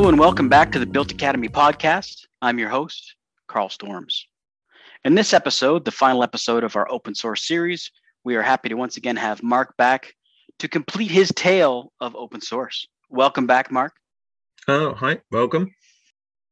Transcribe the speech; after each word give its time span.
Hello 0.00 0.08
and 0.08 0.18
welcome 0.18 0.48
back 0.48 0.72
to 0.72 0.78
the 0.78 0.86
BILT 0.86 1.12
Academy 1.12 1.50
podcast. 1.50 2.24
I'm 2.40 2.58
your 2.58 2.70
host, 2.70 3.16
Carl 3.48 3.68
Storms. 3.68 4.26
In 5.04 5.14
this 5.14 5.34
episode, 5.34 5.84
the 5.84 5.90
final 5.90 6.22
episode 6.22 6.64
of 6.64 6.74
our 6.74 6.90
open 6.90 7.14
source 7.14 7.46
series, 7.46 7.90
we 8.24 8.34
are 8.34 8.40
happy 8.40 8.70
to 8.70 8.76
once 8.76 8.96
again 8.96 9.16
have 9.16 9.42
Mark 9.42 9.76
back 9.76 10.14
to 10.58 10.68
complete 10.68 11.10
his 11.10 11.30
tale 11.36 11.92
of 12.00 12.16
open 12.16 12.40
source. 12.40 12.88
Welcome 13.10 13.46
back, 13.46 13.70
Mark. 13.70 13.92
Oh, 14.66 14.94
hi, 14.94 15.20
welcome. 15.30 15.70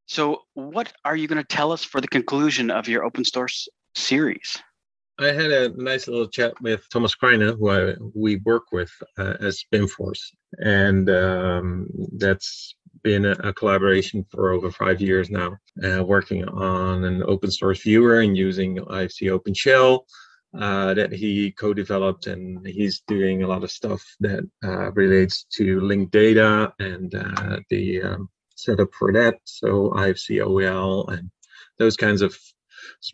So, 0.05 0.43
what 0.53 0.93
are 1.07 1.17
you 1.17 1.27
going 1.27 1.43
to 1.43 1.57
tell 1.57 1.73
us 1.73 1.83
for 1.83 2.03
the 2.03 2.09
conclusion 2.09 2.71
of 2.71 2.87
your 2.87 3.03
open 3.03 3.25
source 3.25 3.67
series? 3.95 4.59
I 5.21 5.33
had 5.33 5.51
a 5.51 5.71
nice 5.71 6.07
little 6.07 6.29
chat 6.29 6.53
with 6.61 6.87
Thomas 6.91 7.17
Krijnen, 7.17 7.59
who 7.59 7.71
I, 7.71 7.95
we 8.15 8.37
work 8.45 8.65
with 8.71 8.93
uh, 9.19 9.35
as 9.41 9.65
Spinforce, 9.65 10.21
and 10.59 11.11
um, 11.11 11.89
that's 12.13 12.77
been 13.03 13.25
a, 13.25 13.33
a, 13.45 13.53
collaboration 13.53 14.25
for 14.31 14.51
over 14.53 14.71
five 14.71 15.01
years 15.01 15.31
now, 15.31 15.57
uh, 15.85 16.03
working 16.05 16.45
on 16.49 17.05
an 17.05 17.23
open 17.25 17.51
source 17.51 17.83
viewer 17.83 18.21
and 18.21 18.37
using 18.37 18.77
IFC 18.77 19.31
OpenShell 19.31 20.01
uh, 20.59 20.95
that 20.95 21.13
he 21.13 21.53
co-developed, 21.53 22.27
and 22.27 22.67
he's 22.67 23.03
doing 23.07 23.43
a 23.43 23.49
lot 23.49 23.65
of 23.65 23.71
stuff 23.71 24.03
that 24.21 24.49
uh, 24.65 24.91
relates 24.93 25.45
to 25.55 25.81
linked 25.81 26.13
data 26.13 26.73
and 26.79 27.15
uh, 27.15 27.59
the 27.71 28.03
um, 28.03 28.29
setup 28.55 28.89
for 28.99 29.13
that. 29.13 29.37
So 29.45 29.91
IFC 29.91 30.43
OWL 30.43 31.09
and 31.09 31.31
those 31.79 31.97
kinds 31.97 32.23
of 32.23 32.37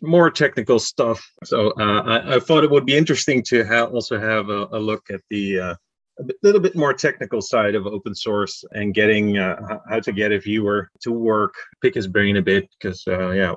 more 0.01 0.31
technical 0.31 0.79
stuff. 0.79 1.23
So 1.43 1.71
uh, 1.79 2.01
I, 2.01 2.35
I, 2.35 2.39
thought 2.39 2.63
it 2.63 2.71
would 2.71 2.85
be 2.85 2.95
interesting 2.95 3.43
to 3.47 3.63
have 3.63 3.93
also 3.93 4.19
have 4.19 4.49
a, 4.49 4.67
a 4.71 4.79
look 4.79 5.09
at 5.09 5.21
the 5.29 5.75
uh, 6.19 6.25
a 6.25 6.33
little 6.43 6.61
bit 6.61 6.75
more 6.75 6.93
technical 6.93 7.41
side 7.41 7.75
of 7.75 7.87
open 7.87 8.15
source 8.15 8.63
and 8.71 8.93
getting 8.93 9.37
uh, 9.37 9.79
how 9.89 9.99
to 9.99 10.11
get 10.11 10.31
a 10.31 10.39
viewer 10.39 10.89
to 11.01 11.11
work, 11.11 11.53
pick 11.81 11.95
his 11.95 12.07
brain 12.07 12.37
a 12.37 12.41
bit 12.41 12.69
because 12.79 13.03
uh, 13.07 13.31
yeah, 13.31 13.53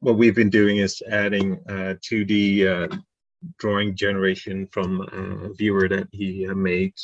what 0.00 0.16
we've 0.16 0.34
been 0.34 0.50
doing 0.50 0.78
is 0.78 1.02
adding 1.10 1.56
2D 1.68 2.66
uh, 2.66 2.96
drawing 3.58 3.94
generation 3.94 4.68
from 4.72 5.00
a 5.00 5.52
viewer 5.54 5.88
that 5.88 6.08
he 6.12 6.46
uh, 6.46 6.54
made. 6.54 6.94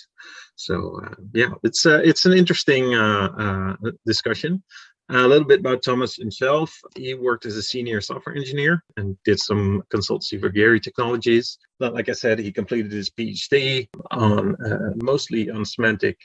So 0.57 1.01
uh, 1.05 1.15
yeah, 1.35 1.51
it's 1.63 1.87
uh, 1.87 2.01
it's 2.05 2.27
an 2.27 2.33
interesting 2.33 2.95
uh, 2.95 3.77
uh, 3.85 3.91
discussion. 4.05 4.63
A 5.09 5.29
little 5.29 5.47
bit 5.47 5.61
about 5.61 5.85
Thomas 5.85 6.17
himself. 6.17 6.77
He 6.97 7.15
worked 7.15 7.47
as 7.47 7.57
a 7.57 7.62
senior 7.62 8.01
software 8.01 8.35
engineer 8.35 8.83
and 8.97 9.17
did 9.25 9.39
some 9.39 9.83
consultancy 9.95 10.41
for 10.41 10.51
Gehry 10.51 10.83
Technologies. 10.83 11.59
But 11.79 11.95
like 11.95 12.09
I 12.09 12.13
said, 12.13 12.39
he 12.39 12.51
completed 12.51 12.91
his 12.91 13.11
PhD 13.11 13.89
on 14.11 14.57
uh, 14.65 14.93
mostly 14.97 15.48
on 15.51 15.65
semantic 15.65 16.19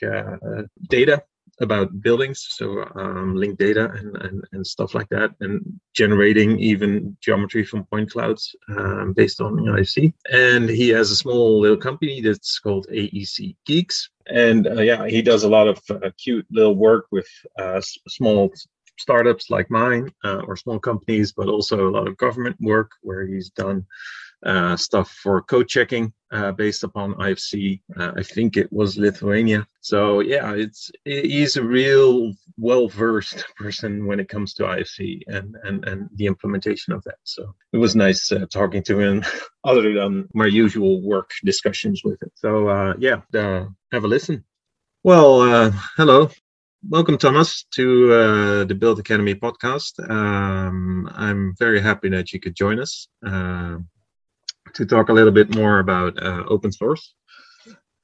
data 0.88 1.22
about 1.60 2.00
buildings, 2.00 2.46
so 2.50 2.84
um, 2.96 3.36
linked 3.36 3.58
data 3.58 3.90
and, 3.90 4.16
and, 4.22 4.44
and 4.52 4.66
stuff 4.66 4.94
like 4.94 5.08
that, 5.10 5.30
and 5.40 5.80
generating 5.94 6.58
even 6.58 7.16
geometry 7.20 7.64
from 7.64 7.84
point 7.84 8.10
clouds 8.10 8.54
um, 8.76 9.12
based 9.12 9.40
on 9.40 9.56
IFC. 9.56 10.12
And 10.30 10.68
he 10.68 10.88
has 10.90 11.10
a 11.10 11.16
small 11.16 11.60
little 11.60 11.76
company 11.76 12.20
that's 12.20 12.58
called 12.58 12.86
AEC 12.90 13.56
Geeks. 13.66 14.10
And 14.26 14.66
uh, 14.66 14.80
yeah, 14.80 15.06
he 15.08 15.20
does 15.20 15.44
a 15.44 15.48
lot 15.48 15.68
of 15.68 15.78
uh, 15.90 16.10
cute 16.22 16.46
little 16.50 16.76
work 16.76 17.06
with 17.10 17.28
uh, 17.58 17.80
small 18.08 18.52
startups 18.98 19.50
like 19.50 19.70
mine 19.70 20.12
uh, 20.24 20.42
or 20.46 20.56
small 20.56 20.78
companies, 20.78 21.32
but 21.32 21.48
also 21.48 21.88
a 21.88 21.90
lot 21.90 22.08
of 22.08 22.16
government 22.16 22.56
work 22.60 22.90
where 23.02 23.26
he's 23.26 23.50
done 23.50 23.86
uh, 24.44 24.76
stuff 24.76 25.10
for 25.22 25.42
code 25.42 25.68
checking 25.68 26.12
uh, 26.32 26.50
based 26.52 26.82
upon 26.82 27.14
IFC. 27.14 27.80
Uh, 27.96 28.12
I 28.16 28.22
think 28.22 28.56
it 28.56 28.72
was 28.72 28.98
Lithuania. 28.98 29.66
So 29.80 30.20
yeah, 30.20 30.52
it's 30.54 30.90
he's 31.04 31.56
a 31.56 31.62
real 31.62 32.32
well 32.56 32.88
versed 32.88 33.44
person 33.56 34.06
when 34.06 34.18
it 34.18 34.28
comes 34.28 34.54
to 34.54 34.64
IFC 34.64 35.22
and, 35.28 35.56
and 35.64 35.84
and 35.84 36.08
the 36.16 36.26
implementation 36.26 36.92
of 36.92 37.04
that. 37.04 37.18
So 37.24 37.54
it 37.72 37.78
was 37.78 37.94
nice 37.94 38.32
uh, 38.32 38.46
talking 38.50 38.82
to 38.84 38.98
him, 38.98 39.24
other 39.64 39.92
than 39.94 40.28
my 40.34 40.46
usual 40.46 41.02
work 41.02 41.30
discussions 41.44 42.02
with 42.04 42.20
it. 42.22 42.32
So 42.34 42.68
uh, 42.68 42.94
yeah, 42.98 43.20
uh, 43.34 43.66
have 43.92 44.04
a 44.04 44.08
listen. 44.08 44.44
Well, 45.04 45.72
hello. 45.96 46.30
Welcome, 46.88 47.16
Thomas, 47.16 47.64
to 47.74 48.12
uh, 48.12 48.64
the 48.64 48.74
BILT 48.74 48.98
Academy 48.98 49.36
podcast. 49.36 50.00
Um, 50.10 51.08
I'm 51.14 51.54
very 51.56 51.80
happy 51.80 52.08
that 52.08 52.32
you 52.32 52.40
could 52.40 52.56
join 52.56 52.80
us. 52.80 53.06
Uh, 53.24 53.78
to 54.74 54.84
talk 54.84 55.08
a 55.08 55.12
little 55.12 55.30
bit 55.30 55.54
more 55.54 55.78
about 55.78 56.20
uh, 56.20 56.42
open 56.48 56.72
source. 56.72 57.14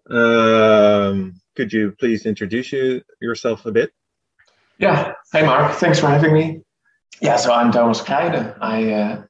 Um, 0.08 1.40
could 1.56 1.72
you 1.72 1.92
please 1.98 2.24
introduce 2.24 2.72
you, 2.72 3.02
yourself 3.20 3.66
a 3.66 3.72
bit? 3.72 3.90
Yeah. 4.78 5.14
Hey, 5.32 5.44
Mark. 5.44 5.74
Thanks 5.74 5.98
for 5.98 6.06
having 6.06 6.32
me. 6.32 6.60
Yeah. 7.20 7.36
So 7.36 7.52
I'm 7.52 7.72
Thomas 7.72 8.00
Krijnen. 8.00 8.56
I, 8.60 8.92
uh, 8.92 9.22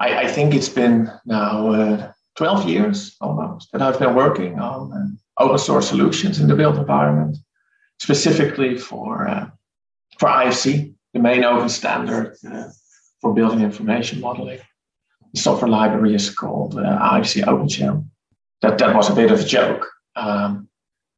I, 0.00 0.24
I 0.24 0.26
think 0.26 0.54
it's 0.54 0.68
been 0.68 1.08
now 1.24 1.68
uh, 1.68 2.12
12 2.36 2.68
years 2.68 3.16
almost 3.20 3.70
that 3.72 3.80
I've 3.80 3.98
been 4.00 4.16
working 4.16 4.58
on 4.58 4.92
uh, 5.38 5.42
open 5.42 5.58
source 5.58 5.88
solutions 5.88 6.40
in 6.40 6.48
the 6.48 6.56
built 6.56 6.76
environment, 6.76 7.36
specifically 7.98 8.78
for 8.78 9.28
uh, 9.28 9.50
for 10.18 10.28
IFC, 10.28 10.94
the 11.14 11.20
main 11.20 11.44
open 11.44 11.68
standard 11.68 12.36
uh, 12.50 12.64
for 13.20 13.34
building 13.34 13.60
information 13.60 14.20
modeling 14.20 14.60
The 15.34 15.40
software 15.40 15.70
library 15.70 16.14
is 16.14 16.30
called 16.30 16.76
uh, 16.76 16.98
IFC 17.12 17.44
OpenShell. 17.44 18.04
That 18.62 18.78
that 18.78 18.94
was 18.94 19.10
a 19.10 19.14
bit 19.14 19.30
of 19.30 19.40
a 19.40 19.44
joke. 19.44 19.86
Um, 20.16 20.68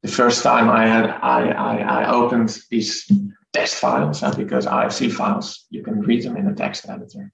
the 0.03 0.09
first 0.09 0.43
time 0.43 0.69
I 0.69 0.87
had 0.87 1.07
I, 1.11 1.51
I, 1.51 1.77
I 2.03 2.11
opened 2.11 2.59
these 2.71 3.11
text 3.53 3.77
files 3.77 4.23
uh, 4.23 4.35
because 4.35 4.67
IFC 4.67 5.13
files 5.13 5.67
you 5.71 5.83
can 5.83 6.01
read 6.01 6.23
them 6.23 6.37
in 6.37 6.47
a 6.47 6.55
text 6.55 6.89
editor. 6.89 7.33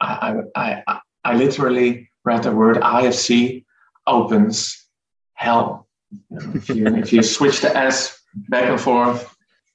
I 0.00 0.42
I, 0.54 0.82
I, 0.86 1.00
I 1.24 1.34
literally 1.34 2.10
read 2.24 2.42
the 2.42 2.52
word 2.52 2.76
IFC 2.78 3.64
opens 4.06 4.86
hell. 5.34 5.88
You 6.10 6.38
know, 6.38 6.52
if, 6.54 6.68
you, 6.68 6.86
if 6.86 7.12
you 7.12 7.22
switch 7.22 7.60
the 7.60 7.76
S 7.76 8.15
back 8.48 8.64
and 8.64 8.80
forth 8.80 9.34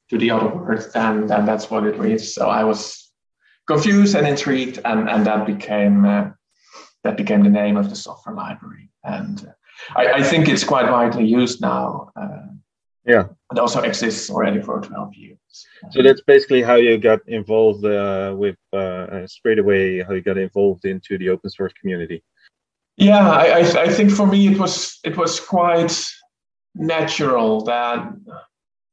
to 0.10 0.18
the 0.18 0.32
other 0.32 0.48
word, 0.48 0.84
and, 0.96 1.30
then 1.30 1.46
that's 1.46 1.70
what 1.70 1.86
it 1.86 1.98
reads. 1.98 2.34
So 2.34 2.50
I 2.50 2.64
was 2.64 3.12
confused 3.68 4.16
and 4.16 4.28
intrigued, 4.28 4.80
and, 4.84 5.10
and 5.10 5.26
that 5.26 5.46
became 5.46 6.06
uh, 6.06 6.30
that 7.04 7.18
became 7.18 7.44
the 7.44 7.50
name 7.50 7.78
of 7.78 7.90
the 7.90 7.96
software 7.96 8.36
library. 8.36 8.90
And 9.04 9.40
uh, 9.48 10.00
I, 10.00 10.14
I, 10.14 10.24
think 10.24 10.48
it's 10.48 10.64
quite 10.64 10.92
widely 10.92 11.26
used 11.26 11.62
now. 11.62 12.12
Uh, 12.16 12.48
yeah, 13.06 13.26
it 13.52 13.58
also 13.58 13.82
exists 13.82 14.30
already 14.30 14.62
for 14.62 14.80
12 14.80 15.14
years. 15.16 15.38
So 15.90 16.04
that's 16.04 16.22
basically 16.22 16.62
how 16.62 16.76
you 16.76 16.98
got 16.98 17.20
involved 17.28 17.84
uh, 17.84 18.36
with 18.38 18.58
uh, 18.74 19.26
straight 19.26 19.60
away 19.60 20.02
how 20.02 20.14
you 20.14 20.22
got 20.22 20.38
involved 20.38 20.86
into 20.86 21.18
the 21.18 21.30
open 21.30 21.50
source 21.50 21.74
community. 21.74 22.24
Yeah, 22.98 23.28
I, 23.28 23.46
I, 23.46 23.82
I 23.84 23.90
think 23.90 24.12
for 24.12 24.28
me 24.28 24.48
it 24.50 24.60
was 24.60 25.00
it 25.04 25.18
was 25.18 25.40
quite 25.40 26.06
natural 26.76 27.64
that 27.66 28.14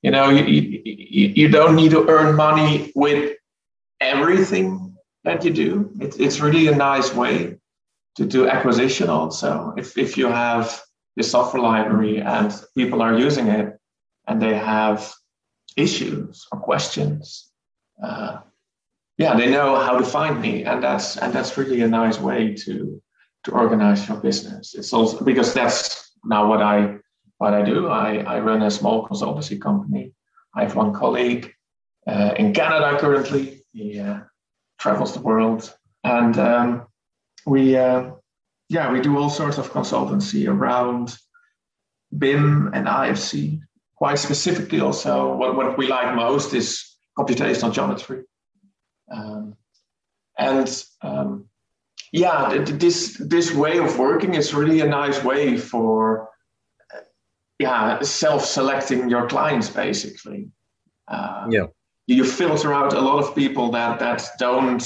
you 0.03 0.11
know 0.11 0.31
you, 0.31 0.45
you, 0.45 1.33
you 1.41 1.49
don't 1.49 1.77
need 1.77 1.91
to 1.91 2.09
earn 2.09 2.37
money 2.37 2.93
with 2.95 3.37
everything 4.01 4.97
that 5.25 5.45
you 5.45 5.53
do. 5.53 5.91
It, 6.01 6.19
it's 6.21 6.41
really 6.41 6.69
a 6.69 6.75
nice 6.75 7.15
way 7.15 7.59
to 8.17 8.25
do 8.25 8.49
acquisition 8.49 9.09
also. 9.09 9.75
If, 9.77 9.97
if 9.97 10.17
you 10.17 10.27
have 10.29 10.81
the 11.17 11.23
software 11.23 11.63
library 11.63 12.21
and 12.21 12.53
people 12.77 13.03
are 13.03 13.19
using 13.19 13.49
it 13.49 13.79
and 14.27 14.41
they 14.41 14.57
have 14.57 15.13
issues 15.77 16.47
or 16.51 16.61
questions, 16.61 17.51
uh, 18.03 18.39
yeah, 19.19 19.37
they 19.37 19.51
know 19.51 19.77
how 19.77 19.99
to 19.99 20.05
find 20.05 20.41
me, 20.41 20.65
and 20.65 20.83
that's 20.83 21.17
and 21.17 21.33
that's 21.33 21.57
really 21.59 21.81
a 21.81 21.89
nice 21.89 22.21
way 22.21 22.55
to 22.55 23.03
to 23.45 23.51
organize 23.51 24.09
your 24.09 24.19
business. 24.19 24.75
It's 24.75 24.93
also 24.93 25.25
because 25.25 25.53
that's 25.53 26.13
now 26.25 26.49
what 26.49 26.63
I 26.63 26.99
what 27.39 27.55
I 27.55 27.63
do. 27.63 27.89
I, 27.89 28.19
I 28.19 28.41
run 28.41 28.63
a 28.63 28.71
small 28.71 29.09
consultancy 29.09 29.61
company. 29.61 30.13
I 30.55 30.63
have 30.63 30.77
one 30.77 30.93
colleague 30.93 31.53
uh, 32.09 32.35
in 32.39 32.55
Canada 32.55 32.99
currently 32.99 33.63
he 33.73 34.01
uh, 34.01 34.21
travels 34.79 35.13
the 35.13 35.21
world, 35.21 35.73
and 36.05 36.39
um, 36.39 36.87
we 37.47 37.77
uh, 37.77 38.11
yeah 38.71 38.91
we 38.91 39.01
do 39.01 39.19
all 39.19 39.29
sorts 39.29 39.59
of 39.59 39.71
consultancy 39.71 40.49
around 40.49 41.17
BIM 42.17 42.71
and 42.73 42.87
IFC. 42.87 43.61
Quite 43.97 44.19
specifically, 44.19 44.81
also 44.81 45.35
what, 45.35 45.57
what 45.57 45.77
we 45.77 45.89
like 45.89 46.15
most 46.15 46.55
is 46.55 46.97
computational 47.19 47.73
geometry, 47.73 48.23
um, 49.13 49.57
and 50.39 50.85
um, 51.03 51.47
yeah, 52.13 52.65
this 52.65 53.19
this 53.19 53.53
way 53.53 53.79
of 53.79 53.99
working 53.99 54.35
is 54.35 54.55
really 54.55 54.81
a 54.81 54.87
nice 54.87 55.23
way 55.23 55.59
for 55.59 56.31
yeah 57.59 58.01
self-selecting 58.01 59.09
your 59.09 59.29
clients 59.29 59.69
basically. 59.69 60.49
Uh, 61.07 61.47
yeah 61.51 61.67
you 62.07 62.25
filter 62.25 62.73
out 62.73 62.95
a 62.95 63.01
lot 63.01 63.23
of 63.23 63.35
people 63.35 63.71
that 63.71 63.99
that 63.99 64.27
don't 64.39 64.85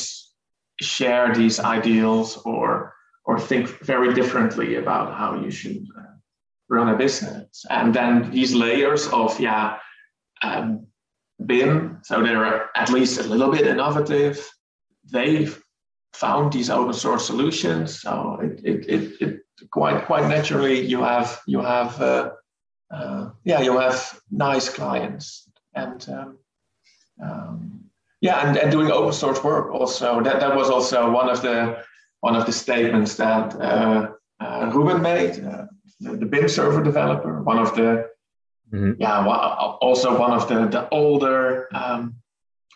share 0.81 1.35
these 1.35 1.61
ideals 1.61 2.39
or 2.45 2.95
or 3.25 3.39
think 3.39 3.69
very 3.85 4.13
differently 4.13 4.77
about 4.77 5.17
how 5.17 5.41
you 5.41 5.51
should 5.51 5.87
uh, 5.99 6.15
run 6.69 6.89
a 6.89 6.97
business 6.97 7.65
and 7.71 7.95
then 7.95 8.31
these 8.31 8.55
layers 8.55 9.07
of 9.09 9.39
yeah 9.39 9.79
um, 10.43 10.87
BIM, 11.47 12.01
so 12.03 12.23
they're 12.23 12.69
at 12.77 12.91
least 12.91 13.21
a 13.21 13.23
little 13.25 13.51
bit 13.51 13.67
innovative. 13.67 14.49
They've 15.11 15.61
found 16.13 16.53
these 16.53 16.71
open 16.71 16.93
source 16.93 17.27
solutions, 17.27 18.01
so 18.01 18.39
it, 18.43 18.61
it, 18.65 18.89
it, 18.89 19.21
it 19.21 19.41
quite 19.71 20.05
quite 20.07 20.29
naturally 20.29 20.81
you 20.81 21.03
have 21.03 21.41
you 21.47 21.61
have 21.61 22.01
uh, 22.01 22.31
uh, 22.93 23.31
yeah 23.45 23.61
you'll 23.61 23.81
have 23.81 24.21
nice 24.31 24.69
clients 24.69 25.49
and 25.75 26.07
um, 26.11 26.39
um, 27.23 27.81
yeah 28.21 28.47
and, 28.47 28.57
and 28.57 28.71
doing 28.71 28.91
open 28.91 29.13
source 29.13 29.43
work 29.43 29.73
also. 29.73 30.23
That 30.23 30.41
that 30.41 30.55
was 30.55 30.71
also 30.71 31.11
one 31.11 31.29
of 31.29 31.43
the 31.43 31.83
one 32.21 32.37
of 32.37 32.47
the 32.47 32.53
statements 32.53 33.17
that 33.17 33.55
uh, 33.61 34.13
uh 34.41 34.71
Ruben 34.75 35.03
made 35.03 35.45
uh, 35.45 35.67
the, 36.01 36.17
the 36.17 36.27
BIM 36.27 36.49
server 36.49 36.83
developer 36.83 37.43
one 37.43 37.59
of 37.59 37.75
the 37.75 38.11
mm-hmm. 38.73 38.93
yeah 38.99 39.25
also 39.81 40.19
one 40.19 40.33
of 40.33 40.49
the 40.49 40.67
the 40.67 40.89
older 40.91 41.69
um, 41.75 42.17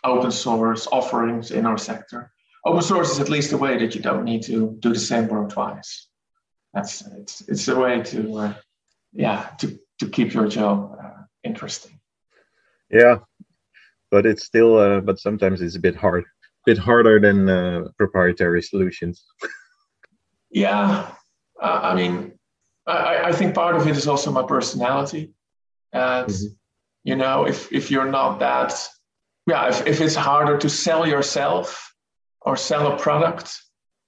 open 0.03 0.31
source 0.31 0.87
offerings 0.91 1.51
in 1.51 1.65
our 1.65 1.77
sector. 1.77 2.31
Open 2.65 2.81
source 2.81 3.11
is 3.11 3.19
at 3.19 3.29
least 3.29 3.53
a 3.53 3.57
way 3.57 3.77
that 3.77 3.95
you 3.95 4.01
don't 4.01 4.25
need 4.25 4.43
to 4.43 4.75
do 4.79 4.89
the 4.93 4.99
same 4.99 5.27
work 5.27 5.49
twice. 5.49 6.07
That's 6.73 7.01
it's 7.19 7.41
it's 7.47 7.67
a 7.67 7.79
way 7.79 8.01
to 8.03 8.37
uh, 8.37 8.53
yeah 9.13 9.49
to 9.59 9.79
to 9.99 10.09
keep 10.09 10.33
your 10.33 10.47
job 10.47 10.97
uh, 11.01 11.23
interesting. 11.43 11.99
Yeah 12.89 13.19
but 14.11 14.25
it's 14.25 14.45
still 14.45 14.77
uh, 14.77 15.01
but 15.01 15.19
sometimes 15.19 15.61
it's 15.61 15.75
a 15.75 15.79
bit 15.79 15.95
hard 15.95 16.23
a 16.23 16.65
bit 16.65 16.77
harder 16.77 17.19
than 17.19 17.49
uh, 17.49 17.87
proprietary 17.97 18.61
solutions. 18.61 19.25
Yeah 20.49 21.11
uh, 21.61 21.79
i 21.83 21.93
mean 21.93 22.31
I, 22.87 23.23
I 23.25 23.31
think 23.33 23.53
part 23.53 23.75
of 23.75 23.85
it 23.85 23.97
is 23.97 24.07
also 24.07 24.31
my 24.31 24.43
personality 24.43 25.33
and 25.91 26.29
mm-hmm. 26.29 26.47
you 27.03 27.17
know 27.17 27.45
if 27.45 27.69
if 27.73 27.91
you're 27.91 28.09
not 28.09 28.39
that 28.39 28.71
yeah 29.45 29.67
if, 29.67 29.85
if 29.85 29.99
it's 29.99 30.15
harder 30.15 30.57
to 30.57 30.69
sell 30.69 31.05
yourself 31.05 31.93
or 32.39 32.55
sell 32.55 32.87
a 32.93 32.97
product 32.97 33.59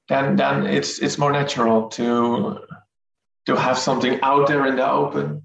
then 0.08 0.38
then 0.38 0.66
it's 0.66 1.00
it's 1.00 1.18
more 1.18 1.34
natural 1.34 1.90
to 1.90 2.60
to 3.46 3.58
have 3.58 3.78
something 3.78 4.18
out 4.22 4.48
there 4.48 4.66
in 4.66 4.78
the 4.78 4.90
open 4.90 5.44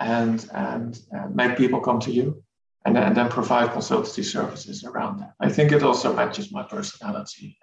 and 0.00 0.48
and, 0.54 1.00
and 1.12 1.36
make 1.36 1.56
people 1.56 1.80
come 1.80 2.00
to 2.00 2.10
you 2.10 2.42
and, 2.84 2.96
and 2.96 3.16
then 3.16 3.28
provide 3.28 3.70
consultancy 3.70 4.24
services 4.24 4.84
around 4.84 5.20
that. 5.20 5.34
I 5.40 5.50
think 5.50 5.72
it 5.72 5.82
also 5.82 6.12
matches 6.14 6.50
my 6.50 6.62
personality. 6.62 7.56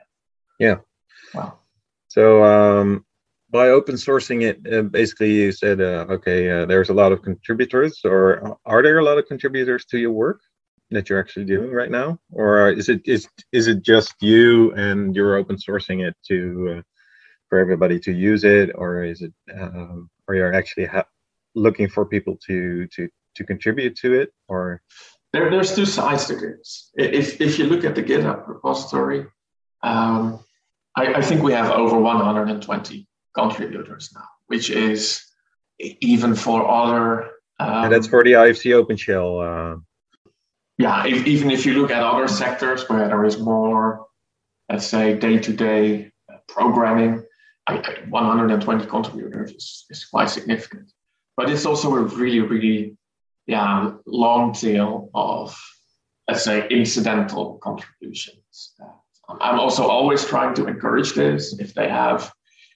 Yeah. 0.60 0.78
Well. 1.34 1.62
So 2.08 2.44
um, 2.44 3.06
by 3.50 3.70
open 3.70 3.96
sourcing 3.96 4.44
it, 4.44 4.74
uh, 4.74 4.84
basically 4.84 5.34
you 5.34 5.52
said, 5.52 5.82
uh, 5.82 6.06
okay, 6.10 6.50
uh, 6.50 6.66
there's 6.66 6.90
a 6.90 6.94
lot 6.94 7.12
of 7.12 7.22
contributors, 7.22 8.02
or 8.06 8.58
are 8.66 8.82
there 8.82 9.00
a 9.00 9.04
lot 9.04 9.18
of 9.18 9.28
contributors 9.28 9.86
to 9.86 9.98
your 9.98 10.12
work? 10.12 10.40
that 10.92 11.10
you're 11.10 11.20
actually 11.20 11.46
doing 11.46 11.72
right 11.72 11.92
now, 11.92 12.18
or 12.32 12.72
is 12.72 12.88
it 12.90 13.02
is 13.06 13.28
is 13.52 13.68
it 13.68 13.84
just 13.84 14.16
you 14.22 14.72
and 14.74 15.16
you're 15.16 15.36
open 15.36 15.58
sourcing 15.58 16.08
it 16.08 16.16
to 16.28 16.78
uh, 16.78 16.82
for 17.50 17.60
everybody 17.60 18.00
to 18.00 18.12
use 18.12 18.44
it, 18.44 18.72
or 18.76 19.04
is 19.04 19.22
it 19.22 19.34
um, 19.60 20.10
or 20.28 20.36
you're 20.36 20.54
actually 20.54 20.86
ha- 20.86 21.06
looking 21.58 21.90
for 21.90 22.06
people 22.06 22.38
to 22.48 22.88
to 22.88 23.10
to 23.36 23.44
contribute 23.44 23.96
to 23.98 24.14
it, 24.14 24.30
or 24.48 24.82
there, 25.34 25.50
there's 25.50 25.76
two 25.76 25.86
sides 25.86 26.26
to 26.28 26.36
this. 26.36 26.92
If 26.96 27.42
if 27.42 27.60
you 27.60 27.66
look 27.66 27.84
at 27.84 27.96
the 27.96 28.04
GitHub 28.04 28.48
repository, 28.48 29.26
um, 29.84 30.40
I, 30.96 31.16
I 31.16 31.22
think 31.22 31.44
we 31.44 31.54
have 31.54 31.72
over 31.72 32.00
120 32.00 33.08
contributors 33.36 34.12
now, 34.16 34.28
which 34.48 34.70
is 34.70 35.24
even 35.80 36.36
for 36.36 36.68
other. 36.70 37.24
Um, 37.60 37.86
and 37.86 37.94
that's 37.94 38.08
for 38.08 38.24
the 38.24 38.34
IFC 38.34 38.72
OpenShell. 38.80 39.76
Uh, 39.76 39.80
yeah, 40.78 41.06
if, 41.08 41.26
even 41.26 41.50
if 41.50 41.66
you 41.66 41.74
look 41.74 41.92
at 41.92 42.04
other 42.04 42.28
sectors 42.28 42.88
where 42.88 43.08
there 43.08 43.26
is 43.26 43.40
more, 43.40 44.06
let's 44.70 44.86
say, 44.86 45.18
day-to-day 45.18 46.12
programming, 46.48 47.24
I, 47.68 47.78
120 48.10 48.86
contributors 48.86 49.52
is, 49.52 49.86
is 49.90 50.06
quite 50.06 50.30
significant. 50.30 50.92
But 51.38 51.50
it's 51.50 51.66
also 51.66 51.96
a 51.96 52.02
really, 52.02 52.40
really, 52.40 52.98
yeah, 53.46 53.94
long 54.06 54.54
tail 54.54 55.10
of, 55.14 55.58
let's 56.28 56.44
say, 56.44 56.68
incidental 56.70 57.60
contributions. 57.60 58.74
I'm 59.30 59.60
also 59.60 59.88
always 59.88 60.26
trying 60.26 60.56
to 60.56 60.68
encourage 60.68 61.14
this. 61.14 61.58
If 61.60 61.74
they 61.74 61.88
have, 61.88 62.34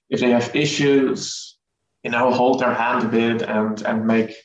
if 0.10 0.20
they 0.20 0.30
have 0.32 0.56
issues, 0.56 1.58
you 2.04 2.12
know, 2.12 2.32
hold 2.32 2.60
their 2.60 2.74
hand 2.74 3.04
a 3.06 3.08
bit 3.08 3.42
and 3.42 3.82
and 3.82 4.06
make 4.06 4.36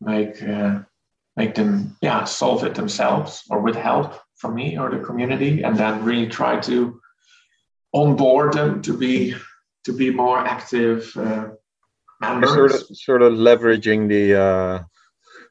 make 0.00 0.42
uh, 0.42 0.80
make 1.36 1.54
them 1.54 1.96
yeah 2.00 2.24
solve 2.24 2.64
it 2.64 2.74
themselves 2.74 3.42
or 3.50 3.60
with 3.60 3.76
help 3.76 4.14
from 4.36 4.54
me 4.54 4.78
or 4.78 4.90
the 4.90 5.04
community 5.04 5.62
and 5.62 5.76
then 5.76 6.04
really 6.04 6.28
try 6.28 6.58
to 6.60 7.00
onboard 7.94 8.52
them 8.52 8.82
to 8.82 8.96
be 8.96 9.34
to 9.84 9.92
be 9.92 10.10
more 10.10 10.38
active 10.38 11.16
uh, 11.16 11.48
members. 12.20 12.52
Sort 12.52 12.72
of, 12.72 12.96
sort 12.96 13.22
of 13.22 13.32
leveraging 13.34 14.08
the 14.08 14.40
uh, 14.40 14.82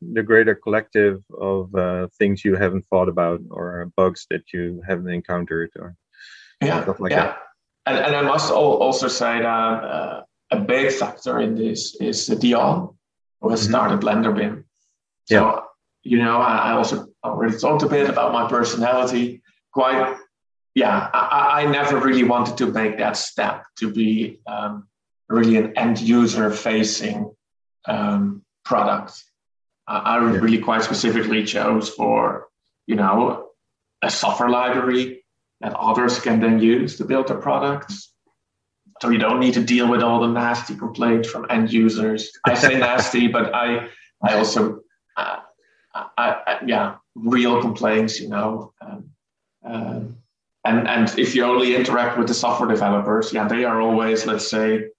the 0.01 0.23
greater 0.23 0.55
collective 0.55 1.23
of 1.39 1.73
uh, 1.75 2.07
things 2.17 2.45
you 2.45 2.55
haven't 2.55 2.85
thought 2.89 3.09
about 3.09 3.41
or 3.49 3.91
bugs 3.95 4.27
that 4.29 4.53
you 4.53 4.81
haven't 4.87 5.09
encountered 5.09 5.71
or 5.77 5.95
yeah 6.61 6.83
stuff 6.83 6.99
like 6.99 7.11
yeah. 7.11 7.25
that. 7.25 7.37
And, 7.87 7.97
and 7.97 8.15
I 8.15 8.21
must 8.21 8.51
also 8.51 9.07
say 9.07 9.41
that 9.41 9.45
uh, 9.45 10.23
a 10.51 10.59
big 10.59 10.91
factor 10.91 11.39
in 11.39 11.55
this 11.55 11.95
is 12.01 12.25
the 12.25 12.35
Dion, 12.35 12.95
who 13.41 13.49
has 13.49 13.61
mm-hmm. 13.61 13.71
started 13.71 14.01
BlenderBIM. 14.01 14.63
So 15.25 15.35
yeah 15.35 15.59
you 16.05 16.19
know, 16.19 16.37
I, 16.37 16.71
also 16.73 17.07
already 17.23 17.57
talked 17.57 17.81
a 17.81 17.89
bit 17.89 18.07
about 18.07 18.31
my 18.31 18.47
personality. 18.47 19.41
Quite, 19.73 20.15
yeah, 20.75 21.09
I, 21.11 21.63
I 21.63 21.65
never 21.65 21.99
really 21.99 22.23
wanted 22.23 22.57
to 22.57 22.67
make 22.71 22.99
that 22.99 23.17
step 23.17 23.65
to 23.79 23.91
be 23.91 24.39
um, 24.45 24.87
really 25.29 25.57
an 25.57 25.77
end 25.77 25.99
user 25.99 26.51
facing 26.51 27.33
um, 27.85 28.43
product. 28.63 29.23
I, 29.87 29.97
I 29.97 30.17
yeah. 30.17 30.39
really 30.39 30.59
quite 30.59 30.83
specifically 30.83 31.43
chose 31.43 31.89
for, 31.89 32.47
you 32.87 32.95
know, 32.95 33.49
a 34.01 34.09
software 34.09 34.49
library 34.49 35.23
that 35.61 35.73
others 35.73 36.19
can 36.19 36.39
then 36.39 36.59
use 36.59 36.97
to 36.97 37.05
build 37.05 37.27
their 37.27 37.37
products. 37.37 38.11
So 39.01 39.09
you 39.09 39.17
don't 39.17 39.39
need 39.39 39.55
to 39.55 39.63
deal 39.63 39.89
with 39.89 40.01
all 40.01 40.21
the 40.21 40.27
nasty 40.27 40.75
complaints 40.75 41.29
from 41.29 41.47
end 41.49 41.71
users. 41.71 42.31
I 42.45 42.53
say 42.53 42.77
nasty, 42.79 43.27
but 43.27 43.53
I 43.53 43.89
I 44.23 44.35
also 44.35 44.81
uh, 45.17 45.37
I, 45.93 46.07
I, 46.17 46.59
yeah, 46.65 46.95
real 47.15 47.61
complaints, 47.61 48.19
you 48.19 48.29
know. 48.29 48.73
Um, 48.81 49.09
um, 49.63 50.17
and 50.63 50.87
and 50.87 51.19
if 51.19 51.35
you 51.35 51.43
only 51.43 51.75
interact 51.75 52.17
with 52.17 52.27
the 52.27 52.33
software 52.33 52.69
developers, 52.69 53.31
yeah, 53.33 53.47
they 53.47 53.65
are 53.65 53.81
always, 53.81 54.25
let's 54.25 54.49
say, 54.49 54.89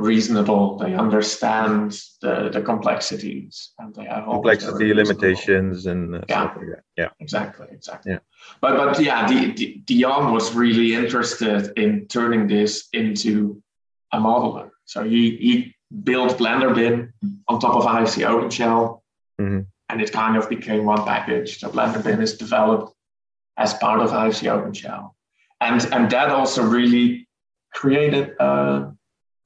reasonable. 0.00 0.78
They 0.78 0.94
understand 0.94 2.00
the, 2.22 2.50
the 2.52 2.62
complexities 2.62 3.72
and 3.78 3.94
they 3.94 4.04
have 4.04 4.24
complexity 4.24 4.94
limitations 4.94 5.86
and 5.86 6.16
uh, 6.16 6.20
yeah, 6.28 6.42
like 6.44 6.54
yeah, 6.96 7.08
exactly, 7.20 7.66
exactly. 7.70 8.12
Yeah. 8.12 8.18
But 8.60 8.76
but 8.76 9.00
yeah, 9.00 9.28
the, 9.28 9.82
Dion 9.84 10.32
was 10.32 10.54
really 10.54 10.94
interested 10.94 11.72
in 11.76 12.06
turning 12.06 12.46
this 12.46 12.88
into 12.92 13.62
a 14.12 14.18
modeler. 14.18 14.70
So 14.84 15.04
he 15.04 15.36
he 15.36 15.74
built 16.04 16.38
BlenderBIM 16.38 17.12
on 17.48 17.60
top 17.60 17.76
of 17.76 17.84
IFC 17.84 18.26
OpenShell. 18.26 19.00
Mm-hmm 19.40 19.60
and 19.90 20.00
it 20.00 20.12
kind 20.12 20.36
of 20.36 20.48
became 20.48 20.84
one 20.84 21.04
package. 21.04 21.58
So 21.58 21.68
BlenderBIM 21.68 22.22
is 22.22 22.36
developed 22.36 22.94
as 23.56 23.74
part 23.74 24.00
of 24.00 24.10
IFC 24.10 24.48
OpenShell. 24.48 25.10
And, 25.60 25.84
and 25.92 26.10
that 26.10 26.30
also 26.30 26.62
really 26.62 27.28
created 27.74 28.34
a, 28.38 28.92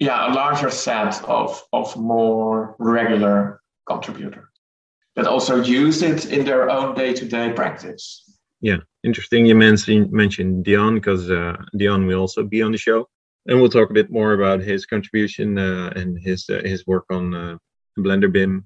yeah, 0.04 0.30
a 0.30 0.30
larger 0.34 0.70
set 0.70 1.24
of, 1.24 1.62
of 1.72 1.96
more 1.96 2.76
regular 2.78 3.60
contributors 3.86 4.48
that 5.16 5.26
also 5.26 5.62
use 5.62 6.02
it 6.02 6.26
in 6.26 6.44
their 6.44 6.68
own 6.68 6.94
day-to-day 6.94 7.52
practice. 7.54 8.02
Yeah, 8.60 8.78
interesting. 9.02 9.46
You 9.46 9.54
mentioned 9.54 10.12
mentioned 10.12 10.64
Dion 10.64 10.94
because 10.94 11.30
uh, 11.30 11.56
Dion 11.76 12.06
will 12.06 12.20
also 12.20 12.42
be 12.42 12.62
on 12.62 12.72
the 12.72 12.78
show, 12.78 13.08
and 13.46 13.60
we'll 13.60 13.76
talk 13.76 13.90
a 13.90 13.94
bit 14.00 14.10
more 14.10 14.32
about 14.34 14.60
his 14.60 14.86
contribution 14.86 15.58
uh, 15.58 15.92
and 15.96 16.18
his 16.18 16.48
uh, 16.48 16.62
his 16.64 16.86
work 16.86 17.04
on 17.10 17.34
uh, 17.34 17.56
BlenderBIM 17.98 18.64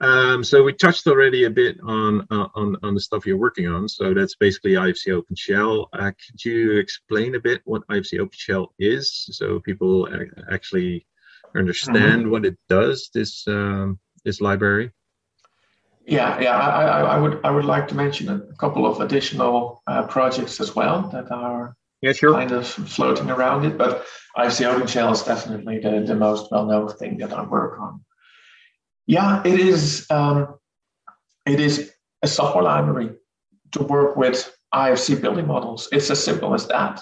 um, 0.00 0.44
so 0.44 0.62
we 0.62 0.74
touched 0.74 1.06
already 1.06 1.44
a 1.44 1.50
bit 1.50 1.78
on, 1.82 2.26
uh, 2.30 2.48
on 2.54 2.76
on 2.82 2.94
the 2.94 3.00
stuff 3.00 3.26
you're 3.26 3.38
working 3.38 3.66
on. 3.66 3.88
So 3.88 4.12
that's 4.12 4.36
basically 4.36 4.72
IFC 4.72 5.08
OpenShell. 5.08 5.86
Uh, 5.92 6.10
could 6.10 6.44
you 6.44 6.78
explain 6.78 7.34
a 7.34 7.40
bit 7.40 7.62
what 7.64 7.86
IFC 7.88 8.20
OpenShell 8.20 8.68
is, 8.78 9.26
so 9.32 9.60
people 9.60 10.08
actually 10.52 11.06
understand 11.56 12.22
mm-hmm. 12.22 12.30
what 12.30 12.44
it 12.44 12.58
does? 12.68 13.10
This 13.14 13.48
um, 13.48 13.98
this 14.24 14.40
library. 14.42 14.92
Yeah, 16.06 16.38
yeah. 16.40 16.56
I, 16.56 16.82
I, 16.82 17.00
I, 17.00 17.18
would 17.18 17.40
I 17.42 17.50
would 17.50 17.64
like 17.64 17.88
to 17.88 17.96
mention 17.96 18.28
a 18.28 18.54
couple 18.58 18.86
of 18.86 19.00
additional 19.00 19.82
uh, 19.86 20.06
projects 20.06 20.60
as 20.60 20.76
well 20.76 21.08
that 21.12 21.32
are 21.32 21.74
yeah, 22.00 22.12
sure. 22.12 22.32
kind 22.32 22.52
of 22.52 22.66
floating 22.66 23.30
around 23.30 23.64
it. 23.64 23.76
But 23.76 24.04
IFC 24.36 24.70
OpenShell 24.70 25.12
is 25.12 25.22
definitely 25.22 25.80
the, 25.80 26.04
the 26.06 26.14
most 26.14 26.52
well 26.52 26.66
known 26.66 26.88
thing 26.88 27.18
that 27.18 27.32
I 27.32 27.42
work 27.44 27.80
on. 27.80 28.04
Yeah, 29.06 29.42
it 29.44 29.60
is. 29.60 30.06
Um, 30.10 30.56
it 31.46 31.60
is 31.60 31.92
a 32.22 32.26
software 32.28 32.64
library 32.64 33.10
to 33.72 33.82
work 33.84 34.16
with 34.16 34.56
IFC 34.74 35.20
building 35.20 35.46
models. 35.46 35.88
It's 35.92 36.10
as 36.10 36.22
simple 36.22 36.54
as 36.54 36.66
that. 36.68 37.00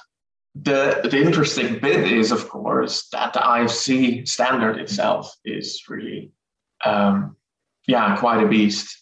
The, 0.54 1.08
the 1.10 1.20
interesting 1.20 1.80
bit 1.80 2.12
is, 2.12 2.30
of 2.30 2.48
course, 2.48 3.08
that 3.10 3.32
the 3.32 3.40
IFC 3.40 4.28
standard 4.28 4.78
itself 4.78 5.34
is 5.44 5.82
really, 5.88 6.30
um, 6.84 7.36
yeah, 7.88 8.16
quite 8.16 8.44
a 8.44 8.46
beast. 8.46 9.00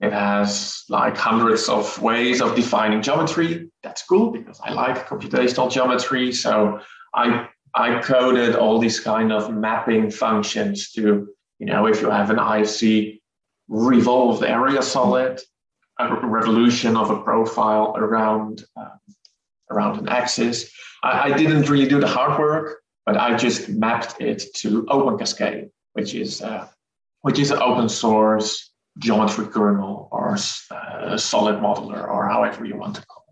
It 0.00 0.12
has 0.12 0.82
like 0.88 1.16
hundreds 1.16 1.68
of 1.68 2.00
ways 2.02 2.42
of 2.42 2.56
defining 2.56 3.02
geometry. 3.02 3.70
That's 3.84 4.02
cool 4.02 4.32
because 4.32 4.60
I 4.62 4.72
like 4.72 5.06
computational 5.06 5.70
geometry. 5.70 6.32
So 6.32 6.80
I 7.14 7.48
I 7.74 8.00
coded 8.02 8.56
all 8.56 8.78
these 8.78 9.00
kind 9.00 9.32
of 9.32 9.52
mapping 9.52 10.10
functions 10.10 10.92
to, 10.92 11.28
you 11.62 11.66
know, 11.66 11.86
if 11.86 12.00
you 12.00 12.10
have 12.10 12.28
an 12.30 12.38
IFC 12.38 13.20
revolved 13.68 14.42
area 14.42 14.82
solid, 14.82 15.40
a 16.00 16.26
revolution 16.26 16.96
of 16.96 17.10
a 17.10 17.22
profile 17.22 17.94
around 17.96 18.64
uh, 18.76 18.96
around 19.70 19.96
an 20.00 20.08
axis. 20.08 20.72
I, 21.04 21.30
I, 21.30 21.36
didn't 21.36 21.68
really 21.70 21.86
do 21.86 22.00
the 22.00 22.08
hard 22.08 22.36
work, 22.40 22.82
but 23.06 23.16
I 23.16 23.36
just 23.36 23.68
mapped 23.68 24.20
it 24.20 24.42
to 24.56 24.82
OpenCascade, 24.86 25.70
which 25.92 26.16
is 26.16 26.42
uh, 26.42 26.66
which 27.20 27.38
is 27.38 27.52
an 27.52 27.62
open 27.62 27.88
source 27.88 28.72
geometry 28.98 29.46
kernel 29.46 30.08
or 30.10 30.36
uh, 30.72 31.16
solid 31.16 31.58
modeler 31.60 32.08
or 32.08 32.28
however 32.28 32.64
you 32.64 32.76
want 32.76 32.96
to 32.96 33.06
call 33.06 33.24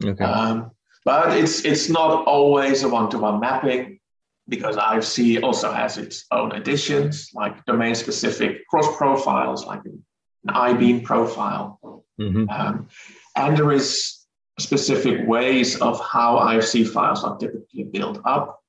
it. 0.00 0.08
Okay. 0.12 0.24
Um, 0.24 0.70
but 1.04 1.36
it's 1.36 1.62
it's 1.66 1.90
not 1.90 2.24
always 2.24 2.84
a 2.84 2.88
one-to-one 2.88 3.38
mapping 3.38 4.00
because 4.48 4.76
IFC 4.76 5.42
also 5.42 5.72
has 5.72 5.96
its 5.96 6.26
own 6.30 6.52
additions, 6.52 7.30
like 7.34 7.64
domain-specific 7.64 8.66
cross 8.68 8.96
profiles, 8.96 9.64
like 9.66 9.80
an 9.84 10.04
I-beam 10.48 11.02
profile. 11.02 11.78
Mm-hmm. 12.20 12.48
Um, 12.50 12.88
and 13.36 13.56
there 13.56 13.72
is 13.72 14.24
specific 14.58 15.26
ways 15.26 15.80
of 15.80 16.00
how 16.00 16.38
IFC 16.38 16.86
files 16.86 17.24
are 17.24 17.36
typically 17.38 17.84
built 17.84 18.20
up. 18.24 18.60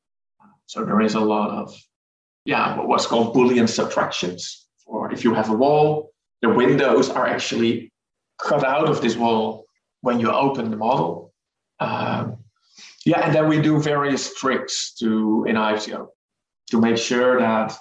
So 0.65 0.83
there 0.83 1.01
is 1.01 1.15
a 1.15 1.19
lot 1.19 1.51
of, 1.51 1.75
yeah, 2.45 2.79
what's 2.79 3.05
called 3.05 3.35
Boolean 3.35 3.67
subtractions. 3.67 4.67
Or 4.87 5.11
if 5.11 5.23
you 5.23 5.33
have 5.33 5.49
a 5.49 5.53
wall, 5.53 6.11
the 6.41 6.49
windows 6.49 7.09
are 7.09 7.27
actually 7.27 7.91
cut 8.39 8.63
out 8.63 8.89
of 8.89 9.01
this 9.01 9.15
wall 9.15 9.65
when 10.01 10.19
you 10.19 10.31
open 10.31 10.71
the 10.71 10.77
model. 10.77 11.33
Um, 11.79 12.37
yeah, 13.05 13.21
and 13.21 13.35
then 13.35 13.47
we 13.47 13.61
do 13.61 13.79
various 13.79 14.33
tricks 14.33 14.93
to 14.95 15.45
in 15.47 15.55
IFCO 15.55 16.07
to 16.71 16.81
make 16.81 16.97
sure 16.97 17.39
that 17.39 17.75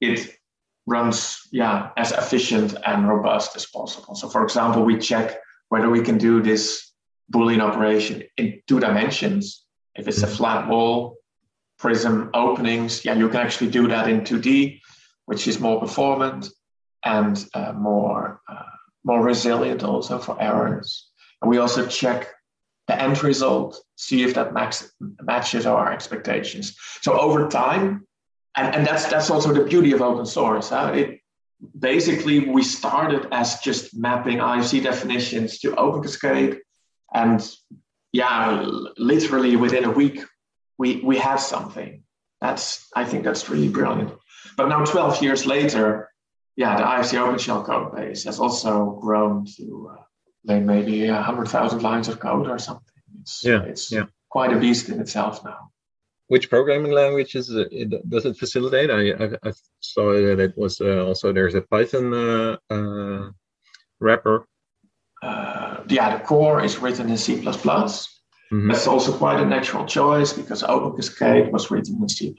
it 0.00 0.36
runs 0.86 1.40
yeah 1.50 1.90
as 1.96 2.12
efficient 2.12 2.76
and 2.86 3.08
robust 3.08 3.56
as 3.56 3.66
possible. 3.66 4.14
So, 4.14 4.28
for 4.28 4.44
example, 4.44 4.84
we 4.84 4.98
check 4.98 5.38
whether 5.68 5.90
we 5.90 6.02
can 6.02 6.18
do 6.18 6.40
this 6.40 6.92
Boolean 7.32 7.60
operation 7.60 8.22
in 8.36 8.60
two 8.68 8.78
dimensions. 8.78 9.64
If 9.96 10.06
it's 10.06 10.22
a 10.22 10.26
flat 10.26 10.68
wall, 10.68 11.16
prism 11.78 12.30
openings, 12.34 13.04
yeah, 13.04 13.14
you 13.14 13.28
can 13.28 13.40
actually 13.40 13.70
do 13.70 13.88
that 13.88 14.08
in 14.08 14.20
2D, 14.20 14.80
which 15.26 15.48
is 15.48 15.58
more 15.58 15.80
performant 15.80 16.48
and 17.04 17.44
uh, 17.54 17.72
more 17.72 18.40
uh, 18.48 18.62
more 19.02 19.22
resilient 19.22 19.82
also 19.82 20.18
for 20.18 20.40
errors. 20.40 21.08
And 21.42 21.50
we 21.50 21.58
also 21.58 21.86
check 21.86 22.33
the 22.86 23.00
end 23.00 23.22
result, 23.22 23.80
see 23.96 24.22
if 24.22 24.34
that 24.34 24.52
max, 24.52 24.92
matches 25.00 25.66
our 25.66 25.92
expectations. 25.92 26.76
So 27.00 27.18
over 27.18 27.48
time, 27.48 28.06
and, 28.56 28.74
and 28.74 28.86
that's 28.86 29.06
that's 29.06 29.30
also 29.30 29.52
the 29.52 29.64
beauty 29.64 29.92
of 29.92 30.02
open 30.02 30.26
source. 30.26 30.68
Huh? 30.68 30.92
It 30.94 31.20
basically 31.78 32.40
we 32.40 32.62
started 32.62 33.26
as 33.32 33.58
just 33.60 33.96
mapping 33.96 34.38
IFC 34.38 34.82
definitions 34.82 35.58
to 35.60 35.72
OpenCascade, 35.72 36.58
and 37.12 37.48
yeah, 38.12 38.64
literally 38.96 39.56
within 39.56 39.84
a 39.84 39.90
week 39.90 40.22
we 40.78 41.00
we 41.00 41.16
have 41.18 41.40
something. 41.40 42.02
That's 42.40 42.86
I 42.94 43.04
think 43.04 43.24
that's 43.24 43.48
really 43.48 43.68
brilliant. 43.68 44.12
But 44.56 44.68
now 44.68 44.84
12 44.84 45.22
years 45.22 45.46
later, 45.46 46.10
yeah, 46.56 46.76
the 46.76 46.84
IFC 46.84 47.18
OpenShell 47.18 47.64
code 47.64 47.96
base 47.96 48.24
has 48.24 48.38
also 48.38 48.98
grown 49.00 49.46
to 49.56 49.90
uh, 49.92 50.02
maybe 50.44 51.06
a 51.06 51.22
hundred 51.22 51.48
thousand 51.48 51.82
lines 51.82 52.08
of 52.08 52.20
code 52.20 52.48
or 52.48 52.58
something. 52.58 52.84
It's, 53.20 53.44
yeah, 53.44 53.62
it's 53.62 53.90
yeah. 53.90 54.04
quite 54.28 54.52
a 54.52 54.58
beast 54.58 54.88
in 54.88 55.00
itself 55.00 55.44
now. 55.44 55.70
Which 56.28 56.48
programming 56.48 56.92
language 56.92 57.34
is 57.34 57.50
it, 57.50 58.08
does 58.08 58.24
it 58.24 58.36
facilitate? 58.36 58.90
I, 58.90 59.12
I, 59.12 59.48
I 59.48 59.52
saw 59.80 60.12
that 60.12 60.40
it 60.40 60.56
was 60.56 60.80
uh, 60.80 61.04
also 61.04 61.32
there's 61.32 61.54
a 61.54 61.60
Python 61.62 62.14
uh, 62.14 62.56
uh, 62.70 63.30
wrapper. 64.00 64.46
Uh, 65.22 65.82
yeah, 65.88 66.16
the 66.16 66.24
core 66.24 66.62
is 66.64 66.78
written 66.78 67.10
in 67.10 67.16
C++. 67.18 67.36
Mm-hmm. 67.36 68.68
That's 68.68 68.86
also 68.86 69.12
quite 69.16 69.40
a 69.40 69.44
natural 69.44 69.84
choice 69.84 70.32
because 70.32 70.62
OpenCascade 70.62 71.50
was 71.50 71.70
written 71.70 71.98
in 72.02 72.08
C++. 72.08 72.34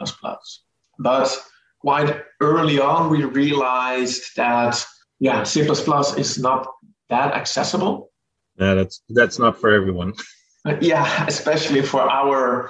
But 1.00 1.44
quite 1.80 2.22
early 2.42 2.80
on, 2.80 3.10
we 3.10 3.24
realized 3.24 4.36
that 4.36 4.84
yeah, 5.20 5.44
C++ 5.44 5.62
is 5.62 6.38
not 6.38 6.68
that 7.10 7.34
accessible. 7.34 8.12
Yeah, 8.58 8.74
that's 8.74 9.02
that's 9.10 9.40
not 9.40 9.60
for 9.60 9.72
everyone. 9.72 10.14
yeah, 10.82 11.26
especially 11.28 11.82
for 11.82 12.02
our 12.02 12.70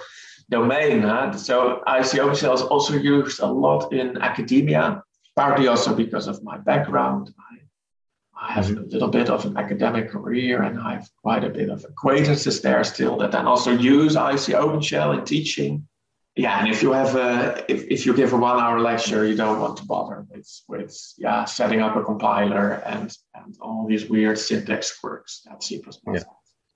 domain. 0.49 1.01
Huh? 1.01 1.33
So 1.33 1.83
OpenShell 1.87 2.53
is 2.53 2.61
also 2.61 2.95
used 2.95 3.39
a 3.39 3.47
lot 3.47 3.93
in 3.93 4.17
academia, 4.21 5.03
partly 5.35 5.67
also 5.67 5.95
because 5.95 6.27
of 6.27 6.43
my 6.43 6.57
background. 6.57 7.33
I, 7.39 8.47
I 8.47 8.51
have 8.51 8.65
mm-hmm. 8.65 8.83
a 8.83 8.87
little 8.87 9.07
bit 9.07 9.29
of 9.29 9.45
an 9.45 9.57
academic 9.57 10.09
career 10.09 10.63
and 10.63 10.79
I 10.79 10.95
have 10.95 11.09
quite 11.21 11.43
a 11.43 11.49
bit 11.49 11.69
of 11.69 11.85
acquaintances 11.85 12.61
there 12.61 12.83
still 12.83 13.17
that 13.17 13.31
then 13.31 13.47
also 13.47 13.71
use 13.71 14.15
IFC 14.15 14.59
OpenShell 14.59 15.17
in 15.17 15.25
teaching 15.25 15.87
yeah 16.35 16.59
and 16.59 16.67
if 16.67 16.83
you 16.83 16.91
have 16.91 17.15
a 17.15 17.63
if, 17.71 17.85
if 17.85 18.05
you 18.05 18.13
give 18.13 18.33
a 18.33 18.37
one 18.37 18.59
hour 18.59 18.79
lecture 18.79 19.25
you 19.25 19.35
don't 19.35 19.59
want 19.59 19.77
to 19.77 19.85
bother 19.85 20.25
with 20.29 20.61
with 20.67 20.95
yeah 21.17 21.45
setting 21.45 21.81
up 21.81 21.95
a 21.95 22.03
compiler 22.03 22.83
and 22.85 23.17
and 23.35 23.55
all 23.61 23.85
these 23.87 24.09
weird 24.09 24.37
syntax 24.37 24.97
quirks 24.99 25.41
that 25.45 25.63
c++ 25.63 25.81
yeah. 26.13 26.19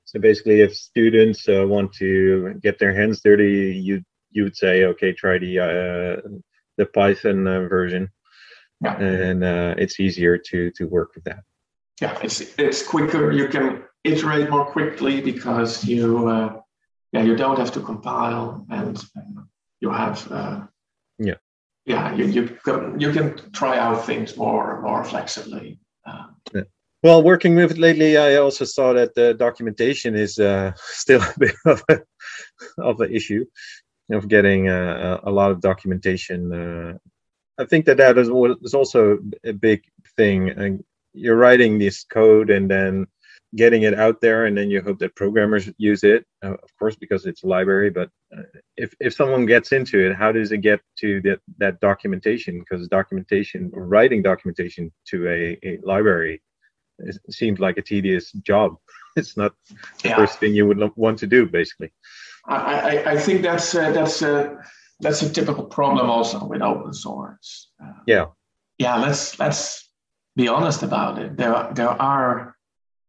so 0.05 0.19
basically 0.19 0.61
if 0.61 0.75
students 0.75 1.47
uh, 1.49 1.65
want 1.67 1.91
to 1.93 2.53
get 2.61 2.79
their 2.79 2.93
hands 2.93 3.21
dirty 3.21 3.75
you 3.75 4.01
you 4.31 4.43
would 4.43 4.55
say 4.55 4.85
okay 4.85 5.11
try 5.11 5.37
the 5.37 5.59
uh, 5.59 6.29
the 6.77 6.85
python 6.85 7.45
uh, 7.47 7.67
version 7.67 8.09
yeah. 8.81 8.97
and 8.97 9.43
uh, 9.43 9.75
it's 9.77 9.99
easier 9.99 10.37
to 10.37 10.71
to 10.71 10.85
work 10.85 11.13
with 11.15 11.25
that 11.25 11.43
yeah 12.01 12.17
it's 12.23 12.39
it's 12.57 12.85
quicker 12.87 13.31
you 13.31 13.47
can 13.49 13.83
iterate 14.05 14.49
more 14.49 14.65
quickly 14.65 15.19
because 15.19 15.83
you 15.83 16.29
uh, 16.29 16.61
yeah, 17.11 17.23
you 17.23 17.35
don't 17.35 17.57
have 17.57 17.71
to 17.73 17.81
compile, 17.81 18.65
and 18.69 19.01
you 19.79 19.89
have 19.89 20.31
uh, 20.31 20.61
yeah, 21.17 21.35
yeah, 21.85 22.13
you 22.15 22.25
you 22.25 22.57
can 22.63 22.99
you 22.99 23.11
can 23.11 23.51
try 23.51 23.77
out 23.77 24.05
things 24.05 24.37
more 24.37 24.81
more 24.81 25.03
flexibly. 25.03 25.79
Uh, 26.05 26.27
yeah. 26.53 26.61
Well, 27.01 27.23
working 27.23 27.55
with 27.55 27.71
it 27.71 27.77
lately, 27.77 28.17
I 28.17 28.35
also 28.35 28.65
saw 28.65 28.93
that 28.93 29.15
the 29.15 29.33
documentation 29.33 30.15
is 30.15 30.37
uh, 30.37 30.73
still 30.77 31.21
a 31.21 31.33
bit 31.39 31.55
of 31.65 31.83
a, 31.89 32.01
of 32.77 32.99
an 32.99 33.13
issue 33.13 33.45
of 34.11 34.27
getting 34.27 34.67
uh, 34.69 35.19
a 35.23 35.31
lot 35.31 35.51
of 35.51 35.61
documentation. 35.61 36.51
Uh, 36.53 36.97
I 37.57 37.65
think 37.65 37.85
that 37.85 37.97
that 37.97 38.17
is, 38.17 38.29
is 38.63 38.73
also 38.73 39.19
a 39.43 39.53
big 39.53 39.83
thing. 40.17 40.49
And 40.49 40.83
you're 41.13 41.35
writing 41.35 41.79
this 41.79 42.03
code, 42.03 42.49
and 42.49 42.69
then 42.69 43.07
getting 43.55 43.81
it 43.81 43.97
out 43.97 44.21
there 44.21 44.45
and 44.45 44.55
then 44.55 44.69
you 44.69 44.81
hope 44.81 44.99
that 44.99 45.15
programmers 45.15 45.69
use 45.77 46.03
it 46.03 46.23
uh, 46.43 46.53
of 46.53 46.77
course 46.77 46.95
because 46.95 47.25
it's 47.25 47.43
a 47.43 47.47
library 47.47 47.89
but 47.89 48.09
uh, 48.37 48.43
if, 48.77 48.93
if 48.99 49.13
someone 49.13 49.45
gets 49.45 49.71
into 49.71 49.99
it 49.99 50.15
how 50.15 50.31
does 50.31 50.51
it 50.51 50.59
get 50.59 50.79
to 50.99 51.21
that, 51.21 51.39
that 51.57 51.79
documentation? 51.79 52.59
Because 52.59 52.87
documentation 52.87 53.71
writing 53.73 54.21
documentation 54.21 54.91
to 55.07 55.27
a, 55.27 55.57
a 55.63 55.79
library 55.83 56.41
seems 57.29 57.59
like 57.59 57.77
a 57.77 57.81
tedious 57.81 58.31
job. 58.31 58.75
It's 59.15 59.35
not 59.35 59.53
the 60.03 60.09
yeah. 60.09 60.15
first 60.15 60.39
thing 60.39 60.53
you 60.53 60.67
would 60.67 60.79
want 60.95 61.17
to 61.19 61.27
do 61.27 61.47
basically. 61.47 61.91
I, 62.45 62.55
I, 62.55 63.11
I 63.13 63.17
think 63.17 63.41
that's 63.41 63.73
uh, 63.75 63.91
that's 63.91 64.21
uh, 64.21 64.55
that's 64.99 65.21
a 65.23 65.29
typical 65.29 65.65
problem 65.65 66.09
also 66.09 66.45
with 66.45 66.61
open 66.61 66.93
source. 66.93 67.71
Uh, 67.83 67.99
yeah. 68.05 68.25
Yeah 68.77 68.97
let's 68.97 69.37
let's 69.39 69.89
be 70.35 70.47
honest 70.47 70.83
about 70.83 71.17
it. 71.17 71.35
There 71.35 71.69
there 71.73 71.89
are 71.89 72.55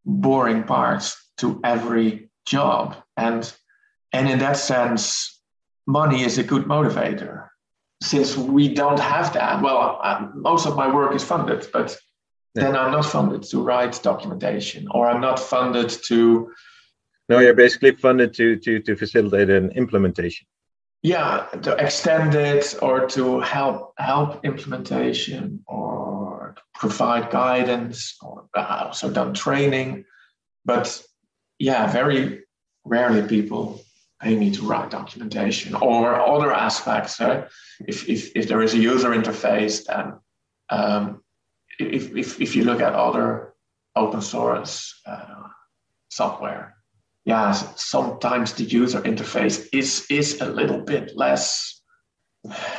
boring 0.05 0.65
parts 0.65 1.31
to 1.39 1.61
every 1.65 2.31
job. 2.47 2.97
And, 3.17 3.53
and 4.13 4.29
in 4.29 4.39
that 4.41 4.57
sense, 4.57 5.41
money 5.87 6.23
is 6.23 6.39
a 6.39 6.43
good 6.43 6.65
motivator. 6.65 7.49
Since 8.03 8.37
we 8.37 8.73
don't 8.73 8.99
have 8.99 9.33
that, 9.35 9.63
well, 9.63 10.01
uh, 10.03 10.29
most 10.35 10.67
of 10.67 10.77
my 10.77 10.93
work 10.93 11.15
is 11.15 11.23
funded, 11.23 11.69
but 11.73 11.97
yeah. 12.55 12.65
then 12.65 12.77
I'm 12.77 12.93
not 12.93 13.05
funded 13.05 13.43
to 13.51 13.63
write 13.63 14.01
documentation 14.03 14.87
or 14.91 15.07
I'm 15.07 15.21
not 15.21 15.39
funded 15.39 15.91
to. 16.09 16.51
No, 17.29 17.39
you're 17.39 17.55
basically 17.55 17.93
funded 17.93 18.35
to, 18.35 18.57
to, 18.57 18.81
to 18.81 18.97
facilitate 18.97 19.51
an 19.51 19.71
implementation. 19.73 20.47
Yeah, 21.03 21.47
to 21.63 21.77
extend 21.77 22.35
it 22.35 22.75
or 22.83 23.07
to 23.09 23.41
help 23.41 23.95
help 23.97 24.45
implementation 24.45 25.63
or 25.67 26.20
provide 26.75 27.31
guidance 27.31 28.17
or 28.23 28.49
also 28.55 29.11
done 29.11 29.35
training. 29.35 30.05
but 30.65 31.03
yeah, 31.59 31.91
very 31.93 32.43
rarely 32.85 33.27
people 33.29 33.83
pay 34.21 34.37
me 34.37 34.51
to 34.51 34.63
write 34.63 34.91
documentation 34.91 35.75
or 35.75 36.15
other 36.15 36.53
aspects. 36.53 37.21
Uh, 37.21 37.49
if, 37.87 38.09
if, 38.09 38.35
if 38.35 38.49
there 38.49 38.63
is 38.63 38.75
a 38.75 38.79
user 38.79 39.11
interface, 39.11 39.85
then 39.85 40.15
um, 40.71 41.23
if, 41.79 42.15
if, 42.17 42.41
if 42.41 42.57
you 42.57 42.65
look 42.65 42.81
at 42.81 42.95
other 42.95 43.55
open 43.97 44.21
source 44.21 45.01
uh, 45.07 45.49
software, 46.09 46.77
yeah, 47.25 47.53
sometimes 47.53 48.55
the 48.55 48.65
user 48.65 49.01
interface 49.03 49.69
is 49.73 50.07
is 50.11 50.41
a 50.41 50.47
little 50.47 50.81
bit 50.81 51.17
less 51.17 51.80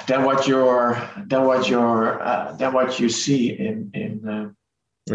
than 0.08 0.24
what 0.24 0.48
you're 0.48 1.10
than 1.28 1.46
what 1.46 1.70
you're 1.70 2.22
uh, 2.22 2.54
than 2.54 2.74
what 2.74 3.00
you 3.00 3.10
see 3.10 3.52
in 3.52 3.92
in 3.94 4.28
uh, 4.28 4.50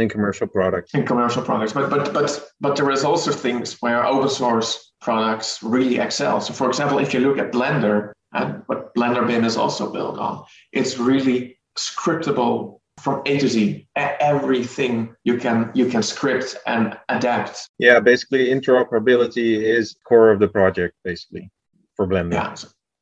in 0.01 0.09
commercial 0.09 0.47
products. 0.47 0.95
in 0.95 1.05
commercial 1.05 1.43
products. 1.43 1.73
But 1.73 1.91
but 1.91 2.13
but 2.13 2.49
but 2.61 2.77
there 2.77 2.91
is 2.91 3.05
also 3.05 3.33
things 3.33 3.77
where 3.81 4.05
open 4.05 4.29
source 4.29 4.93
products 5.01 5.63
really 5.63 5.99
excel. 5.99 6.41
So 6.41 6.53
for 6.53 6.69
example 6.69 6.99
if 6.99 7.13
you 7.13 7.21
look 7.21 7.39
at 7.39 7.53
blender 7.53 8.13
and 8.33 8.63
what 8.67 8.95
BlenderBIM 8.95 9.45
is 9.45 9.57
also 9.57 9.93
built 9.93 10.19
on 10.19 10.45
it's 10.73 10.99
really 10.99 11.59
scriptable 11.77 12.81
from 13.01 13.23
a 13.27 13.39
to 13.39 13.49
z. 13.49 13.87
Everything 13.97 15.15
you 15.25 15.37
can 15.39 15.71
you 15.75 15.87
can 15.87 16.03
script 16.03 16.57
and 16.67 16.97
adapt. 17.09 17.69
Yeah 17.79 18.01
basically 18.01 18.47
interoperability 18.47 19.61
is 19.61 19.97
core 20.07 20.31
of 20.31 20.39
the 20.39 20.49
project 20.49 20.95
basically 21.05 21.51
for 21.97 22.07
blender. 22.07 22.35
Yeah 22.35 22.55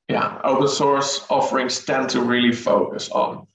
yeah 0.08 0.40
open 0.44 0.68
source 0.68 1.26
offerings 1.30 1.84
tend 1.84 2.08
to 2.08 2.20
really 2.20 2.52
focus 2.52 3.11
on 3.11 3.46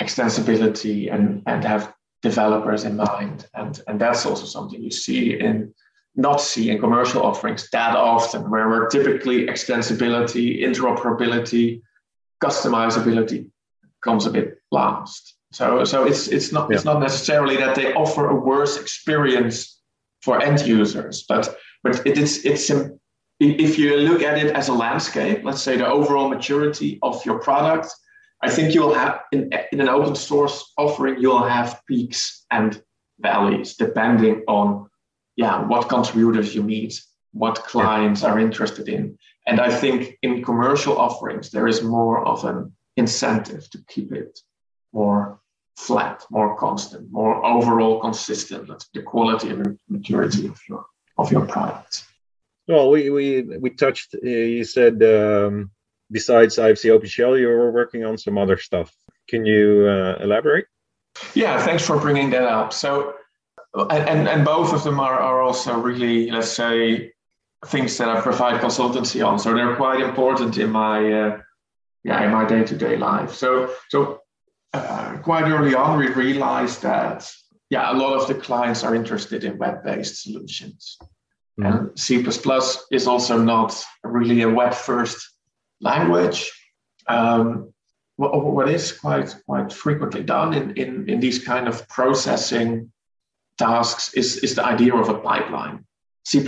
extensibility 0.00 1.12
and 1.12 1.42
and 1.46 1.64
have 1.64 1.94
developers 2.22 2.84
in 2.84 2.96
mind. 2.96 3.46
And, 3.54 3.80
and 3.86 4.00
that's 4.00 4.26
also 4.26 4.46
something 4.46 4.82
you 4.82 4.90
see 4.90 5.38
in 5.38 5.74
not 6.18 6.40
see 6.40 6.70
in 6.70 6.78
commercial 6.80 7.22
offerings 7.22 7.68
that 7.72 7.94
often, 7.94 8.50
where 8.50 8.68
we're 8.70 8.88
typically 8.88 9.46
extensibility, 9.46 10.62
interoperability, 10.62 11.82
customizability 12.42 13.50
comes 14.02 14.24
a 14.24 14.30
bit 14.30 14.58
last. 14.70 15.34
So, 15.52 15.84
so 15.84 16.04
it's 16.04 16.28
it's 16.28 16.52
not 16.52 16.70
yeah. 16.70 16.76
it's 16.76 16.86
not 16.86 17.00
necessarily 17.00 17.56
that 17.58 17.74
they 17.74 17.92
offer 17.92 18.30
a 18.30 18.34
worse 18.34 18.80
experience 18.80 19.56
for 20.22 20.42
end 20.42 20.60
users, 20.66 21.24
but 21.28 21.54
but 21.82 21.94
it 22.06 22.16
is 22.16 22.44
it's 22.46 22.70
if 23.38 23.78
you 23.78 23.96
look 23.96 24.22
at 24.22 24.38
it 24.38 24.54
as 24.54 24.68
a 24.68 24.72
landscape, 24.72 25.44
let's 25.44 25.62
say 25.62 25.76
the 25.76 25.86
overall 25.86 26.28
maturity 26.28 26.98
of 27.02 27.24
your 27.24 27.38
product, 27.38 27.92
I 28.42 28.50
think 28.50 28.74
you'll 28.74 28.94
have 28.94 29.20
in, 29.32 29.50
in 29.72 29.80
an 29.80 29.88
open 29.88 30.14
source 30.14 30.72
offering, 30.76 31.20
you'll 31.20 31.46
have 31.46 31.80
peaks 31.86 32.44
and 32.50 32.80
valleys 33.18 33.76
depending 33.76 34.42
on 34.46 34.88
yeah 35.36 35.66
what 35.66 35.88
contributors 35.88 36.54
you 36.54 36.62
meet, 36.62 37.00
what 37.32 37.64
clients 37.64 38.22
are 38.24 38.38
interested 38.38 38.88
in. 38.88 39.18
And 39.46 39.60
I 39.60 39.70
think 39.70 40.18
in 40.22 40.42
commercial 40.42 40.98
offerings, 40.98 41.50
there 41.50 41.68
is 41.68 41.82
more 41.82 42.26
of 42.26 42.44
an 42.44 42.72
incentive 42.96 43.70
to 43.70 43.78
keep 43.88 44.12
it 44.12 44.38
more 44.92 45.40
flat, 45.76 46.24
more 46.30 46.56
constant, 46.56 47.12
more 47.12 47.44
overall 47.44 48.00
consistent. 48.00 48.68
That's 48.68 48.88
the 48.94 49.02
quality 49.02 49.50
and 49.50 49.78
maturity 49.88 50.46
of 50.46 50.58
your 50.68 50.86
of 51.18 51.30
your 51.30 51.46
product. 51.46 52.05
Well, 52.68 52.90
we 52.90 53.10
we 53.10 53.42
we 53.42 53.70
touched. 53.70 54.14
Uh, 54.14 54.28
you 54.28 54.64
said 54.64 55.02
um, 55.02 55.70
besides 56.10 56.56
IFC 56.56 56.90
OpenShell, 56.90 57.38
you 57.38 57.48
were 57.48 57.70
working 57.70 58.04
on 58.04 58.18
some 58.18 58.38
other 58.38 58.56
stuff. 58.56 58.92
Can 59.28 59.44
you 59.44 59.86
uh, 59.88 60.22
elaborate? 60.22 60.66
Yeah, 61.34 61.64
thanks 61.64 61.84
for 61.84 61.98
bringing 61.98 62.30
that 62.30 62.42
up. 62.42 62.72
So, 62.72 63.14
and, 63.74 64.28
and 64.28 64.44
both 64.44 64.72
of 64.72 64.84
them 64.84 65.00
are, 65.00 65.18
are 65.18 65.42
also 65.42 65.78
really, 65.78 66.30
let's 66.30 66.50
say, 66.50 67.12
things 67.66 67.96
that 67.98 68.08
I 68.08 68.20
provide 68.20 68.60
consultancy 68.60 69.26
on. 69.26 69.38
So 69.38 69.54
they're 69.54 69.76
quite 69.76 70.00
important 70.00 70.58
in 70.58 70.70
my, 70.70 71.12
uh, 71.12 71.40
yeah, 72.04 72.24
in 72.24 72.30
my 72.30 72.46
day-to-day 72.46 72.96
life. 72.96 73.34
So, 73.34 73.70
so 73.88 74.20
uh, 74.72 75.16
quite 75.22 75.44
early 75.44 75.74
on, 75.74 75.98
we 75.98 76.08
realized 76.08 76.82
that, 76.82 77.30
yeah, 77.70 77.90
a 77.90 77.96
lot 77.96 78.12
of 78.12 78.28
the 78.28 78.34
clients 78.34 78.84
are 78.84 78.94
interested 78.94 79.42
in 79.42 79.58
web-based 79.58 80.22
solutions. 80.22 80.98
And 81.58 81.98
C++ 81.98 82.24
is 82.90 83.06
also 83.06 83.38
not 83.38 83.84
really 84.04 84.42
a 84.42 84.50
web-first 84.50 85.30
language. 85.80 86.52
Um, 87.08 87.72
what, 88.16 88.44
what 88.44 88.68
is 88.68 88.92
quite 88.92 89.34
quite 89.46 89.72
frequently 89.72 90.22
done 90.22 90.52
in, 90.54 90.76
in, 90.76 91.08
in 91.08 91.20
these 91.20 91.42
kind 91.42 91.68
of 91.68 91.86
processing 91.88 92.92
tasks 93.58 94.12
is, 94.14 94.38
is 94.38 94.54
the 94.54 94.64
idea 94.64 94.94
of 94.94 95.08
a 95.08 95.18
pipeline. 95.18 95.84
C++ 96.24 96.44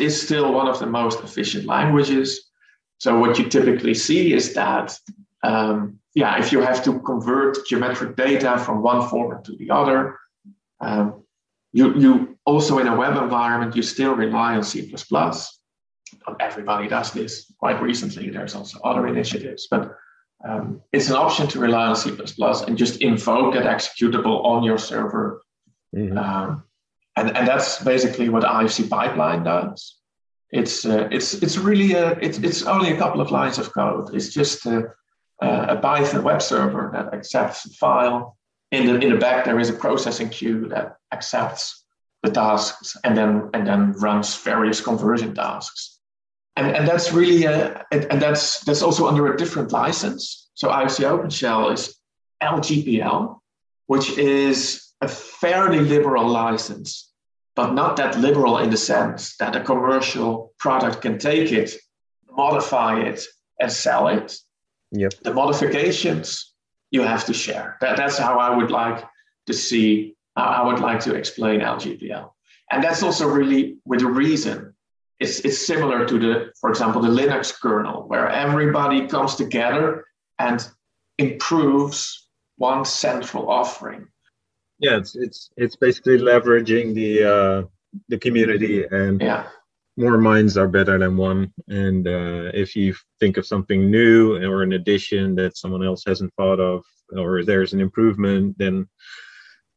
is 0.00 0.22
still 0.22 0.52
one 0.52 0.68
of 0.68 0.78
the 0.78 0.86
most 0.86 1.20
efficient 1.20 1.64
languages. 1.66 2.50
So 2.98 3.18
what 3.18 3.38
you 3.38 3.48
typically 3.48 3.94
see 3.94 4.32
is 4.32 4.54
that, 4.54 4.96
um, 5.42 5.98
yeah, 6.14 6.38
if 6.38 6.52
you 6.52 6.60
have 6.60 6.84
to 6.84 7.00
convert 7.00 7.66
geometric 7.66 8.14
data 8.14 8.58
from 8.58 8.82
one 8.82 9.08
format 9.08 9.44
to 9.44 9.56
the 9.56 9.70
other, 9.70 10.18
um, 10.80 11.24
you, 11.72 11.94
you 11.98 12.31
also 12.44 12.78
in 12.78 12.88
a 12.88 12.96
web 12.96 13.16
environment, 13.16 13.76
you 13.76 13.82
still 13.82 14.14
rely 14.14 14.56
on 14.56 14.62
C++ 14.62 14.92
not 16.26 16.36
everybody 16.40 16.88
does 16.88 17.12
this. 17.12 17.52
Quite 17.58 17.80
recently, 17.82 18.30
there's 18.30 18.54
also 18.54 18.78
other 18.80 19.06
initiatives, 19.06 19.68
but 19.70 19.96
um, 20.46 20.80
it's 20.92 21.08
an 21.08 21.16
option 21.16 21.46
to 21.48 21.60
rely 21.60 21.86
on 21.86 21.96
C++ 21.96 22.10
and 22.10 22.76
just 22.76 23.00
invoke 23.00 23.54
that 23.54 23.64
executable 23.64 24.44
on 24.44 24.62
your 24.62 24.78
server. 24.78 25.42
Mm-hmm. 25.94 26.18
Um, 26.18 26.64
and, 27.16 27.36
and 27.36 27.46
that's 27.46 27.82
basically 27.82 28.28
what 28.28 28.42
IFC 28.42 28.88
pipeline 28.88 29.44
does. 29.44 29.98
It's 30.50 30.84
uh, 30.84 31.08
it's 31.10 31.34
it's 31.34 31.56
really 31.56 31.94
a, 31.94 32.10
it's 32.20 32.36
it's 32.38 32.64
only 32.64 32.92
a 32.92 32.96
couple 32.98 33.22
of 33.22 33.30
lines 33.30 33.56
of 33.56 33.72
code. 33.72 34.14
It's 34.14 34.34
just 34.34 34.66
a, 34.66 34.92
a 35.40 35.76
Python 35.76 36.22
web 36.22 36.42
server 36.42 36.90
that 36.92 37.14
accepts 37.14 37.64
a 37.64 37.70
file. 37.70 38.36
In 38.70 38.86
the 38.86 38.98
in 38.98 39.10
the 39.10 39.16
back, 39.16 39.46
there 39.46 39.58
is 39.58 39.70
a 39.70 39.72
processing 39.72 40.28
queue 40.28 40.68
that 40.68 40.96
accepts 41.10 41.81
the 42.22 42.30
tasks 42.30 42.96
and 43.04 43.16
then 43.16 43.50
and 43.54 43.66
then 43.66 43.92
runs 43.92 44.36
various 44.36 44.80
conversion 44.80 45.34
tasks 45.34 45.92
and, 46.56 46.76
and 46.76 46.86
that's 46.86 47.12
really 47.12 47.46
uh, 47.46 47.82
a, 47.92 48.12
and 48.12 48.20
that's 48.20 48.60
that's 48.60 48.82
also 48.82 49.06
under 49.06 49.32
a 49.32 49.36
different 49.36 49.72
license. 49.72 50.50
So 50.54 50.68
IFC 50.68 51.04
OpenShell 51.04 51.72
is 51.72 51.96
LGPL, 52.42 53.38
which 53.86 54.18
is 54.18 54.92
a 55.00 55.08
fairly 55.08 55.80
liberal 55.80 56.28
license, 56.28 57.10
but 57.56 57.72
not 57.72 57.96
that 57.96 58.18
liberal 58.18 58.58
in 58.58 58.70
the 58.70 58.76
sense 58.76 59.36
that 59.38 59.56
a 59.56 59.60
commercial 59.60 60.52
product 60.58 61.00
can 61.00 61.18
take 61.18 61.52
it, 61.52 61.74
modify 62.30 63.00
it, 63.00 63.24
and 63.58 63.72
sell 63.72 64.08
it. 64.08 64.36
Yep. 64.92 65.14
The 65.22 65.32
modifications 65.32 66.52
you 66.90 67.02
have 67.02 67.24
to 67.24 67.32
share. 67.32 67.78
That, 67.80 67.96
that's 67.96 68.18
how 68.18 68.38
I 68.38 68.54
would 68.54 68.70
like 68.70 69.02
to 69.46 69.54
see, 69.54 70.16
I 70.36 70.62
would 70.62 70.80
like 70.80 71.00
to 71.00 71.14
explain 71.14 71.60
LGPL. 71.60 72.30
And 72.70 72.82
that's 72.82 73.02
also 73.02 73.28
really 73.28 73.76
with 73.84 74.02
a 74.02 74.06
reason 74.06 74.74
it's, 75.22 75.40
it's 75.40 75.66
similar 75.66 76.04
to 76.04 76.18
the, 76.18 76.52
for 76.60 76.70
example, 76.70 77.00
the 77.00 77.08
Linux 77.08 77.58
kernel, 77.58 78.08
where 78.08 78.28
everybody 78.28 79.06
comes 79.06 79.36
together 79.36 80.04
and 80.38 80.66
improves 81.18 82.28
one 82.56 82.84
central 82.84 83.48
offering. 83.48 84.08
Yeah, 84.78 84.96
it's 84.96 85.14
it's 85.14 85.50
it's 85.56 85.76
basically 85.76 86.18
leveraging 86.18 86.94
the 86.94 87.10
uh, 87.22 87.62
the 88.08 88.18
community 88.18 88.84
and 88.84 89.20
yeah. 89.20 89.46
more 89.96 90.18
minds 90.18 90.56
are 90.56 90.66
better 90.66 90.98
than 90.98 91.16
one. 91.16 91.52
And 91.68 92.08
uh, 92.08 92.50
if 92.52 92.74
you 92.74 92.94
think 93.20 93.36
of 93.36 93.46
something 93.46 93.90
new 93.90 94.34
or 94.36 94.62
an 94.62 94.72
addition 94.72 95.36
that 95.36 95.56
someone 95.56 95.84
else 95.84 96.02
hasn't 96.04 96.34
thought 96.34 96.58
of, 96.58 96.82
or 97.16 97.44
there's 97.44 97.74
an 97.74 97.80
improvement, 97.80 98.58
then 98.58 98.88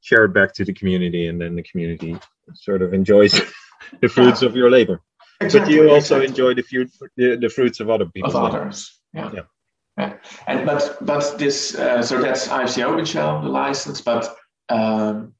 share 0.06 0.26
it 0.26 0.34
back 0.34 0.54
to 0.54 0.64
the 0.64 0.74
community, 0.74 1.28
and 1.28 1.42
then 1.42 1.56
the 1.56 1.64
community 1.64 2.16
sort 2.54 2.84
of 2.84 2.94
enjoys 2.94 3.34
the 4.02 4.08
fruits 4.08 4.44
yeah. 4.44 4.50
of 4.50 4.56
your 4.56 4.70
labor. 4.70 5.02
Exactly, 5.42 5.78
but 5.78 5.84
you 5.84 5.90
also 5.90 6.22
exactly. 6.22 6.28
enjoy 6.28 6.54
the, 6.54 6.62
fruit, 6.62 6.92
the, 7.18 7.38
the 7.38 7.50
fruits 7.50 7.80
of 7.80 7.90
other 7.90 8.06
people. 8.06 8.30
Of 8.30 8.36
others, 8.36 9.02
yeah. 9.14 9.32
yeah. 9.34 9.42
yeah. 9.98 10.14
And 10.46 10.66
but 10.66 10.98
but 11.02 11.40
this 11.40 11.76
uh, 11.76 12.04
so 12.04 12.22
that's 12.22 12.48
IFC 12.48 12.86
OpenShell 12.86 13.42
the 13.42 13.50
license, 13.50 14.00
but 14.00 14.36
um, 14.70 15.34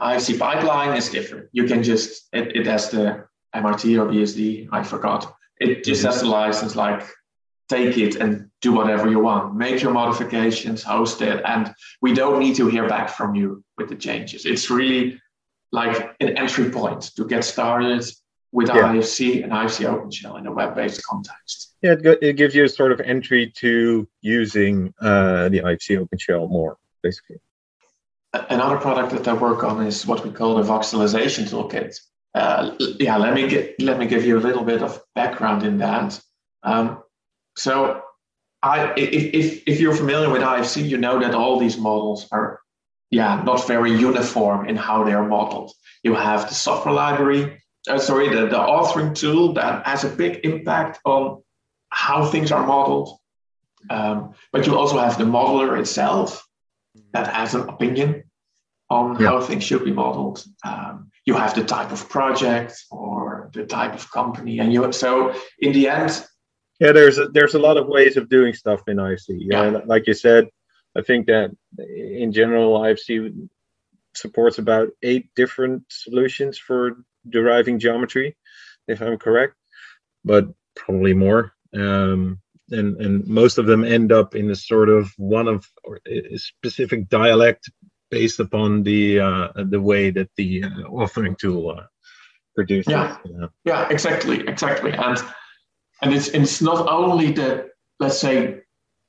IFC 0.00 0.38
pipeline 0.38 0.96
is 0.96 1.08
different. 1.08 1.48
You 1.52 1.64
can 1.64 1.82
just 1.82 2.28
it, 2.32 2.56
it 2.56 2.66
has 2.66 2.90
the 2.90 3.26
MIT 3.52 3.98
or 3.98 4.06
BSD. 4.06 4.68
I 4.70 4.84
forgot. 4.84 5.34
It 5.58 5.82
just 5.82 6.02
mm-hmm. 6.02 6.12
has 6.12 6.20
the 6.20 6.28
license 6.28 6.76
like 6.76 7.02
take 7.68 7.98
it 7.98 8.14
and 8.14 8.47
do 8.60 8.72
whatever 8.72 9.08
you 9.08 9.20
want. 9.20 9.54
Make 9.54 9.82
your 9.82 9.92
modifications, 9.92 10.82
host 10.82 11.22
it, 11.22 11.42
and 11.44 11.72
we 12.02 12.12
don't 12.12 12.38
need 12.38 12.56
to 12.56 12.68
hear 12.68 12.88
back 12.88 13.08
from 13.08 13.34
you 13.34 13.62
with 13.76 13.88
the 13.88 13.96
changes. 13.96 14.44
It's 14.44 14.70
really 14.70 15.20
like 15.72 16.14
an 16.20 16.36
entry 16.36 16.70
point 16.70 17.02
to 17.16 17.26
get 17.26 17.44
started 17.44 18.04
with 18.52 18.68
yeah. 18.68 18.94
IFC 18.94 19.42
and 19.44 19.52
IFC 19.52 19.86
OpenShell 19.86 20.38
in 20.38 20.46
a 20.46 20.52
web-based 20.52 21.04
context. 21.04 21.74
Yeah, 21.82 21.92
it, 21.92 22.18
it 22.22 22.32
gives 22.34 22.54
you 22.54 22.64
a 22.64 22.68
sort 22.68 22.92
of 22.92 23.00
entry 23.00 23.52
to 23.56 24.08
using 24.22 24.94
uh, 25.00 25.48
the 25.50 25.60
IFC 25.60 25.98
OpenShell 25.98 26.50
more, 26.50 26.78
basically. 27.02 27.36
Another 28.32 28.76
product 28.76 29.12
that 29.12 29.28
I 29.28 29.34
work 29.34 29.64
on 29.64 29.86
is 29.86 30.06
what 30.06 30.24
we 30.24 30.30
call 30.30 30.56
the 30.56 30.62
voxelization 30.62 31.48
toolkit. 31.48 31.98
uh, 32.34 32.74
yeah, 32.78 33.16
let 33.16 33.34
me 33.34 33.48
get 33.48 33.80
let 33.80 33.98
me 33.98 34.06
give 34.06 34.24
you 34.24 34.38
a 34.38 34.40
little 34.40 34.64
bit 34.64 34.82
of 34.82 35.02
background 35.14 35.62
in 35.62 35.78
that. 35.78 36.20
Um, 36.62 37.02
so, 37.56 38.02
I 38.62 38.92
if, 38.96 39.34
if 39.34 39.62
if 39.66 39.80
you're 39.80 39.94
familiar 39.94 40.30
with 40.30 40.42
IFC, 40.42 40.88
you 40.88 40.98
know 40.98 41.20
that 41.20 41.34
all 41.34 41.58
these 41.58 41.78
models 41.78 42.26
are 42.32 42.60
yeah 43.10 43.42
not 43.44 43.66
very 43.66 43.92
uniform 43.92 44.68
in 44.68 44.76
how 44.76 45.04
they 45.04 45.12
are 45.12 45.26
modeled. 45.26 45.72
You 46.02 46.14
have 46.14 46.48
the 46.48 46.54
software 46.54 46.94
library, 46.94 47.62
uh, 47.88 47.98
sorry, 47.98 48.28
the, 48.28 48.46
the 48.46 48.58
authoring 48.58 49.14
tool 49.14 49.52
that 49.54 49.86
has 49.86 50.04
a 50.04 50.08
big 50.08 50.44
impact 50.44 51.00
on 51.04 51.42
how 51.90 52.26
things 52.26 52.52
are 52.52 52.66
modeled. 52.66 53.18
Um, 53.90 54.34
but 54.52 54.66
you 54.66 54.76
also 54.76 54.98
have 54.98 55.18
the 55.18 55.24
modeler 55.24 55.78
itself 55.78 56.46
that 57.12 57.28
has 57.28 57.54
an 57.54 57.68
opinion 57.68 58.24
on 58.90 59.20
yeah. 59.20 59.28
how 59.28 59.40
things 59.40 59.64
should 59.64 59.84
be 59.84 59.92
modeled. 59.92 60.44
Um, 60.64 61.10
you 61.24 61.34
have 61.34 61.54
the 61.54 61.64
type 61.64 61.92
of 61.92 62.08
project 62.08 62.74
or 62.90 63.50
the 63.52 63.66
type 63.66 63.94
of 63.94 64.10
company, 64.10 64.58
and 64.58 64.72
you 64.72 64.92
so 64.92 65.34
in 65.60 65.72
the 65.72 65.88
end. 65.88 66.24
Yeah, 66.80 66.92
there's 66.92 67.18
a, 67.18 67.28
there's 67.28 67.54
a 67.54 67.58
lot 67.58 67.76
of 67.76 67.88
ways 67.88 68.16
of 68.16 68.28
doing 68.28 68.54
stuff 68.54 68.82
in 68.86 68.98
IFC. 68.98 69.38
Yeah, 69.40 69.70
yeah. 69.70 69.80
like 69.84 70.06
you 70.06 70.14
said, 70.14 70.48
I 70.96 71.02
think 71.02 71.26
that 71.26 71.50
in 71.78 72.32
general 72.32 72.78
IFC 72.80 73.48
supports 74.14 74.58
about 74.58 74.88
eight 75.02 75.30
different 75.34 75.84
solutions 75.88 76.58
for 76.58 77.04
deriving 77.28 77.78
geometry, 77.78 78.36
if 78.86 79.00
I'm 79.00 79.18
correct, 79.18 79.54
but 80.24 80.48
probably 80.76 81.14
more. 81.14 81.52
Um, 81.74 82.40
and 82.70 82.96
and 83.00 83.26
most 83.26 83.58
of 83.58 83.66
them 83.66 83.84
end 83.84 84.12
up 84.12 84.34
in 84.34 84.50
a 84.50 84.54
sort 84.54 84.88
of 84.88 85.10
one 85.16 85.48
of 85.48 85.66
a 86.06 86.36
specific 86.36 87.08
dialect 87.08 87.70
based 88.10 88.40
upon 88.40 88.82
the 88.82 89.20
uh, 89.20 89.48
the 89.56 89.80
way 89.80 90.10
that 90.10 90.30
the 90.36 90.64
uh, 90.64 90.88
authoring 90.90 91.36
tool 91.38 91.70
uh, 91.70 91.84
produces. 92.54 92.90
Yeah, 92.90 93.16
yeah, 93.64 93.88
exactly, 93.90 94.40
exactly, 94.46 94.92
and 94.92 95.18
and 96.02 96.14
it's 96.14 96.28
it's 96.28 96.60
not 96.62 96.88
only 96.88 97.32
the 97.32 97.68
let's 98.00 98.18
say 98.18 98.60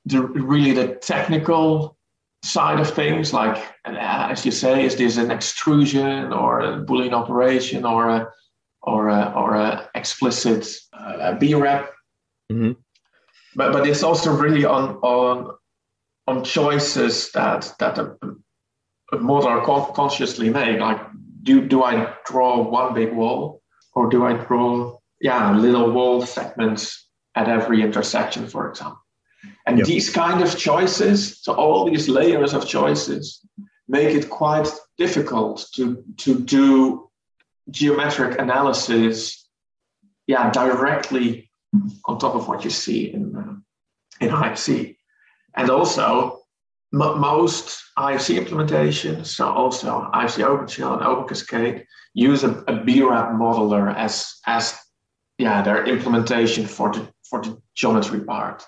the 0.06 0.22
really 0.22 0.72
the 0.72 0.94
technical 0.96 1.96
side 2.42 2.80
of 2.80 2.90
things, 2.90 3.32
like 3.32 3.56
uh, 3.84 4.28
as 4.30 4.44
you 4.44 4.52
say, 4.52 4.84
is 4.84 4.96
this 4.96 5.16
an 5.16 5.30
extrusion 5.30 6.32
or 6.32 6.60
a 6.60 6.84
Boolean 6.84 7.12
operation 7.12 7.84
or 7.84 8.08
a 8.08 8.32
or 8.82 9.08
a, 9.08 9.32
or 9.36 9.56
a 9.56 9.90
explicit 9.94 10.66
uh, 10.94 11.34
BREP. 11.34 11.90
Mm-hmm. 12.50 12.72
But 13.56 13.72
but 13.72 13.86
it's 13.86 14.02
also 14.02 14.32
really 14.32 14.64
on 14.64 14.96
on 15.02 15.56
on 16.26 16.44
choices 16.44 17.30
that 17.32 17.72
that 17.78 17.98
a, 17.98 18.16
a 19.12 19.16
modeler 19.16 19.64
con- 19.64 19.92
consciously 19.94 20.50
make. 20.50 20.80
Like, 20.80 21.00
do 21.42 21.66
do 21.66 21.82
I 21.82 22.14
draw 22.24 22.62
one 22.62 22.94
big 22.94 23.12
wall, 23.12 23.62
or 23.94 24.08
do 24.08 24.24
I 24.24 24.32
draw 24.34 24.99
yeah 25.20 25.56
little 25.56 25.90
wall 25.90 26.22
segments 26.22 27.08
at 27.34 27.48
every 27.48 27.82
intersection, 27.82 28.46
for 28.46 28.68
example? 28.68 29.00
And 29.66 29.78
yep. 29.78 29.86
these 29.86 30.10
kind 30.10 30.42
of 30.42 30.58
choices, 30.58 31.40
so 31.40 31.54
all 31.54 31.88
these 31.90 32.08
layers 32.08 32.52
of 32.52 32.66
choices, 32.66 33.40
make 33.88 34.14
it 34.14 34.28
quite 34.28 34.68
difficult 34.98 35.66
to, 35.74 36.04
to 36.18 36.40
do 36.40 37.08
geometric 37.70 38.38
analysis, 38.38 39.48
yeah, 40.26 40.50
directly 40.50 41.50
on 42.04 42.18
top 42.18 42.34
of 42.34 42.48
what 42.48 42.64
you 42.64 42.70
see 42.70 43.12
in 43.12 43.36
uh, 43.36 43.54
in 44.20 44.30
IFC. 44.30 44.96
And 45.56 45.70
also, 45.70 46.40
m- 46.92 47.20
most 47.20 47.82
IFC 47.98 48.44
implementations, 48.44 49.26
so 49.26 49.48
also 49.48 50.10
IFC 50.12 50.44
OpenShell 50.44 50.94
and 50.94 51.02
OpenCascade, 51.02 51.84
use 52.12 52.44
a, 52.44 52.50
a 52.68 52.74
BREP 52.84 53.30
modeler 53.38 53.94
as 53.96 54.40
as 54.46 54.78
yeah 55.40 55.62
their 55.62 55.84
implementation 55.84 56.66
for 56.66 56.92
the 56.92 57.02
for 57.28 57.42
the 57.42 57.60
geometry 57.74 58.20
part. 58.20 58.64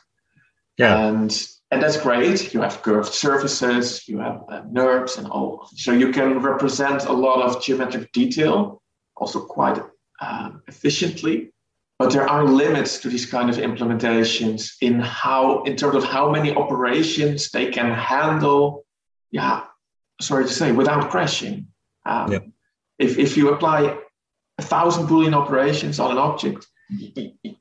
Yeah. 0.78 1.06
And 1.06 1.30
and 1.70 1.82
that's 1.82 1.96
great. 1.96 2.52
You 2.52 2.61
have 2.61 2.82
curved 2.82 3.12
surfaces, 3.12 4.06
you 4.06 4.18
have 4.18 4.42
uh, 4.48 4.62
NURBS 4.62 5.18
and 5.18 5.26
all. 5.26 5.68
So 5.74 5.92
you 5.92 6.12
can 6.12 6.38
represent 6.40 7.06
a 7.06 7.12
lot 7.12 7.40
of 7.42 7.62
geometric 7.62 8.12
detail, 8.12 8.82
also 9.16 9.40
quite 9.40 9.80
uh, 10.20 10.50
efficiently. 10.68 11.52
But 11.98 12.12
there 12.12 12.28
are 12.28 12.44
limits 12.44 12.98
to 13.00 13.08
these 13.08 13.24
kind 13.24 13.48
of 13.48 13.56
implementations 13.56 14.72
in 14.80 15.00
how, 15.00 15.62
in 15.62 15.76
terms 15.76 15.94
of 15.94 16.04
how 16.04 16.30
many 16.30 16.54
operations 16.54 17.50
they 17.50 17.70
can 17.70 17.90
handle. 17.92 18.85
Yeah, 19.30 19.64
sorry 20.20 20.44
to 20.44 20.52
say, 20.52 20.72
without 20.72 21.11
crashing. 21.11 21.68
Um, 22.04 22.32
yeah. 22.32 22.38
If 22.98 23.18
if 23.18 23.37
you 23.37 23.54
apply 23.54 23.98
a 24.62 24.66
thousand 24.66 25.07
Boolean 25.07 25.35
operations 25.35 25.98
on 25.98 26.11
an 26.11 26.18
object, 26.18 26.66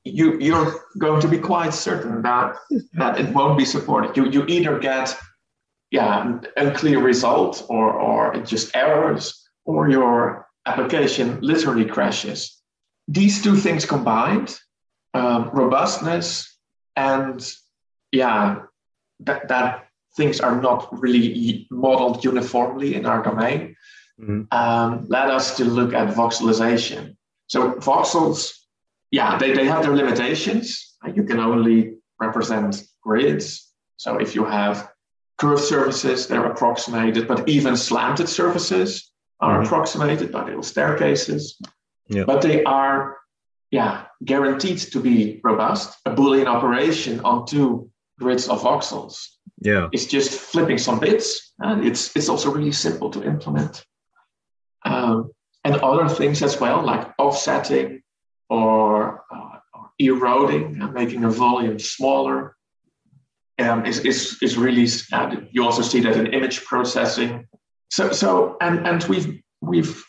you 0.03 0.37
you're 0.39 0.69
going 0.97 1.21
to 1.21 1.27
be 1.27 1.37
quite 1.37 1.73
certain 1.73 2.21
that 2.21 2.55
that 2.93 3.19
it 3.19 3.33
won't 3.33 3.57
be 3.57 3.65
supported. 3.65 4.15
You 4.17 4.29
you 4.29 4.45
either 4.47 4.79
get 4.79 5.17
yeah 5.91 6.39
unclear 6.57 6.99
result 7.01 7.65
or 7.69 7.93
or 7.93 8.35
just 8.43 8.75
errors 8.75 9.23
or 9.65 9.89
your 9.89 10.47
application 10.65 11.39
literally 11.41 11.85
crashes. 11.85 12.61
These 13.07 13.41
two 13.41 13.55
things 13.55 13.85
combined, 13.85 14.57
um, 15.13 15.49
robustness 15.53 16.57
and 16.95 17.39
yeah 18.11 18.43
that 19.21 19.47
that 19.47 19.87
things 20.17 20.41
are 20.41 20.59
not 20.61 20.89
really 20.91 21.67
modeled 21.71 22.23
uniformly 22.23 22.95
in 22.95 23.05
our 23.05 23.23
domain, 23.23 23.75
mm-hmm. 24.21 24.41
um, 24.51 25.07
led 25.07 25.29
us 25.29 25.57
to 25.57 25.65
look 25.65 25.93
at 25.93 26.15
voxelization. 26.15 27.15
So 27.47 27.73
voxels 27.73 28.61
yeah, 29.11 29.37
they, 29.37 29.51
they 29.51 29.65
have 29.65 29.83
their 29.83 29.95
limitations. 29.95 30.95
You 31.13 31.23
can 31.23 31.39
only 31.39 31.95
represent 32.19 32.81
grids. 33.01 33.73
So 33.97 34.17
if 34.17 34.35
you 34.35 34.45
have 34.45 34.89
curved 35.37 35.63
surfaces, 35.63 36.27
they're 36.27 36.45
approximated, 36.45 37.27
but 37.27 37.47
even 37.47 37.75
slanted 37.75 38.29
surfaces 38.29 39.11
are 39.41 39.57
mm-hmm. 39.57 39.65
approximated 39.65 40.31
by 40.31 40.45
little 40.45 40.63
staircases. 40.63 41.59
Yeah. 42.07 42.23
But 42.23 42.41
they 42.41 42.63
are, 42.63 43.17
yeah, 43.69 44.05
guaranteed 44.23 44.77
to 44.77 44.99
be 44.99 45.41
robust. 45.43 45.97
A 46.05 46.11
Boolean 46.11 46.45
operation 46.45 47.19
on 47.21 47.45
two 47.45 47.89
grids 48.17 48.47
of 48.47 48.61
voxels. 48.61 49.27
Yeah. 49.61 49.89
It's 49.91 50.05
just 50.05 50.31
flipping 50.31 50.77
some 50.77 50.99
bits, 50.99 51.53
and 51.59 51.85
it's 51.85 52.15
it's 52.15 52.29
also 52.29 52.51
really 52.51 52.71
simple 52.71 53.09
to 53.11 53.23
implement. 53.23 53.85
Um, 54.83 55.31
and 55.63 55.75
other 55.77 56.09
things 56.09 56.41
as 56.41 56.59
well, 56.59 56.83
like 56.83 57.07
offsetting 57.19 58.01
or, 58.49 59.23
uh, 59.31 59.59
or 59.73 59.91
eroding 59.99 60.81
and 60.81 60.93
making 60.93 61.23
a 61.23 61.29
volume 61.29 61.77
smaller 61.77 62.55
um, 63.59 63.85
is, 63.85 63.99
is, 63.99 64.37
is 64.41 64.57
really, 64.57 64.87
uh, 65.13 65.35
you 65.51 65.63
also 65.63 65.83
see 65.83 65.99
that 66.01 66.17
in 66.17 66.33
image 66.33 66.63
processing. 66.65 67.47
So, 67.89 68.11
so 68.11 68.57
and, 68.59 68.87
and 68.87 69.03
we've, 69.03 69.41
we've 69.61 70.03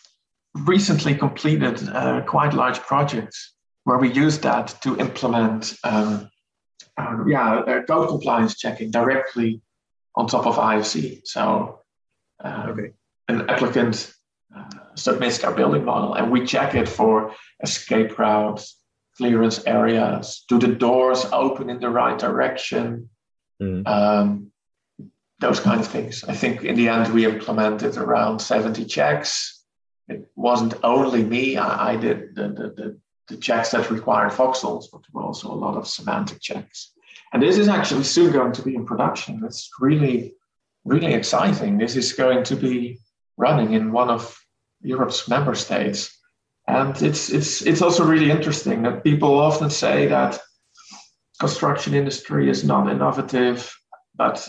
recently 0.54 1.14
completed 1.14 1.86
uh, 1.88 2.22
quite 2.22 2.54
large 2.54 2.80
projects 2.80 3.54
where 3.84 3.98
we 3.98 4.10
use 4.12 4.38
that 4.38 4.74
to 4.82 4.96
implement 4.98 5.74
um, 5.84 6.30
uh, 6.96 7.24
yeah, 7.26 7.54
uh, 7.60 7.82
code 7.82 8.08
compliance 8.08 8.56
checking 8.56 8.90
directly 8.90 9.60
on 10.14 10.26
top 10.26 10.46
of 10.46 10.56
IFC. 10.56 11.20
So 11.24 11.80
um, 12.40 12.70
okay. 12.70 12.92
an 13.28 13.48
applicant 13.48 14.12
uh, 14.56 14.64
submits 14.94 15.38
their 15.38 15.52
building 15.52 15.84
model 15.84 16.14
and 16.14 16.30
we 16.30 16.44
check 16.44 16.74
it 16.74 16.88
for 16.88 17.34
escape 17.62 18.18
routes, 18.18 18.78
clearance 19.16 19.64
areas, 19.66 20.44
do 20.48 20.58
the 20.58 20.68
doors 20.68 21.24
open 21.32 21.70
in 21.70 21.80
the 21.80 21.88
right 21.88 22.18
direction, 22.18 23.08
mm. 23.60 23.86
um, 23.86 24.50
those 25.40 25.60
kind 25.60 25.80
of 25.80 25.86
things. 25.86 26.24
I 26.24 26.34
think 26.34 26.64
in 26.64 26.76
the 26.76 26.88
end 26.88 27.12
we 27.12 27.24
implemented 27.24 27.96
around 27.96 28.40
70 28.40 28.84
checks. 28.84 29.64
It 30.08 30.30
wasn't 30.36 30.74
only 30.82 31.24
me, 31.24 31.56
I, 31.56 31.92
I 31.92 31.96
did 31.96 32.34
the, 32.34 32.48
the, 32.48 32.74
the, 32.76 32.98
the, 33.28 33.36
checks 33.36 33.70
that 33.70 33.90
required 33.90 34.32
voxels, 34.32 34.86
but 34.92 35.02
there 35.02 35.10
were 35.12 35.22
also 35.22 35.50
a 35.50 35.54
lot 35.54 35.76
of 35.76 35.86
semantic 35.86 36.40
checks. 36.40 36.92
And 37.32 37.42
this 37.42 37.56
is 37.56 37.68
actually 37.68 38.04
soon 38.04 38.32
going 38.32 38.52
to 38.52 38.62
be 38.62 38.74
in 38.74 38.84
production. 38.84 39.42
It's 39.44 39.70
really, 39.80 40.34
really 40.84 41.14
exciting. 41.14 41.78
This 41.78 41.96
is 41.96 42.12
going 42.12 42.44
to 42.44 42.56
be 42.56 42.98
running 43.36 43.72
in 43.72 43.92
one 43.92 44.10
of 44.10 44.38
Europe's 44.82 45.28
member 45.28 45.54
states. 45.54 46.18
And 46.68 47.00
it's 47.02 47.30
it's 47.30 47.62
it's 47.62 47.82
also 47.82 48.04
really 48.04 48.30
interesting 48.30 48.82
that 48.82 49.02
people 49.02 49.38
often 49.38 49.70
say 49.70 50.06
that 50.06 50.38
construction 51.40 51.94
industry 51.94 52.48
is 52.48 52.62
not 52.64 52.88
innovative, 52.88 53.74
but 54.14 54.48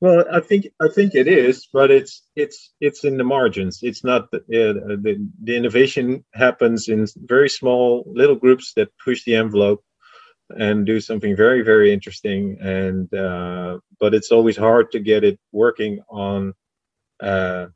well, 0.00 0.24
I 0.32 0.40
think 0.40 0.66
I 0.80 0.88
think 0.88 1.14
it 1.14 1.28
is, 1.28 1.68
but 1.72 1.90
it's 1.90 2.22
it's 2.34 2.72
it's 2.80 3.04
in 3.04 3.18
the 3.18 3.24
margins. 3.24 3.80
It's 3.82 4.02
not 4.02 4.30
the, 4.30 4.38
uh, 4.38 4.96
the 5.04 5.28
the 5.44 5.56
innovation 5.56 6.24
happens 6.32 6.88
in 6.88 7.06
very 7.16 7.50
small 7.50 8.04
little 8.06 8.36
groups 8.36 8.72
that 8.74 8.96
push 9.04 9.24
the 9.24 9.34
envelope 9.34 9.84
and 10.48 10.86
do 10.86 11.00
something 11.00 11.36
very 11.36 11.62
very 11.62 11.92
interesting. 11.92 12.56
And 12.60 13.12
uh, 13.12 13.78
but 14.00 14.14
it's 14.14 14.32
always 14.32 14.56
hard 14.56 14.90
to 14.92 15.00
get 15.00 15.22
it 15.22 15.38
working 15.52 16.00
on 16.08 16.54
uh, 17.22 17.66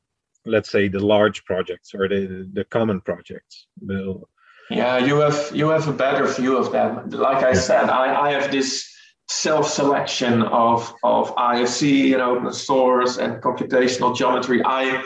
let's 0.46 0.70
say 0.70 0.88
the 0.88 1.00
large 1.00 1.44
projects 1.44 1.94
or 1.94 2.08
the 2.08 2.48
the 2.52 2.64
common 2.64 3.00
projects. 3.00 3.66
Will 3.80 4.28
yeah 4.70 4.98
you 4.98 5.16
have 5.16 5.50
you 5.54 5.68
have 5.68 5.88
a 5.88 5.92
better 5.92 6.26
view 6.26 6.56
of 6.56 6.72
them. 6.72 7.10
Like 7.10 7.44
i 7.44 7.52
said 7.52 7.90
i 7.90 8.28
i 8.28 8.32
have 8.32 8.50
this 8.50 8.90
self-selection 9.28 10.42
of 10.42 10.94
of 11.02 11.34
ifc 11.36 12.12
and 12.12 12.22
open 12.22 12.52
source 12.52 13.18
and 13.18 13.42
computational 13.42 14.16
geometry. 14.16 14.62
I 14.64 15.02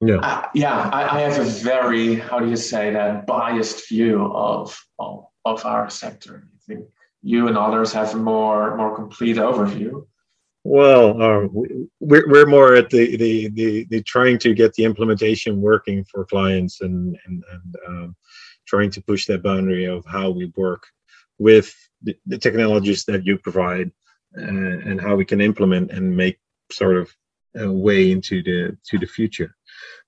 yeah. 0.00 0.18
I, 0.22 0.48
yeah 0.54 0.90
I, 0.92 1.16
I 1.16 1.20
have 1.20 1.38
a 1.38 1.44
very 1.44 2.16
how 2.16 2.38
do 2.38 2.48
you 2.48 2.56
say 2.56 2.90
that 2.92 3.26
biased 3.26 3.88
view 3.88 4.24
of 4.24 4.76
of, 4.98 5.26
of 5.44 5.64
our 5.64 5.88
sector. 5.90 6.48
I 6.54 6.58
think 6.66 6.86
you 7.22 7.48
and 7.48 7.56
others 7.56 7.92
have 7.92 8.14
a 8.14 8.18
more 8.18 8.76
more 8.76 8.94
complete 8.94 9.36
overview 9.36 10.06
well, 10.66 11.22
uh, 11.22 11.46
we're, 12.00 12.28
we're 12.28 12.46
more 12.46 12.74
at 12.74 12.90
the, 12.90 13.16
the, 13.16 13.48
the, 13.48 13.84
the, 13.90 14.02
trying 14.02 14.38
to 14.40 14.52
get 14.52 14.74
the 14.74 14.84
implementation 14.84 15.60
working 15.60 16.04
for 16.04 16.24
clients 16.24 16.80
and, 16.80 17.16
and, 17.26 17.44
and 17.52 17.76
um, 17.86 18.16
trying 18.66 18.90
to 18.90 19.00
push 19.02 19.26
that 19.26 19.44
boundary 19.44 19.84
of 19.84 20.04
how 20.06 20.30
we 20.30 20.52
work 20.56 20.84
with 21.38 21.72
the, 22.02 22.16
the 22.26 22.38
technologies 22.38 23.04
that 23.04 23.24
you 23.24 23.38
provide 23.38 23.92
uh, 24.36 24.42
and 24.42 25.00
how 25.00 25.14
we 25.14 25.24
can 25.24 25.40
implement 25.40 25.92
and 25.92 26.16
make 26.16 26.38
sort 26.72 26.96
of 26.96 27.14
a 27.54 27.70
way 27.70 28.10
into 28.10 28.42
the 28.42 28.76
to 28.84 28.98
the 28.98 29.06
future. 29.06 29.54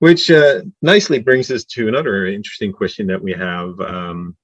Which 0.00 0.30
uh, 0.30 0.62
nicely 0.82 1.20
brings 1.20 1.50
us 1.50 1.64
to 1.64 1.88
another 1.88 2.26
interesting 2.26 2.72
question 2.72 3.06
that 3.06 3.22
we 3.22 3.32
have 3.32 3.80
um, 3.80 4.36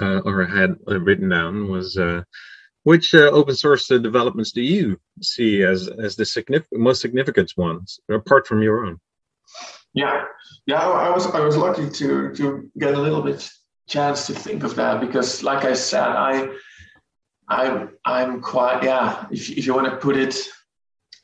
uh, 0.00 0.18
or 0.20 0.44
had 0.44 0.76
written 0.86 1.30
down 1.30 1.68
was 1.68 1.96
uh, 1.96 2.22
which 2.86 3.14
uh, 3.14 3.30
open 3.32 3.56
source 3.56 3.90
uh, 3.90 3.98
developments 3.98 4.52
do 4.52 4.62
you 4.62 4.96
see 5.20 5.64
as 5.64 5.88
as 6.06 6.14
the 6.14 6.24
significant, 6.24 6.80
most 6.80 7.00
significant 7.00 7.52
ones, 7.56 7.98
apart 8.08 8.46
from 8.46 8.62
your 8.62 8.86
own? 8.86 9.00
Yeah, 9.92 10.24
yeah, 10.66 10.82
I 11.06 11.10
was 11.10 11.26
I 11.26 11.40
was 11.40 11.56
lucky 11.56 11.90
to 11.90 12.32
to 12.38 12.70
get 12.78 12.94
a 12.94 13.02
little 13.06 13.22
bit 13.22 13.50
chance 13.88 14.28
to 14.28 14.34
think 14.34 14.62
of 14.62 14.76
that 14.76 15.00
because, 15.00 15.42
like 15.42 15.64
I 15.64 15.74
said, 15.74 16.08
I 16.30 16.48
I'm 17.48 17.90
I'm 18.04 18.40
quite 18.40 18.84
yeah. 18.84 19.26
If 19.32 19.50
if 19.50 19.66
you 19.66 19.74
want 19.74 19.90
to 19.90 19.96
put 19.96 20.16
it 20.16 20.36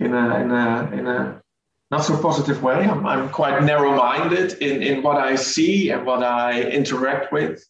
in 0.01 0.15
a 0.15 0.27
in 0.43 0.51
a 0.51 0.91
in 0.99 1.07
a 1.07 1.43
not 1.93 2.05
so 2.05 2.17
positive 2.21 2.61
way, 2.61 2.79
I'm 2.93 3.07
I'm 3.07 3.29
quite 3.29 3.63
narrow 3.63 3.95
minded 3.95 4.55
in 4.67 4.83
in 4.83 5.03
what 5.05 5.19
I 5.31 5.37
see 5.37 5.91
and 5.93 6.05
what 6.05 6.25
I 6.25 6.63
interact 6.79 7.33
with. 7.33 7.65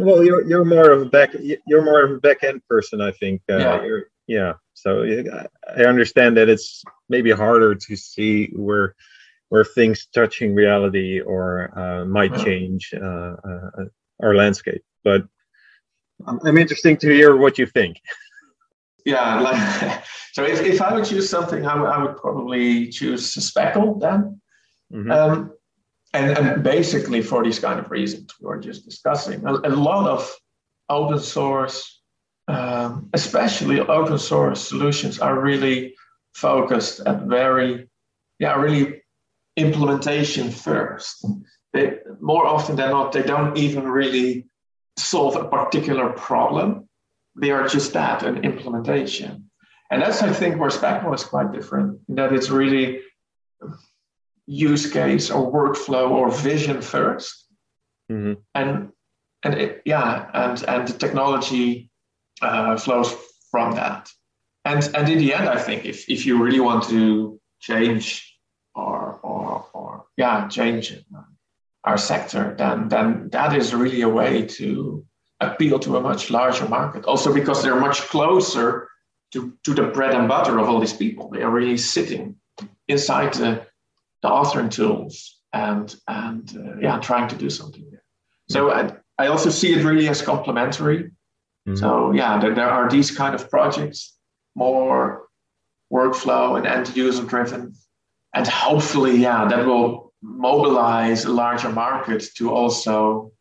Well, 0.00 0.24
you're 0.24 0.46
you're 0.48 0.64
more 0.64 0.90
of 0.90 1.02
a 1.02 1.04
back 1.04 1.30
you're 1.66 1.84
more 1.84 2.04
of 2.04 2.10
a 2.12 2.18
back 2.18 2.42
end 2.42 2.62
person, 2.68 3.00
I 3.00 3.12
think. 3.12 3.42
Uh, 3.50 3.58
yeah. 3.58 3.98
yeah. 4.26 4.52
So 4.74 5.02
I 5.76 5.84
understand 5.84 6.36
that 6.36 6.48
it's 6.48 6.82
maybe 7.08 7.30
harder 7.30 7.74
to 7.74 7.96
see 7.96 8.46
where 8.54 8.94
where 9.50 9.64
things 9.64 10.06
touching 10.14 10.54
reality 10.54 11.20
or 11.20 11.76
uh, 11.78 12.04
might 12.04 12.34
change 12.36 12.94
uh, 12.94 13.36
uh, 13.44 13.84
our 14.22 14.34
landscape. 14.34 14.82
But 15.04 15.24
I'm 16.26 16.56
interesting 16.56 16.96
to 16.98 17.08
hear 17.08 17.36
what 17.36 17.58
you 17.58 17.66
think. 17.66 17.96
Yeah, 19.04 19.40
like 19.46 20.04
so. 20.32 20.44
If, 20.44 20.60
if 20.60 20.80
I 20.80 20.94
would 20.94 21.04
choose 21.04 21.28
something, 21.28 21.66
I, 21.66 21.74
w- 21.74 21.90
I 21.90 22.02
would 22.02 22.16
probably 22.16 22.88
choose 22.88 23.32
Speckle 23.32 23.98
then. 24.00 24.40
Mm-hmm. 24.92 25.10
Um, 25.10 25.52
and, 26.12 26.36
and 26.36 26.62
basically 26.62 27.22
for 27.22 27.44
these 27.44 27.58
kind 27.58 27.78
of 27.78 27.90
reasons 27.90 28.34
we 28.40 28.46
were 28.46 28.60
just 28.60 28.84
discussing 28.84 29.44
a, 29.46 29.52
a 29.52 29.70
lot 29.70 30.08
of 30.08 30.34
open 30.88 31.18
source 31.18 32.00
um, 32.48 33.08
especially 33.12 33.80
open 33.80 34.18
source 34.18 34.66
solutions 34.68 35.20
are 35.20 35.40
really 35.40 35.94
focused 36.34 37.00
at 37.00 37.22
very 37.22 37.88
yeah 38.38 38.54
really 38.60 39.02
implementation 39.56 40.50
first. 40.50 41.24
They, 41.72 41.98
more 42.20 42.46
often 42.46 42.76
than 42.76 42.90
not 42.90 43.12
they 43.12 43.22
don't 43.22 43.56
even 43.56 43.84
really 43.84 44.46
solve 44.96 45.36
a 45.36 45.48
particular 45.48 46.10
problem. 46.10 46.88
They 47.36 47.50
are 47.52 47.68
just 47.68 47.92
that 47.92 48.22
an 48.24 48.44
implementation. 48.44 49.50
And 49.90 50.02
that's 50.02 50.22
i 50.22 50.32
think 50.32 50.58
where 50.58 50.70
Speckle 50.70 51.14
is 51.14 51.24
quite 51.24 51.52
different 51.52 52.00
in 52.08 52.14
that 52.16 52.32
it's 52.32 52.50
really 52.50 53.00
use 54.50 54.90
case 54.90 55.30
or 55.30 55.52
workflow 55.52 56.10
or 56.10 56.30
vision 56.30 56.78
1st 56.78 57.32
mm-hmm. 58.10 58.32
and 58.54 58.90
and 59.44 59.54
it, 59.54 59.82
yeah 59.84 60.28
and 60.34 60.64
and 60.64 60.88
the 60.88 60.98
technology 60.98 61.90
uh, 62.42 62.76
flows 62.76 63.14
from 63.50 63.74
that. 63.74 64.10
And 64.64 64.82
and 64.94 65.08
in 65.08 65.18
the 65.18 65.34
end 65.34 65.48
i 65.48 65.58
think 65.58 65.84
if 65.84 66.08
if 66.08 66.26
you 66.26 66.42
really 66.42 66.60
want 66.60 66.84
to 66.88 67.40
change 67.60 68.04
or 68.74 69.20
or 69.22 69.66
or 69.72 70.04
yeah 70.16 70.48
change 70.48 70.84
our 71.84 71.96
sector 71.96 72.54
then 72.58 72.88
then 72.88 73.28
that 73.30 73.56
is 73.56 73.74
really 73.74 74.02
a 74.02 74.08
way 74.08 74.46
to 74.58 75.04
appeal 75.40 75.78
to 75.78 75.96
a 75.96 76.00
much 76.00 76.30
larger 76.30 76.68
market. 76.68 77.04
Also 77.04 77.32
because 77.32 77.62
they're 77.62 77.80
much 77.80 78.00
closer 78.02 78.88
to 79.32 79.56
to 79.64 79.74
the 79.74 79.84
bread 79.84 80.14
and 80.14 80.28
butter 80.28 80.58
of 80.58 80.68
all 80.68 80.80
these 80.80 80.92
people. 80.92 81.30
They 81.30 81.42
are 81.42 81.50
really 81.50 81.76
sitting 81.76 82.36
inside 82.88 83.34
the 83.34 83.66
the 84.22 84.28
authoring 84.28 84.70
tools 84.70 85.40
and 85.52 85.94
and 86.08 86.56
uh, 86.56 86.78
yeah, 86.80 86.98
trying 86.98 87.28
to 87.28 87.36
do 87.36 87.50
something 87.50 87.86
there. 87.90 88.04
So 88.48 88.70
I, 88.70 88.92
I 89.18 89.26
also 89.28 89.50
see 89.50 89.72
it 89.72 89.84
really 89.84 90.08
as 90.08 90.22
complementary. 90.22 91.04
Mm-hmm. 91.68 91.76
So 91.76 92.12
yeah, 92.12 92.38
there, 92.40 92.54
there 92.54 92.70
are 92.70 92.88
these 92.88 93.10
kind 93.10 93.34
of 93.34 93.50
projects, 93.50 94.16
more 94.54 95.26
workflow 95.92 96.56
and 96.56 96.66
end 96.66 96.96
user 96.96 97.24
driven, 97.24 97.74
and 98.34 98.46
hopefully 98.46 99.16
yeah, 99.16 99.48
that 99.48 99.66
will 99.66 100.12
mobilize 100.22 101.24
a 101.24 101.32
larger 101.32 101.70
market 101.70 102.24
to 102.36 102.50
also 102.50 103.32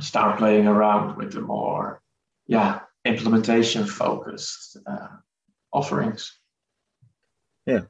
start 0.00 0.38
playing 0.38 0.66
around 0.66 1.16
with 1.16 1.32
the 1.32 1.40
more 1.40 2.02
yeah 2.46 2.80
implementation 3.04 3.86
focused 3.86 4.76
uh, 4.86 5.08
offerings. 5.72 6.32
Yeah. 7.66 7.82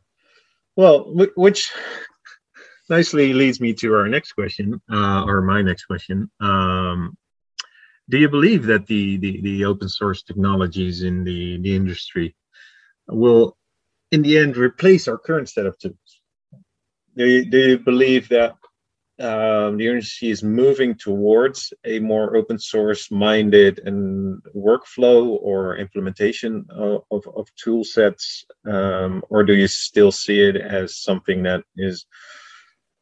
Well, 0.77 1.15
which 1.37 1.73
nicely 2.89 3.33
leads 3.33 3.61
me 3.61 3.73
to 3.75 3.95
our 3.95 4.09
next 4.09 4.33
question, 4.33 4.81
uh, 4.91 5.25
or 5.25 5.43
my 5.43 5.63
next 5.63 5.85
question. 5.85 6.31
Um, 6.41 7.17
do 8.09 8.19
you 8.19 8.29
believe 8.29 8.67
that 8.67 8.87
the, 8.87 9.17
the, 9.17 9.41
the 9.41 9.65
open 9.65 9.89
source 9.89 10.23
technologies 10.23 11.03
in 11.03 11.25
the, 11.25 11.59
the 11.59 11.75
industry 11.75 12.35
will, 13.09 13.57
in 14.11 14.23
the 14.23 14.39
end, 14.39 14.57
replace 14.57 15.09
our 15.09 15.19
current 15.19 15.49
set 15.49 15.67
of 15.67 15.79
tools? 15.79 16.21
Do 17.17 17.27
you, 17.27 17.45
do 17.51 17.59
you 17.59 17.79
believe 17.79 18.29
that 18.29 18.57
um, 19.21 19.77
the 19.77 19.87
industry 19.87 20.31
is 20.31 20.43
moving 20.43 20.97
towards 20.97 21.73
a 21.85 22.01
more 22.01 22.37
open 22.37 22.59
source 22.59 23.11
minded 23.11 23.79
and 23.85 24.43
workflow 24.55 25.39
or 25.41 25.77
implementation 25.77 26.67
of, 26.71 27.05
of, 27.11 27.27
of 27.37 27.49
tool 27.55 27.85
sets? 27.85 28.45
Um, 28.67 29.23
or 29.31 29.45
do 29.45 29.55
you 29.55 29.69
still 29.69 30.11
see 30.13 30.41
it 30.41 30.57
as 30.57 30.97
something 30.97 31.45
that 31.45 31.63
is 31.77 32.07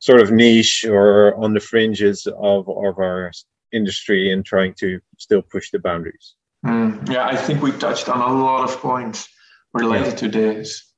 sort 0.03 0.21
of 0.21 0.33
niche 0.33 0.85
or 0.85 1.33
on 1.37 1.55
the 1.55 1.61
fringes 1.61 2.27
of, 2.27 2.69
of 2.69 2.99
our 2.99 3.31
industry 3.73 4.33
and 4.33 4.45
trying 4.45 4.75
to 4.75 4.99
still 5.17 5.41
push 5.41 5.71
the 5.71 5.79
boundaries. 5.79 6.35
Mm, 6.67 7.09
yeah, 7.09 7.25
I 7.25 7.37
think 7.37 7.63
we 7.63 7.71
touched 7.71 8.09
on 8.09 8.21
a 8.21 8.43
lot 8.43 8.69
of 8.69 8.77
points 8.79 9.29
related 9.73 10.15
yeah. 10.15 10.17
to 10.17 10.29
this. 10.29 10.93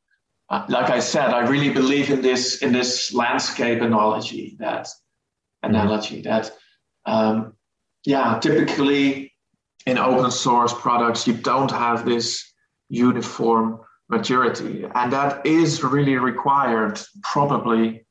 Uh, 0.49 0.64
like 0.71 0.88
I 0.88 1.01
said, 1.01 1.29
I 1.35 1.47
really 1.47 1.69
believe 1.69 2.09
in 2.09 2.23
this 2.23 2.62
in 2.62 2.73
this 2.73 3.12
landscape 3.12 3.83
analogy 3.83 4.57
that 4.59 4.88
analogy 5.62 6.23
mm 6.23 6.25
that 6.25 6.51
um, 7.07 7.53
yeah, 8.07 8.38
typically 8.40 9.33
in 9.85 9.99
open 9.99 10.31
source 10.31 10.73
products 10.73 11.27
you 11.27 11.35
don't 11.35 11.71
have 11.71 12.07
this 12.07 12.53
uniform 12.88 13.81
maturity, 14.09 14.87
and 14.95 15.12
that 15.12 15.45
is 15.45 15.85
really 15.85 16.17
required 16.17 16.99
probably 17.23 18.05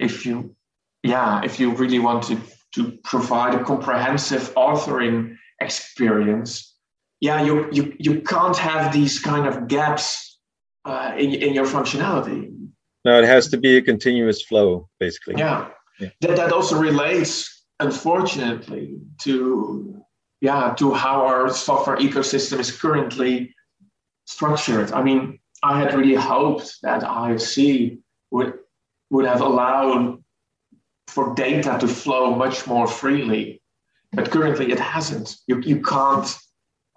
if 0.00 0.26
you 0.26 0.54
yeah 1.02 1.42
if 1.44 1.60
you 1.60 1.74
really 1.74 1.98
want 1.98 2.22
to 2.24 2.40
to 2.74 2.98
provide 3.04 3.54
a 3.54 3.62
comprehensive 3.64 4.52
authoring 4.54 5.36
experience 5.60 6.74
yeah 7.20 7.42
you 7.42 7.68
you, 7.72 7.94
you 7.98 8.20
can't 8.22 8.56
have 8.56 8.92
these 8.92 9.18
kind 9.20 9.46
of 9.46 9.68
gaps 9.68 10.38
uh, 10.86 11.12
in, 11.18 11.34
in 11.34 11.52
your 11.52 11.66
functionality. 11.66 12.50
No 13.04 13.18
it 13.18 13.26
has 13.26 13.48
to 13.48 13.58
be 13.58 13.76
a 13.76 13.82
continuous 13.82 14.42
flow 14.42 14.88
basically. 14.98 15.34
Yeah, 15.36 15.68
yeah. 15.98 16.08
That, 16.22 16.36
that 16.36 16.52
also 16.52 16.78
relates 16.80 17.64
unfortunately 17.80 18.98
to 19.22 20.02
yeah 20.40 20.74
to 20.78 20.94
how 20.94 21.26
our 21.26 21.50
software 21.50 21.96
ecosystem 21.96 22.58
is 22.58 22.70
currently 22.72 23.54
structured. 24.26 24.92
I 24.92 25.02
mean 25.02 25.38
i 25.62 25.78
had 25.78 25.94
really 25.94 26.14
hoped 26.14 26.78
that 26.82 27.02
ifc 27.02 27.98
would 28.30 28.54
would 29.10 29.26
have 29.26 29.40
allowed 29.40 30.22
for 31.08 31.34
data 31.34 31.76
to 31.80 31.88
flow 31.88 32.34
much 32.34 32.66
more 32.66 32.86
freely. 32.86 33.60
But 34.12 34.30
currently 34.30 34.72
it 34.72 34.78
hasn't. 34.78 35.36
You, 35.46 35.60
you 35.60 35.82
can't 35.82 36.28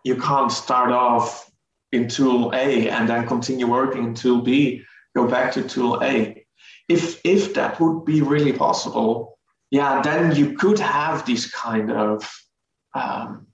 you 0.04 0.16
can't 0.18 0.52
start 0.52 0.92
off 0.92 1.50
in 1.92 2.08
tool 2.08 2.52
A 2.54 2.90
and 2.90 3.08
then 3.08 3.28
continue 3.28 3.68
working 3.68 4.04
in 4.04 4.14
tool 4.14 4.42
B, 4.42 4.84
go 5.16 5.28
back 5.28 5.54
to 5.54 5.64
tool 5.64 6.00
A. 6.04 6.46
if 6.90 7.22
if 7.24 7.54
that 7.54 7.80
would 7.80 8.06
be 8.06 8.22
really 8.22 8.54
possible, 8.54 9.40
yeah, 9.72 10.02
then 10.02 10.36
you 10.36 10.54
could 10.54 10.80
have 10.80 11.26
these 11.26 11.50
kind 11.52 11.92
of 11.92 12.30
um, 12.94 13.48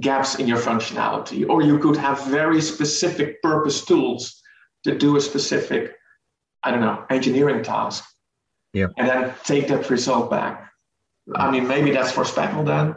gaps 0.00 0.36
in 0.36 0.48
your 0.48 0.58
functionality, 0.58 1.48
or 1.48 1.62
you 1.62 1.78
could 1.78 1.96
have 1.96 2.26
very 2.26 2.60
specific 2.60 3.42
purpose 3.42 3.84
tools 3.84 4.42
to 4.84 4.96
do 4.96 5.16
a 5.16 5.20
specific, 5.20 5.94
I 6.64 6.70
don't 6.70 6.80
know, 6.80 7.04
engineering 7.10 7.62
task. 7.62 8.04
Yeah. 8.72 8.88
And 8.96 9.08
then 9.08 9.34
take 9.44 9.68
that 9.68 9.90
result 9.90 10.30
back. 10.30 10.70
I 11.34 11.50
mean, 11.50 11.68
maybe 11.68 11.90
that's 11.92 12.12
for 12.12 12.24
Speckle 12.24 12.64
then. 12.64 12.94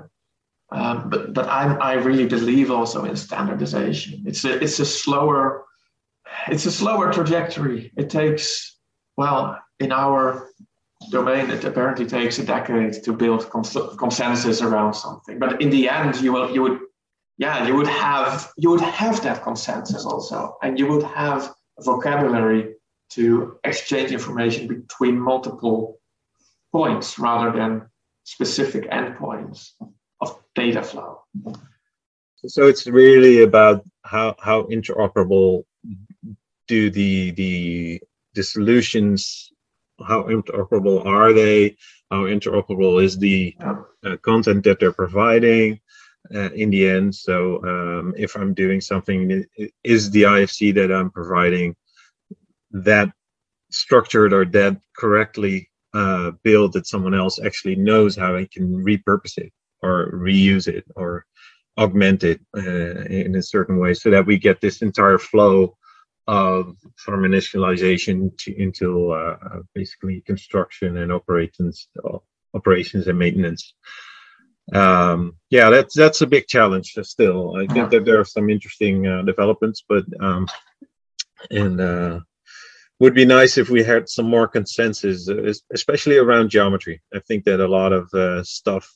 Um, 0.71 1.09
but 1.09 1.33
but 1.33 1.47
I 1.47 1.75
I 1.75 1.93
really 1.93 2.25
believe 2.25 2.71
also 2.71 3.05
in 3.05 3.15
standardization. 3.15 4.23
It's 4.25 4.43
a 4.45 4.61
it's 4.63 4.79
a 4.79 4.85
slower 4.85 5.65
it's 6.47 6.65
a 6.65 6.71
slower 6.71 7.13
trajectory. 7.13 7.91
It 7.97 8.09
takes 8.09 8.77
well 9.15 9.59
in 9.79 9.91
our 9.91 10.49
domain 11.11 11.51
it 11.51 11.63
apparently 11.63 12.05
takes 12.05 12.39
a 12.39 12.45
decade 12.45 13.03
to 13.03 13.13
build 13.13 13.49
cons- 13.49 13.77
consensus 13.99 14.61
around 14.61 14.93
something. 14.95 15.37
But 15.37 15.61
in 15.61 15.69
the 15.69 15.87
end, 15.87 16.19
you 16.21 16.33
will 16.33 16.51
you 16.51 16.63
would 16.63 16.79
yeah 17.37 17.67
you 17.67 17.75
would 17.75 17.87
have 17.87 18.51
you 18.57 18.71
would 18.71 18.81
have 18.81 19.21
that 19.21 19.43
consensus 19.43 20.03
also, 20.03 20.57
and 20.63 20.79
you 20.79 20.87
would 20.87 21.03
have 21.03 21.53
vocabulary 21.81 22.73
to 23.11 23.59
exchange 23.63 24.11
information 24.11 24.67
between 24.67 25.19
multiple 25.19 25.99
points 26.71 27.17
rather 27.17 27.57
than 27.57 27.87
specific 28.23 28.89
endpoints 28.89 29.71
of 30.21 30.39
data 30.55 30.81
flow. 30.81 31.21
So 32.47 32.67
it's 32.67 32.85
really 32.87 33.43
about 33.43 33.83
how 34.03 34.35
how 34.39 34.63
interoperable 34.63 35.63
do 36.67 36.89
the 36.89 37.31
the 37.31 38.01
the 38.33 38.43
solutions 38.43 39.51
how 40.03 40.23
interoperable 40.23 41.05
are 41.05 41.31
they? 41.33 41.77
How 42.11 42.23
interoperable 42.23 43.01
is 43.01 43.17
the 43.17 43.55
uh, 44.03 44.17
content 44.21 44.63
that 44.65 44.79
they're 44.79 44.91
providing 44.91 45.79
uh, 46.33 46.51
in 46.51 46.69
the 46.69 46.87
end? 46.87 47.15
So 47.15 47.63
um, 47.63 48.13
if 48.17 48.35
i'm 48.35 48.53
doing 48.53 48.81
something 48.81 49.45
is 49.83 50.11
the 50.11 50.23
ifc 50.23 50.73
that 50.75 50.91
i'm 50.91 51.09
providing 51.09 51.75
that 52.83 53.11
structured 53.71 54.33
or 54.33 54.45
that 54.45 54.77
correctly 54.97 55.69
uh, 55.93 56.31
built 56.43 56.73
that 56.73 56.87
someone 56.87 57.13
else 57.13 57.39
actually 57.39 57.75
knows 57.75 58.15
how 58.15 58.33
they 58.33 58.45
can 58.45 58.83
repurpose 58.83 59.37
it 59.37 59.51
or 59.81 60.11
reuse 60.11 60.67
it 60.67 60.83
or 60.95 61.25
augment 61.77 62.23
it 62.23 62.39
uh, 62.57 63.03
in 63.05 63.35
a 63.35 63.41
certain 63.41 63.77
way 63.77 63.93
so 63.93 64.09
that 64.09 64.25
we 64.25 64.37
get 64.37 64.61
this 64.61 64.81
entire 64.81 65.17
flow 65.17 65.77
of 66.27 66.75
from 66.95 67.21
initialization 67.21 68.35
to 68.37 68.59
into 68.59 69.11
uh, 69.11 69.37
uh 69.45 69.59
basically 69.75 70.21
construction 70.21 70.97
and 70.97 71.11
operations 71.11 71.87
operations 72.55 73.07
and 73.07 73.19
maintenance. 73.19 73.73
Um, 74.73 75.35
yeah 75.51 75.69
that's 75.69 75.93
that's 75.93 76.21
a 76.21 76.27
big 76.27 76.47
challenge 76.47 76.97
still. 77.03 77.55
I 77.55 77.67
think 77.67 77.91
that 77.91 78.05
there 78.05 78.19
are 78.19 78.25
some 78.25 78.49
interesting 78.49 79.05
uh, 79.05 79.21
developments 79.21 79.83
but 79.87 80.03
um, 80.19 80.47
and 81.51 81.79
uh, 81.79 82.19
would 82.99 83.13
be 83.13 83.25
nice 83.25 83.57
if 83.57 83.69
we 83.69 83.83
had 83.83 84.07
some 84.07 84.29
more 84.29 84.47
consensus 84.47 85.29
uh, 85.29 85.53
especially 85.73 86.17
around 86.17 86.49
geometry 86.49 87.01
i 87.13 87.19
think 87.19 87.43
that 87.43 87.59
a 87.59 87.67
lot 87.67 87.91
of 87.93 88.13
uh, 88.13 88.43
stuff 88.43 88.89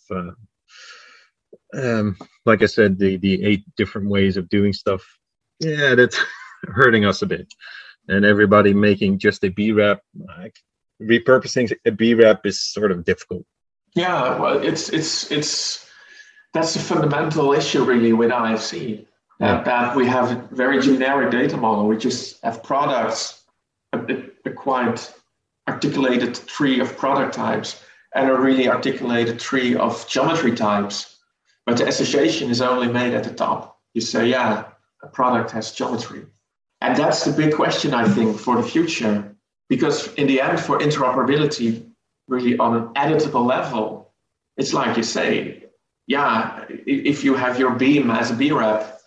um, 1.74 2.18
like 2.46 2.62
I 2.62 2.66
said, 2.66 2.98
the 2.98 3.18
the 3.18 3.44
eight 3.44 3.64
different 3.76 4.10
ways 4.10 4.38
of 4.38 4.50
doing 4.50 4.74
stuff. 4.74 5.04
Yeah, 5.60 5.96
that's 5.96 6.18
hurting 6.64 7.06
us 7.06 7.22
a 7.22 7.26
bit. 7.26 7.54
And 8.08 8.26
everybody 8.26 8.74
making 8.74 9.20
just 9.20 9.44
a 9.44 9.50
BREP, 9.50 10.00
like 10.16 10.56
repurposing 11.02 11.72
a 11.86 11.92
BREP 11.92 12.46
is 12.46 12.62
sort 12.62 12.92
of 12.92 13.06
difficult. 13.06 13.46
Yeah, 13.96 14.40
well, 14.40 14.60
it's 14.60 14.90
it's 14.90 15.32
it's 15.32 15.90
that's 16.54 16.74
the 16.74 16.80
fundamental 16.80 17.54
issue 17.54 17.84
really 17.84 18.14
with 18.14 18.32
IFC. 18.32 19.06
That, 19.40 19.64
that 19.64 19.96
we 19.96 20.06
have 20.06 20.50
very 20.50 20.82
generic 20.82 21.32
data 21.32 21.56
model. 21.56 21.88
We 21.88 21.96
just 21.96 22.44
have 22.44 22.62
products, 22.62 23.39
a, 24.46 24.52
quite 24.52 25.14
articulated 25.68 26.36
tree 26.48 26.80
of 26.80 26.98
product 26.98 27.34
types, 27.34 27.84
and 28.16 28.30
a 28.30 28.34
really 28.34 28.68
articulated 28.68 29.40
tree 29.40 29.76
of 29.76 30.08
geometry 30.08 30.56
types 30.56 31.20
but 31.70 31.78
the 31.78 31.88
association 31.88 32.50
is 32.50 32.62
only 32.62 32.88
made 32.88 33.14
at 33.14 33.24
the 33.24 33.32
top. 33.32 33.80
You 33.94 34.02
say, 34.02 34.28
yeah, 34.28 34.66
a 35.04 35.08
product 35.08 35.52
has 35.52 35.72
geometry. 35.72 36.26
And 36.82 36.98
that's 36.98 37.24
the 37.24 37.32
big 37.32 37.54
question, 37.54 37.94
I 37.94 38.10
think, 38.10 38.40
for 38.40 38.56
the 38.56 38.68
future. 38.68 39.36
Because 39.68 40.12
in 40.16 40.26
the 40.26 40.42
end, 40.42 40.60
for 40.60 40.80
interoperability, 40.80 41.86
really 42.28 42.58
on 42.58 42.76
an 42.76 42.88
editable 42.96 43.46
level, 43.46 44.12
it's 44.58 44.74
like 44.74 44.98
you 44.98 45.04
say, 45.04 45.66
yeah, 46.08 46.66
if 46.70 47.24
you 47.24 47.36
have 47.36 47.60
your 47.60 47.76
beam 47.76 48.10
as 48.10 48.32
a 48.32 48.34
BREP, 48.34 49.00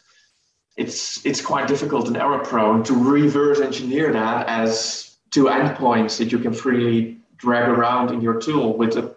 it's 0.76 1.26
it's 1.26 1.40
quite 1.40 1.66
difficult 1.66 2.06
and 2.06 2.16
error 2.16 2.38
prone 2.38 2.84
to 2.84 2.94
reverse 2.94 3.60
engineer 3.60 4.12
that 4.12 4.46
as 4.46 5.11
two 5.32 5.46
endpoints 5.46 6.18
that 6.18 6.30
you 6.30 6.38
can 6.38 6.52
freely 6.52 7.18
drag 7.36 7.68
around 7.68 8.12
in 8.12 8.20
your 8.20 8.40
tool 8.40 8.76
with 8.76 8.96
a 8.96 9.16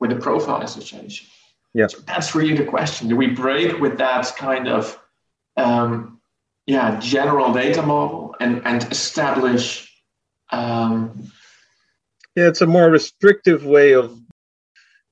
with 0.00 0.10
a 0.12 0.16
profile 0.16 0.62
association. 0.62 1.26
Yeah. 1.74 1.86
So 1.86 1.98
that's 2.00 2.34
really 2.34 2.56
the 2.56 2.64
question. 2.64 3.08
Do 3.08 3.16
we 3.16 3.28
break 3.28 3.78
with 3.78 3.98
that 3.98 4.32
kind 4.36 4.66
of 4.66 4.98
um, 5.56 6.20
yeah 6.66 6.98
general 7.00 7.52
data 7.52 7.82
model 7.82 8.34
and 8.40 8.62
and 8.64 8.82
establish 8.90 9.92
um, 10.50 11.30
yeah 12.36 12.48
it's 12.48 12.60
a 12.60 12.66
more 12.66 12.90
restrictive 12.90 13.64
way 13.64 13.92
of 13.94 14.16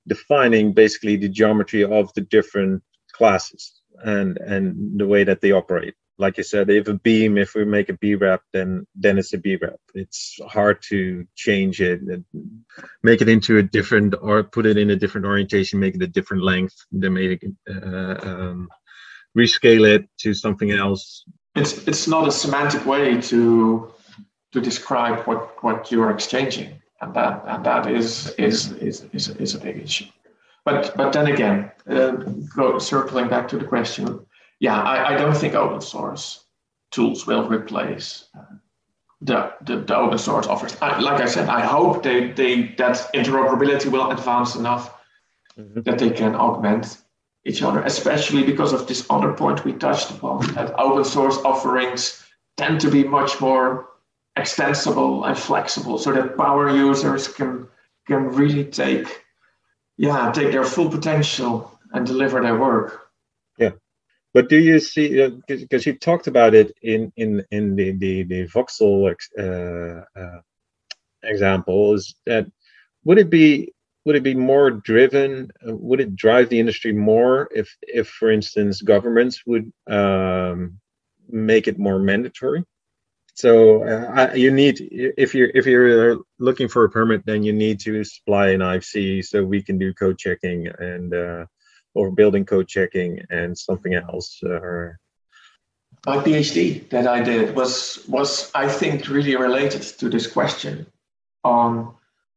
defining 0.07 0.73
basically 0.73 1.17
the 1.17 1.29
geometry 1.29 1.85
of 1.85 2.13
the 2.15 2.21
different 2.21 2.83
classes 3.13 3.81
and 4.05 4.39
and 4.39 4.99
the 5.01 5.07
way 5.07 5.25
that 5.25 5.41
they 5.41 5.53
operate 5.53 5.95
like 6.19 6.37
you 6.37 6.43
said, 6.43 6.69
if 6.69 6.89
a 6.89 6.95
beam, 6.95 7.39
if 7.39 7.55
we 7.55 7.65
make 7.65 7.89
a 7.89 7.93
BREP, 7.93 8.41
then 8.53 8.87
then 8.95 9.19
it's 9.19 9.33
a 9.33 9.39
BREP. 9.39 9.79
It's 9.95 10.39
hard 10.49 10.83
to 10.89 11.27
change 11.37 11.81
it, 11.81 12.01
make 13.03 13.23
it 13.23 13.29
into 13.29 13.59
a 13.59 13.63
different 13.63 14.15
or 14.21 14.43
put 14.43 14.67
it 14.67 14.77
in 14.77 14.91
a 14.91 14.97
different 14.97 15.27
orientation, 15.27 15.79
make 15.79 15.95
it 15.95 16.03
a 16.03 16.09
different 16.09 16.43
length, 16.43 16.75
then 16.91 17.15
make 17.15 17.43
it 17.43 17.53
uh, 17.71 18.17
um, 18.29 18.69
rescale 19.37 19.87
it 19.87 20.09
to 20.19 20.35
something 20.35 20.73
else. 20.73 21.25
It's 21.55 21.87
it's 21.87 22.09
not 22.09 22.27
a 22.27 22.33
semantic 22.33 22.85
way 22.85 23.21
to 23.21 23.93
to 24.53 24.61
describe 24.61 25.25
what 25.27 25.63
what 25.63 25.93
you 25.93 26.03
are 26.03 26.11
exchanging, 26.11 26.83
and 27.01 27.15
that 27.15 27.45
and 27.47 27.65
that 27.65 27.87
is 27.87 28.35
is 28.39 28.73
is 28.73 29.07
is, 29.13 29.29
is 29.29 29.55
a 29.55 29.61
big 29.61 29.79
issue. 29.79 30.07
But 30.65 30.97
but 30.97 31.13
then 31.13 31.29
again, 31.29 31.71
uh, 31.89 32.11
go, 32.57 32.79
circling 32.79 33.29
back 33.29 33.47
to 33.49 33.57
the 33.57 33.65
question 33.65 34.27
yeah, 34.61 34.81
I, 34.81 35.15
I 35.15 35.17
don't 35.17 35.37
think 35.37 35.55
open 35.55 35.81
source 35.81 36.45
tools 36.91 37.27
will 37.27 37.49
replace 37.49 38.25
uh, 38.37 38.57
the, 39.21 39.53
the, 39.63 39.81
the 39.81 39.97
open 39.97 40.19
source 40.19 40.47
offers. 40.47 40.77
I, 40.81 41.01
like 41.01 41.21
I 41.21 41.27
said, 41.27 41.49
I 41.49 41.61
hope 41.61 42.03
they, 42.03 42.33
they 42.33 42.75
that 42.79 43.13
interoperability 43.15 43.91
will 43.91 44.11
advance 44.11 44.55
enough 44.55 44.95
mm-hmm. 45.59 45.83
that 45.83 45.99
they 45.99 46.11
can 46.11 46.35
augment 46.35 46.99
each 47.45 47.63
other, 47.63 47.83
especially 47.83 48.43
because 48.43 48.73
of 48.73 48.87
this 48.87 49.07
other 49.11 49.33
point 49.33 49.65
we 49.65 49.73
touched 49.73 50.11
upon 50.11 50.47
that 50.55 50.79
open 50.79 51.05
source 51.05 51.39
offerings 51.39 52.25
tend 52.57 52.81
to 52.81 52.91
be 52.91 53.05
much 53.05 53.41
more 53.41 53.89
extensible 54.37 55.25
and 55.25 55.37
flexible 55.37 55.99
so 55.99 56.13
that 56.13 56.37
power 56.37 56.71
users 56.71 57.29
can 57.29 57.67
can 58.07 58.29
really 58.29 58.65
take 58.65 59.25
yeah 59.97 60.31
take 60.33 60.53
their 60.53 60.65
full 60.65 60.89
potential 60.89 61.79
and 61.93 62.07
deliver 62.07 62.41
their 62.41 62.57
work 62.57 63.08
but 64.35 64.49
do 64.49 64.59
you 64.59 64.79
see 64.79 65.29
because 65.47 65.87
uh, 65.87 65.91
you 65.91 65.99
talked 65.99 66.27
about 66.27 66.55
it 66.55 66.73
in 66.83 67.13
in 67.17 67.45
in 67.51 67.77
the 67.77 67.93
the, 67.93 68.23
the 68.25 68.47
voxel 68.47 69.15
uh, 69.39 70.21
uh, 70.21 70.41
example 71.23 71.95
is 71.95 72.15
that 72.27 72.47
would 73.05 73.19
it 73.19 73.31
be 73.31 73.73
would 74.05 74.17
it 74.17 74.23
be 74.23 74.35
more 74.35 74.71
driven 74.71 75.51
uh, 75.67 75.75
would 75.75 76.01
it 76.01 76.17
drive 76.17 76.49
the 76.49 76.61
industry 76.61 76.93
more 76.93 77.49
if 77.55 77.75
if 77.83 78.09
for 78.09 78.31
instance 78.31 78.83
governments 78.83 79.43
would 79.47 79.73
um, 79.87 80.81
make 81.29 81.69
it 81.69 81.79
more 81.79 81.99
mandatory? 81.99 82.65
So 83.35 83.85
uh, 83.85 84.33
you 84.35 84.51
need 84.51 84.81
if 84.91 85.35
you're 85.35 85.51
if 85.55 85.65
you're 85.65 86.19
looking 86.39 86.69
for 86.69 86.85
a 86.85 86.91
permit 86.91 87.25
then 87.25 87.43
you 87.45 87.53
need 87.53 87.79
to 87.81 88.03
supply 88.03 88.49
an 88.49 88.61
ifc 88.61 89.25
so 89.25 89.45
we 89.45 89.63
can 89.63 89.79
do 89.79 89.95
code 89.95 90.19
checking 90.19 90.67
and 90.67 91.15
uh, 91.15 91.47
or 91.99 92.11
building 92.11 92.45
code 92.45 92.69
checking 92.69 93.21
and 93.31 93.59
something 93.59 93.95
else? 93.95 94.41
Uh, 94.43 94.93
my 96.07 96.19
PhD 96.19 96.89
that 96.91 97.07
I 97.07 97.23
did 97.23 97.57
was 97.57 98.05
was 98.09 98.51
I 98.55 98.69
think 98.69 99.09
really 99.09 99.37
related 99.37 99.83
to 100.01 100.09
this 100.09 100.27
question 100.27 100.87
on 101.45 101.95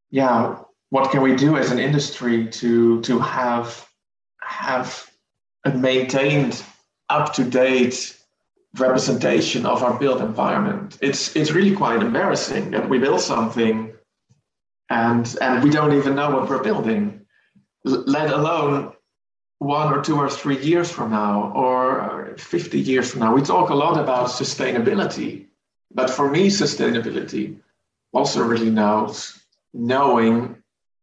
yeah 0.10 0.58
what 0.90 1.12
can 1.12 1.22
we 1.22 1.36
do 1.36 1.58
as 1.58 1.72
an 1.72 1.80
industry 1.80 2.48
to 2.60 3.02
to 3.02 3.20
have 3.20 3.88
have 4.42 5.10
a 5.64 5.72
maintained 5.72 6.64
up 7.10 7.34
to 7.34 7.44
date 7.44 8.18
representation 8.78 9.66
of 9.66 9.84
our 9.84 10.00
built 10.00 10.22
environment. 10.22 10.98
It's 11.02 11.36
it's 11.36 11.52
really 11.52 11.76
quite 11.76 12.02
embarrassing 12.02 12.72
that 12.72 12.90
we 12.90 12.98
build 12.98 13.22
something 13.22 13.94
and 14.90 15.36
and 15.42 15.64
we 15.64 15.70
don't 15.70 15.94
even 15.94 16.16
know 16.16 16.30
what 16.32 16.50
we're 16.50 16.64
building, 16.64 17.26
let 17.84 18.32
alone 18.32 18.94
one 19.62 19.94
or 19.94 20.02
two 20.02 20.18
or 20.18 20.28
three 20.28 20.58
years 20.58 20.90
from 20.90 21.12
now 21.12 21.52
or 21.54 22.02
uh, 22.02 22.36
50 22.36 22.80
years 22.80 23.12
from 23.12 23.20
now. 23.20 23.32
We 23.32 23.44
talk 23.44 23.70
a 23.70 23.76
lot 23.76 24.00
about 24.00 24.30
sustainability, 24.30 25.46
but 25.94 26.10
for 26.10 26.32
me, 26.32 26.48
sustainability 26.48 27.58
also 28.12 28.44
really 28.44 28.72
knows 28.72 29.40
knowing 29.72 30.56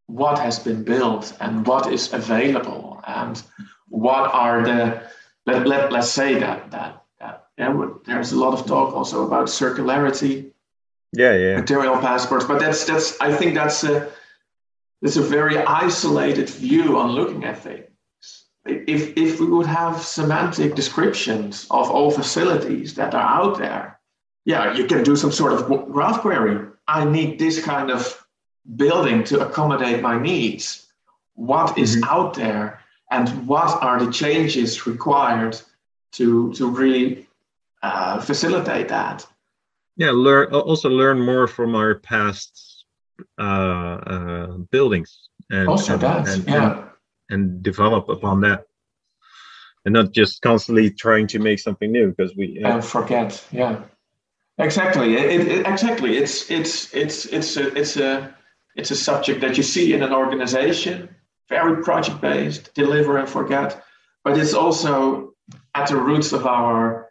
what 0.07 0.39
has 0.39 0.59
been 0.59 0.83
built 0.83 1.37
and 1.39 1.65
what 1.65 1.89
is 1.93 2.11
available 2.11 3.01
and 3.07 3.41
what 3.87 4.29
are 4.33 4.61
the 4.65 5.03
let, 5.45 5.65
let, 5.65 5.91
let's 5.93 6.11
say 6.11 6.37
that 6.37 6.69
that, 6.71 7.01
that 7.21 7.45
yeah, 7.57 7.87
there's 8.05 8.33
a 8.33 8.37
lot 8.37 8.53
of 8.59 8.65
talk 8.65 8.93
also 8.93 9.25
about 9.25 9.47
circularity 9.47 10.51
yeah 11.13 11.33
yeah 11.33 11.55
material 11.55 11.97
passports 11.97 12.45
but 12.45 12.59
that's 12.59 12.85
that's 12.85 13.19
i 13.21 13.33
think 13.33 13.55
that's 13.55 13.83
a 13.83 14.11
that's 15.01 15.17
a 15.17 15.21
very 15.21 15.57
isolated 15.57 16.49
view 16.49 16.97
on 16.97 17.11
looking 17.11 17.43
at 17.45 17.57
things 17.57 17.88
if 18.65 19.17
if 19.17 19.39
we 19.39 19.47
would 19.47 19.65
have 19.65 20.01
semantic 20.01 20.75
descriptions 20.75 21.65
of 21.71 21.89
all 21.89 22.11
facilities 22.11 22.95
that 22.95 23.15
are 23.15 23.41
out 23.41 23.57
there 23.57 23.99
yeah 24.45 24.73
you 24.73 24.85
can 24.85 25.03
do 25.03 25.15
some 25.15 25.31
sort 25.31 25.53
of 25.53 25.91
graph 25.91 26.21
query. 26.21 26.67
I 26.87 27.05
need 27.05 27.37
this 27.37 27.63
kind 27.63 27.91
of 27.91 28.25
building 28.75 29.23
to 29.25 29.45
accommodate 29.45 30.01
my 30.01 30.19
needs. 30.19 30.87
What 31.35 31.77
is 31.77 31.95
mm-hmm. 31.95 32.09
out 32.09 32.33
there 32.33 32.81
and 33.11 33.47
what 33.47 33.81
are 33.83 34.03
the 34.03 34.11
changes 34.11 34.85
required 34.87 35.59
to 36.13 36.53
to 36.53 36.69
really 36.69 37.27
uh, 37.83 38.19
facilitate 38.21 38.89
that? 38.89 39.25
Yeah 39.95 40.11
learn 40.11 40.47
also 40.53 40.89
learn 40.89 41.19
more 41.21 41.47
from 41.47 41.75
our 41.75 41.95
past 41.95 42.85
uh, 43.37 43.97
uh, 44.13 44.47
buildings 44.71 45.29
and 45.49 45.67
also 45.67 45.93
and, 45.93 46.01
that 46.01 46.27
and, 46.29 46.47
yeah. 46.47 46.79
and, 46.79 46.88
and, 47.29 47.63
develop 47.63 48.09
upon 48.09 48.41
that. 48.41 48.65
And 49.85 49.93
not 49.93 50.11
just 50.11 50.41
constantly 50.41 50.89
trying 50.89 51.27
to 51.27 51.39
make 51.39 51.59
something 51.59 51.91
new 51.91 52.09
because 52.09 52.35
we 52.35 52.61
uh, 52.63 52.75
and 52.75 52.85
forget 52.85 53.43
yeah. 53.51 53.81
Exactly. 54.57 55.15
It, 55.15 55.47
it, 55.47 55.65
exactly. 55.65 56.17
It's 56.17 56.51
it's 56.51 56.93
it's 56.93 57.25
it's 57.25 57.55
a, 57.55 57.73
it's 57.77 57.95
a 57.95 58.35
it's 58.75 58.91
a 58.91 58.95
subject 58.95 59.39
that 59.41 59.55
you 59.55 59.63
see 59.63 59.93
in 59.93 60.03
an 60.03 60.13
organization 60.13 61.15
very 61.47 61.81
project 61.81 62.21
based 62.21 62.73
deliver 62.75 63.17
and 63.17 63.27
forget 63.27 63.81
but 64.23 64.37
it's 64.37 64.53
also 64.53 65.33
at 65.73 65.87
the 65.87 65.95
roots 65.95 66.31
of 66.33 66.45
our 66.45 67.09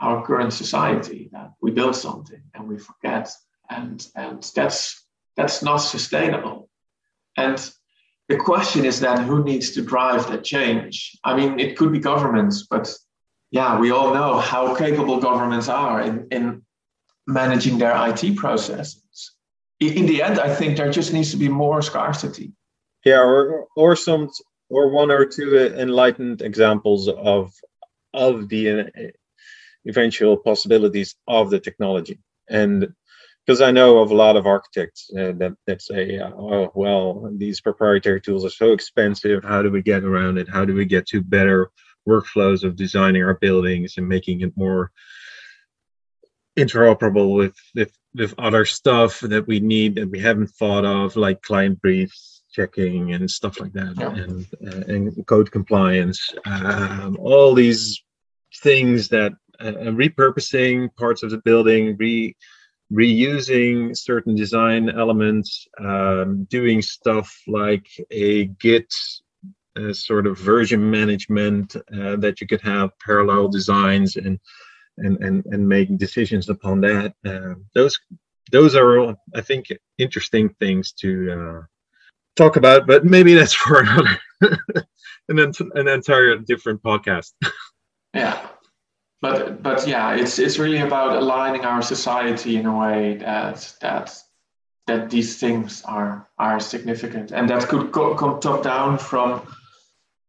our 0.00 0.24
current 0.24 0.52
society 0.52 1.28
that 1.32 1.52
we 1.60 1.70
build 1.70 1.94
something 1.94 2.42
and 2.54 2.68
we 2.68 2.78
forget 2.78 3.30
and 3.68 4.06
and 4.14 4.50
that's 4.54 5.04
that's 5.36 5.62
not 5.62 5.78
sustainable. 5.78 6.68
And 7.36 7.58
the 8.28 8.36
question 8.36 8.84
is 8.84 9.00
then 9.00 9.22
who 9.24 9.44
needs 9.44 9.72
to 9.72 9.82
drive 9.82 10.28
that 10.28 10.44
change? 10.44 11.18
I 11.24 11.36
mean 11.36 11.60
it 11.60 11.76
could 11.76 11.92
be 11.92 11.98
governments 11.98 12.66
but 12.68 12.94
yeah 13.50 13.78
we 13.78 13.90
all 13.90 14.14
know 14.14 14.38
how 14.38 14.74
capable 14.74 15.20
governments 15.20 15.68
are 15.68 16.00
in, 16.02 16.26
in 16.30 16.62
managing 17.26 17.78
their 17.78 17.94
it 17.94 18.36
processes. 18.36 19.32
In 19.80 20.06
the 20.06 20.22
end 20.22 20.38
i 20.38 20.54
think 20.54 20.76
there 20.76 20.90
just 20.90 21.12
needs 21.12 21.30
to 21.32 21.36
be 21.36 21.48
more 21.48 21.82
scarcity. 21.82 22.52
Yeah 23.04 23.22
or 23.22 23.66
or 23.76 23.96
some 23.96 24.30
or 24.70 24.90
one 24.90 25.10
or 25.10 25.24
two 25.26 25.56
enlightened 25.56 26.42
examples 26.42 27.08
of 27.08 27.52
of 28.14 28.48
the 28.48 28.62
uh, 28.70 28.84
eventual 29.86 30.36
possibilities 30.36 31.14
of 31.28 31.50
the 31.50 31.60
technology. 31.60 32.18
And 32.48 32.94
because 33.44 33.60
I 33.60 33.70
know 33.70 33.98
of 33.98 34.10
a 34.10 34.14
lot 34.14 34.36
of 34.36 34.46
architects 34.46 35.10
uh, 35.16 35.32
that 35.36 35.54
that 35.66 35.82
say, 35.82 36.18
uh, 36.18 36.30
"Oh, 36.34 36.72
well, 36.74 37.30
these 37.36 37.60
proprietary 37.60 38.20
tools 38.20 38.44
are 38.44 38.50
so 38.50 38.72
expensive. 38.72 39.44
How 39.44 39.62
do 39.62 39.70
we 39.70 39.82
get 39.82 40.04
around 40.04 40.38
it? 40.38 40.48
How 40.48 40.64
do 40.64 40.74
we 40.74 40.84
get 40.84 41.06
to 41.08 41.22
better 41.22 41.70
workflows 42.08 42.64
of 42.64 42.76
designing 42.76 43.22
our 43.22 43.34
buildings 43.34 43.94
and 43.96 44.08
making 44.08 44.42
it 44.42 44.56
more 44.56 44.90
interoperable 46.58 47.36
with 47.36 47.56
with, 47.74 47.92
with 48.14 48.34
other 48.38 48.64
stuff 48.64 49.20
that 49.20 49.46
we 49.46 49.60
need 49.60 49.96
that 49.96 50.10
we 50.10 50.20
haven't 50.20 50.48
thought 50.48 50.84
of, 50.84 51.16
like 51.16 51.42
client 51.42 51.80
briefs 51.80 52.42
checking 52.52 53.12
and 53.12 53.30
stuff 53.30 53.60
like 53.60 53.72
that, 53.72 53.94
yeah. 53.98 54.14
and 54.14 54.46
uh, 54.66 54.92
and 54.92 55.26
code 55.26 55.50
compliance, 55.50 56.32
um, 56.46 57.18
all 57.20 57.54
these 57.54 58.02
things 58.62 59.08
that 59.08 59.32
uh, 59.60 59.72
repurposing 59.90 60.94
parts 60.96 61.22
of 61.22 61.30
the 61.30 61.38
building, 61.38 61.96
re 61.98 62.34
reusing 62.94 63.96
certain 63.96 64.34
design 64.34 64.88
elements, 64.88 65.66
um, 65.80 66.44
doing 66.44 66.80
stuff 66.80 67.36
like 67.46 67.86
a 68.10 68.44
Git 68.46 68.92
uh, 69.76 69.92
sort 69.92 70.26
of 70.26 70.38
version 70.38 70.90
management 70.90 71.74
uh, 71.76 72.16
that 72.16 72.40
you 72.40 72.46
could 72.46 72.60
have 72.60 72.98
parallel 73.04 73.48
designs 73.48 74.16
and 74.16 74.38
and 74.98 75.18
and 75.24 75.44
and 75.46 75.68
make 75.68 75.98
decisions 75.98 76.48
upon 76.48 76.80
that. 76.82 77.14
Uh, 77.26 77.54
those 77.74 77.98
those 78.52 78.76
are 78.76 78.98
all, 78.98 79.16
I 79.34 79.40
think 79.40 79.66
interesting 79.98 80.50
things 80.60 80.92
to 81.00 81.32
uh, 81.32 81.62
talk 82.36 82.56
about, 82.56 82.86
but 82.86 83.04
maybe 83.04 83.34
that's 83.34 83.52
for 83.62 83.80
another 83.80 84.20
an, 85.28 85.52
an 85.74 85.88
entire 85.88 86.36
different 86.36 86.82
podcast. 86.82 87.32
yeah 88.14 88.48
but 89.24 89.62
but 89.62 89.88
yeah, 89.88 90.14
it's 90.14 90.38
it's 90.38 90.58
really 90.58 90.80
about 90.80 91.16
aligning 91.16 91.64
our 91.64 91.80
society 91.80 92.56
in 92.58 92.66
a 92.66 92.76
way 92.78 93.16
that 93.16 93.74
that 93.80 94.06
that 94.86 95.08
these 95.08 95.38
things 95.38 95.82
are 95.86 96.28
are 96.38 96.60
significant, 96.60 97.32
and 97.32 97.48
that 97.48 97.66
could 97.70 97.90
co- 97.90 98.14
come 98.14 98.38
top 98.38 98.62
down 98.62 98.98
from 98.98 99.40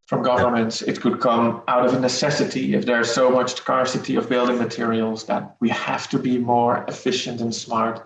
from 0.06 0.22
governments. 0.22 0.80
It 0.80 1.02
could 1.02 1.20
come 1.20 1.60
out 1.68 1.84
of 1.84 1.92
a 1.92 2.00
necessity 2.00 2.74
if 2.74 2.86
there's 2.86 3.12
so 3.12 3.28
much 3.28 3.50
scarcity 3.56 4.16
of 4.16 4.30
building 4.30 4.56
materials 4.56 5.26
that 5.26 5.56
we 5.60 5.68
have 5.68 6.08
to 6.12 6.18
be 6.18 6.38
more 6.38 6.82
efficient 6.88 7.42
and 7.42 7.54
smart, 7.54 7.96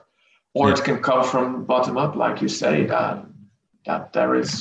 or 0.55 0.69
yeah. 0.69 0.75
it 0.75 0.83
can 0.83 0.99
come 1.01 1.23
from 1.23 1.65
bottom 1.67 1.97
up, 1.99 2.17
like 2.17 2.43
you 2.43 2.49
say, 2.49 2.85
that 2.87 3.25
that 3.87 4.13
there 4.13 4.35
is 4.35 4.53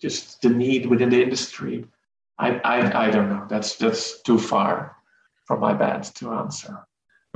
just 0.00 0.40
the 0.40 0.50
need 0.50 0.86
within 0.86 1.10
the 1.10 1.20
industry. 1.20 1.84
I 2.38 2.48
I, 2.74 3.06
I 3.06 3.10
don't 3.10 3.28
know. 3.28 3.44
That's 3.48 3.74
that's 3.74 4.22
too 4.22 4.38
far 4.38 4.93
from 5.44 5.60
my 5.60 5.74
band 5.74 6.04
to 6.16 6.32
answer. 6.32 6.86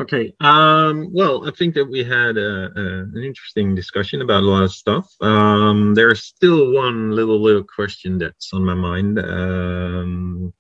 Okay. 0.01 0.33
Um, 0.41 1.13
well, 1.13 1.49
I 1.49 1.51
think 1.51 1.75
that 1.75 1.85
we 1.85 2.05
had 2.05 2.37
a, 2.37 2.71
a, 2.77 3.03
an 3.03 3.23
interesting 3.25 3.75
discussion 3.75 4.23
about 4.23 4.45
a 4.45 4.47
lot 4.47 4.63
of 4.63 4.73
stuff. 4.73 5.13
Um, 5.21 5.95
there's 5.95 6.23
still 6.23 6.73
one 6.73 7.11
little 7.11 7.41
little 7.41 7.65
question 7.65 8.19
that's 8.19 8.53
on 8.53 8.65
my 8.65 8.75
mind. 8.75 9.19
Um, 9.19 10.53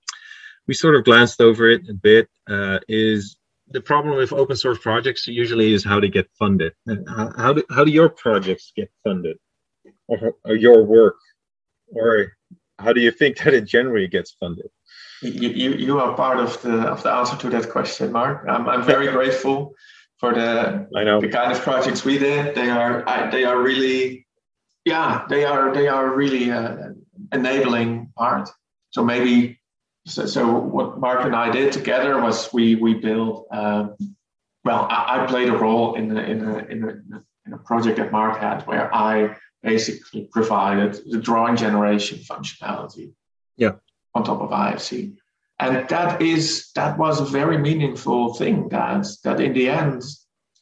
we 0.66 0.74
sort 0.74 0.96
of 0.96 1.04
glanced 1.04 1.40
over 1.40 1.68
it 1.70 1.88
a 1.88 1.94
bit. 1.94 2.28
Uh, 2.50 2.80
is 2.88 3.36
the 3.70 3.80
problem 3.80 4.16
with 4.16 4.32
open 4.32 4.56
source 4.56 4.78
projects 4.78 5.26
usually 5.28 5.72
is 5.72 5.84
how 5.84 6.00
they 6.00 6.08
get 6.08 6.28
funded. 6.36 6.72
How, 7.06 7.32
how 7.36 7.52
do 7.52 7.64
how 7.70 7.84
do 7.84 7.92
your 7.92 8.08
projects 8.08 8.72
get 8.74 8.90
funded, 9.04 9.38
or, 10.08 10.34
or 10.44 10.56
your 10.56 10.84
work, 10.84 11.16
or 11.86 12.32
how 12.78 12.92
do 12.92 13.00
you 13.00 13.12
think 13.12 13.38
that 13.44 13.54
it 13.54 13.66
generally 13.66 14.08
gets 14.08 14.32
funded? 14.32 14.68
You, 15.22 15.48
you, 15.50 15.72
you 15.72 16.00
are 16.00 16.14
part 16.14 16.38
of 16.38 16.60
the 16.62 16.80
of 16.88 17.02
the 17.02 17.10
answer 17.10 17.36
to 17.36 17.50
that 17.50 17.70
question, 17.70 18.12
Mark. 18.12 18.44
I'm, 18.48 18.68
I'm 18.68 18.82
very 18.82 19.08
grateful 19.16 19.74
for 20.18 20.34
the 20.34 20.88
I 20.96 21.04
know 21.04 21.20
the 21.20 21.28
kind 21.28 21.52
of 21.52 21.60
projects 21.60 22.04
we 22.04 22.18
did. 22.18 22.54
They 22.54 22.70
are 22.70 23.08
I, 23.08 23.30
they 23.30 23.44
are 23.44 23.60
really 23.60 24.26
yeah 24.84 25.24
they 25.28 25.44
are 25.44 25.72
they 25.74 25.88
are 25.88 26.14
really 26.14 26.50
uh, 26.50 26.90
enabling 27.32 28.12
part. 28.16 28.48
So 28.90 29.04
maybe 29.04 29.58
so, 30.06 30.26
so 30.26 30.50
what 30.50 30.98
Mark 30.98 31.24
and 31.24 31.34
I 31.34 31.50
did 31.50 31.72
together 31.72 32.20
was 32.20 32.52
we 32.52 32.74
we 32.76 32.94
built. 32.94 33.46
Um, 33.50 33.96
well, 34.64 34.86
I, 34.90 35.22
I, 35.22 35.26
played 35.26 35.48
a 35.48 35.56
role 35.56 35.94
in 35.94 36.08
the, 36.08 36.22
in 36.22 36.44
a, 36.44 36.58
in 36.58 36.84
a 36.84 37.22
in 37.46 37.52
a 37.54 37.58
project 37.58 37.96
that 37.96 38.12
Mark 38.12 38.38
had 38.38 38.62
where 38.62 38.94
I 38.94 39.36
basically 39.62 40.28
provided 40.30 41.00
the 41.08 41.18
drawing 41.18 41.56
generation 41.56 42.18
functionality. 42.18 43.12
Yeah 43.56 43.72
on 44.18 44.24
top 44.24 44.40
of 44.40 44.50
IFC. 44.50 45.16
And 45.60 45.88
that 45.88 46.22
is 46.22 46.70
that 46.74 46.98
was 46.98 47.20
a 47.20 47.24
very 47.24 47.58
meaningful 47.58 48.34
thing 48.34 48.68
that 48.68 49.06
that 49.24 49.40
in 49.40 49.52
the 49.54 49.68
end 49.68 50.02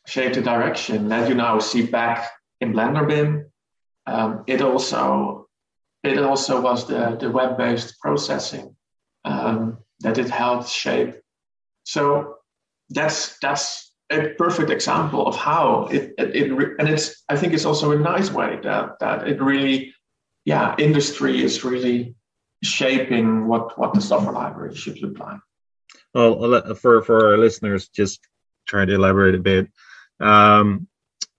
shaped 0.06 0.36
the 0.36 0.42
direction 0.42 1.08
that 1.08 1.28
you 1.28 1.34
now 1.34 1.58
see 1.58 1.84
back 1.86 2.30
in 2.60 2.72
BlenderBIM. 2.72 3.44
Um, 4.06 4.44
it 4.46 4.62
also 4.62 5.48
it 6.02 6.18
also 6.18 6.60
was 6.60 6.86
the, 6.86 7.16
the 7.20 7.30
web-based 7.30 7.98
processing 8.00 8.76
um, 9.24 9.78
that 10.00 10.18
it 10.18 10.30
helped 10.30 10.68
shape. 10.68 11.14
So 11.84 12.36
that's 12.90 13.38
that's 13.40 13.92
a 14.10 14.28
perfect 14.38 14.70
example 14.70 15.26
of 15.26 15.36
how 15.36 15.88
it, 15.90 16.14
it, 16.16 16.36
it 16.36 16.52
and 16.78 16.88
it's 16.88 17.24
I 17.28 17.36
think 17.36 17.52
it's 17.52 17.64
also 17.64 17.90
a 17.90 17.98
nice 17.98 18.30
way 18.30 18.60
that 18.62 18.98
that 19.00 19.28
it 19.28 19.42
really 19.42 19.92
yeah 20.44 20.74
industry 20.78 21.42
is 21.42 21.64
really 21.64 22.14
shaping 22.62 23.46
what 23.46 23.78
what 23.78 23.94
the 23.94 24.00
software 24.00 24.32
library 24.32 24.74
should 24.74 25.00
look 25.00 25.18
like. 25.18 25.40
Well, 26.14 26.74
for 26.74 27.02
for 27.02 27.32
our 27.32 27.38
listeners, 27.38 27.88
just 27.88 28.20
try 28.66 28.84
to 28.84 28.94
elaborate 28.94 29.34
a 29.34 29.38
bit. 29.38 29.68
Um, 30.20 30.88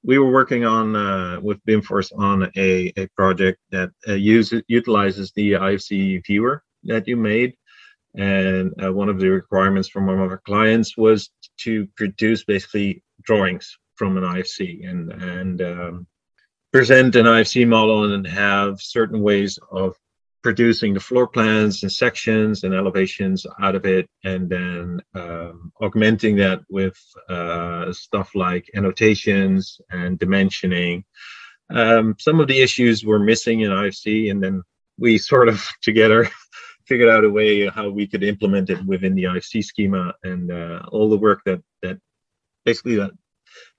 we 0.04 0.20
were 0.20 0.32
working 0.32 0.66
on 0.66 0.96
uh, 0.96 1.40
with 1.42 1.64
Bimforce 1.66 2.12
on 2.18 2.52
a, 2.56 2.94
a 2.96 3.08
project 3.16 3.60
that 3.72 3.90
uh, 4.08 4.14
uses 4.14 4.62
utilizes 4.68 5.32
the 5.32 5.54
IFC 5.54 6.26
viewer 6.26 6.64
that 6.84 7.08
you 7.08 7.18
made, 7.18 7.58
and 8.16 8.74
uh, 8.84 8.94
one 8.94 9.10
of 9.10 9.20
the 9.20 9.30
requirements 9.30 9.90
from 9.90 10.06
one 10.06 10.20
of 10.20 10.32
our 10.32 10.42
clients 10.46 10.96
was 10.96 11.30
to 11.58 11.88
produce 11.98 12.44
basically 12.44 13.04
drawings 13.24 13.78
from 13.96 14.18
an 14.18 14.24
IFC 14.24 14.88
and 14.88 15.12
and 15.12 15.62
um, 15.62 16.08
present 16.72 17.16
an 17.16 17.26
IFC 17.26 17.68
model 17.68 18.14
and 18.14 18.26
have 18.28 18.80
certain 18.80 19.22
ways 19.22 19.58
of 19.72 19.96
producing 20.48 20.94
the 20.94 21.00
floor 21.02 21.28
plans 21.28 21.84
and 21.84 21.92
sections 21.92 22.64
and 22.64 22.74
elevations 22.74 23.46
out 23.62 23.76
of 23.76 23.86
it, 23.86 24.10
and 24.24 24.50
then 24.50 25.02
um, 25.14 25.74
augmenting 25.82 26.38
that 26.38 26.62
with 26.70 26.98
uh, 27.28 27.92
stuff 27.92 28.34
like 28.34 28.72
annotations 28.74 29.82
and 29.90 30.18
dimensioning. 30.18 31.04
Um, 31.70 32.16
some 32.18 32.40
of 32.40 32.48
the 32.48 32.62
issues 32.62 33.04
were 33.04 33.20
missing 33.20 33.60
in 33.60 33.72
IFC, 33.72 34.32
and 34.32 34.42
then 34.42 34.64
we 34.98 35.18
sort 35.34 35.50
of 35.50 35.68
together 35.82 36.30
figured 36.86 37.10
out 37.10 37.26
a 37.26 37.30
way 37.30 37.68
how 37.68 37.90
we 37.90 38.08
could 38.08 38.24
implement 38.24 38.70
it 38.70 38.82
within 38.86 39.16
the 39.16 39.26
IFC 39.26 39.62
schema, 39.66 40.14
and 40.24 40.50
uh, 40.50 40.80
all 40.94 41.10
the 41.10 41.18
work 41.18 41.42
that 41.46 41.62
that 41.84 41.98
basically 42.64 42.96
that 42.96 43.12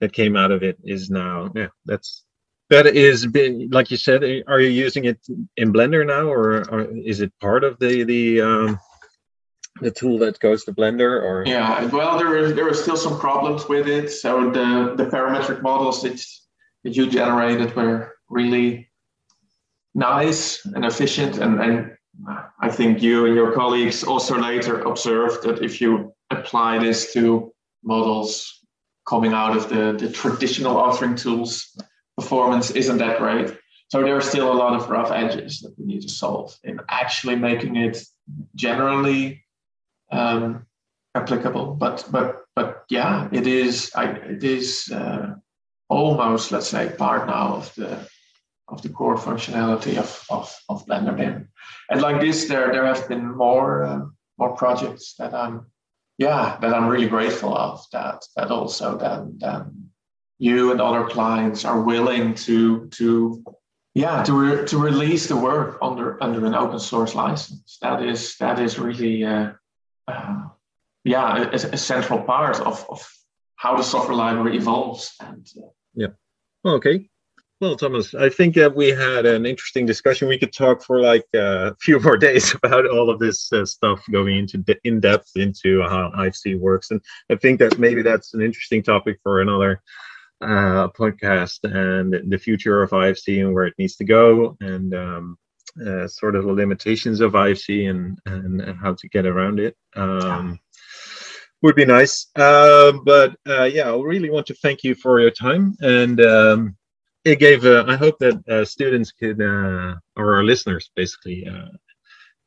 that 0.00 0.12
came 0.12 0.36
out 0.36 0.52
of 0.52 0.62
it 0.62 0.76
is 0.84 1.08
now 1.08 1.50
yeah 1.54 1.68
that's 1.86 2.26
that 2.70 2.86
is 2.86 3.26
like 3.70 3.90
you 3.90 3.96
said 3.96 4.22
are 4.46 4.60
you 4.60 4.68
using 4.68 5.04
it 5.06 5.18
in 5.56 5.72
blender 5.72 6.06
now 6.06 6.26
or, 6.26 6.68
or 6.70 6.80
is 6.96 7.20
it 7.20 7.32
part 7.40 7.64
of 7.64 7.78
the 7.78 8.04
the 8.04 8.40
um 8.40 8.78
the 9.80 9.90
tool 9.90 10.18
that 10.18 10.40
goes 10.40 10.64
to 10.64 10.72
blender 10.72 11.22
or? 11.22 11.44
Yeah 11.46 11.84
well 11.86 12.18
there 12.18 12.36
are 12.36 12.52
there 12.52 12.72
still 12.74 12.96
some 12.96 13.18
problems 13.18 13.68
with 13.68 13.88
it. 13.88 14.10
So 14.10 14.50
the 14.50 14.94
the 14.96 15.06
parametric 15.06 15.62
models 15.62 16.02
that, 16.02 16.22
that 16.84 16.96
you 16.96 17.08
generated 17.08 17.74
were 17.76 18.14
really 18.28 18.90
nice 19.94 20.64
and 20.64 20.84
efficient. 20.84 21.38
And 21.38 21.60
and 21.60 21.92
i 22.60 22.68
think 22.68 23.00
you 23.00 23.26
and 23.26 23.34
your 23.36 23.52
colleagues 23.52 24.02
also 24.02 24.36
later 24.36 24.80
observed 24.80 25.44
that 25.44 25.62
if 25.62 25.80
you 25.80 26.12
apply 26.30 26.78
this 26.78 27.12
to 27.12 27.52
models 27.84 28.58
coming 29.06 29.32
out 29.32 29.56
of 29.56 29.68
the 29.68 29.92
the 29.92 30.10
traditional 30.10 30.74
authoring 30.74 31.16
tools 31.16 31.76
performance 32.18 32.70
isn't 32.72 32.98
that 32.98 33.18
great. 33.18 33.56
So 33.90 34.02
there 34.02 34.16
are 34.16 34.30
still 34.32 34.52
a 34.52 34.60
lot 34.62 34.74
of 34.74 34.90
rough 34.90 35.12
edges 35.12 35.60
that 35.60 35.74
we 35.78 35.84
need 35.86 36.02
to 36.02 36.08
solve 36.08 36.56
in 36.64 36.80
actually 36.88 37.36
making 37.36 37.76
it 37.76 37.96
generally 38.54 39.44
um, 40.10 40.66
applicable. 41.14 41.66
But 41.74 42.06
but 42.10 42.28
but 42.56 42.84
yeah, 42.90 43.28
it 43.32 43.46
is. 43.46 43.90
I, 43.94 44.04
it 44.34 44.42
is 44.44 44.90
uh, 44.92 45.34
almost 45.88 46.52
let's 46.52 46.68
say 46.68 46.94
part 46.98 47.28
now 47.28 47.46
of 47.58 47.74
the 47.76 48.06
of 48.68 48.82
the 48.82 48.90
core 48.90 49.16
functionality 49.16 49.96
of 49.96 50.10
of, 50.28 50.46
of 50.68 50.84
BlenderBIM. 50.86 51.46
And 51.90 52.02
like 52.02 52.20
this, 52.20 52.48
there 52.48 52.72
there 52.72 52.84
have 52.84 53.08
been 53.08 53.24
more 53.46 53.84
uh, 53.84 54.00
more 54.38 54.56
projects 54.56 55.14
that 55.18 55.32
I'm 55.32 55.66
yeah 56.18 56.58
that 56.60 56.74
I'm 56.74 56.88
really 56.88 57.08
grateful 57.08 57.56
of 57.56 57.86
that 57.92 58.18
that 58.36 58.50
also 58.50 58.98
then 58.98 59.38
then 59.38 59.77
you 60.38 60.70
and 60.70 60.80
other 60.80 61.04
clients 61.06 61.64
are 61.64 61.80
willing 61.80 62.34
to 62.34 62.86
to 62.88 63.44
yeah 63.94 64.22
to 64.22 64.32
re- 64.32 64.66
to 64.66 64.78
release 64.78 65.26
the 65.26 65.36
work 65.36 65.78
under 65.82 66.22
under 66.22 66.46
an 66.46 66.54
open 66.54 66.78
source 66.78 67.14
license. 67.14 67.78
That 67.82 68.02
is 68.02 68.36
that 68.36 68.60
is 68.60 68.78
really 68.78 69.24
uh, 69.24 69.52
uh, 70.06 70.42
yeah 71.04 71.50
a, 71.50 71.54
a, 71.54 71.76
central 71.76 72.22
part 72.22 72.60
of, 72.60 72.86
of 72.88 73.06
how 73.56 73.76
the 73.76 73.82
software 73.82 74.16
library 74.16 74.56
evolves 74.56 75.14
and 75.20 75.46
uh, 75.58 75.68
yeah. 75.94 76.08
Okay. 76.64 77.08
Well 77.60 77.74
thomas 77.74 78.14
i 78.14 78.28
think 78.28 78.54
that 78.54 78.76
we 78.76 78.90
had 78.90 79.26
an 79.26 79.44
interesting 79.44 79.84
discussion. 79.84 80.28
We 80.28 80.38
could 80.38 80.52
talk 80.52 80.84
for 80.84 81.00
like 81.00 81.26
uh, 81.34 81.72
a 81.72 81.76
few 81.80 81.98
more 81.98 82.16
days 82.28 82.54
about 82.54 82.86
all 82.86 83.10
of 83.10 83.18
this 83.18 83.52
uh, 83.52 83.66
stuff 83.66 84.04
going 84.12 84.36
into 84.36 84.58
de- 84.58 84.78
in 84.84 85.00
depth 85.00 85.32
into 85.34 85.82
how 85.82 86.12
ifc 86.18 86.56
works. 86.60 86.92
And 86.92 87.00
i 87.30 87.34
think 87.34 87.58
that 87.58 87.80
maybe 87.80 88.02
that's 88.02 88.32
an 88.34 88.42
interesting 88.42 88.84
topic 88.84 89.18
for 89.24 89.40
another 89.40 89.82
uh, 90.40 90.88
podcast 90.88 91.64
and 91.64 92.30
the 92.30 92.38
future 92.38 92.82
of 92.82 92.90
IFC 92.90 93.40
and 93.40 93.54
where 93.54 93.66
it 93.66 93.74
needs 93.78 93.96
to 93.96 94.04
go, 94.04 94.56
and 94.60 94.94
um, 94.94 95.38
uh, 95.86 96.06
sort 96.08 96.36
of 96.36 96.44
the 96.44 96.52
limitations 96.52 97.20
of 97.20 97.32
IFC 97.32 97.90
and, 97.90 98.18
and, 98.26 98.60
and 98.60 98.78
how 98.78 98.94
to 98.94 99.08
get 99.08 99.26
around 99.26 99.60
it. 99.60 99.76
Um, 99.96 100.58
would 101.62 101.74
be 101.74 101.84
nice. 101.84 102.28
Uh, 102.36 102.92
but 103.04 103.36
uh, 103.48 103.64
yeah, 103.64 103.90
I 103.90 103.96
really 103.96 104.30
want 104.30 104.46
to 104.46 104.54
thank 104.54 104.84
you 104.84 104.94
for 104.94 105.20
your 105.20 105.30
time. 105.30 105.76
And 105.80 106.20
um, 106.20 106.76
it 107.24 107.40
gave, 107.40 107.64
uh, 107.64 107.84
I 107.86 107.96
hope 107.96 108.18
that 108.20 108.48
uh, 108.48 108.64
students 108.64 109.12
could, 109.12 109.40
uh, 109.40 109.96
or 110.16 110.36
our 110.36 110.44
listeners 110.44 110.90
basically, 110.94 111.46
uh, 111.46 111.76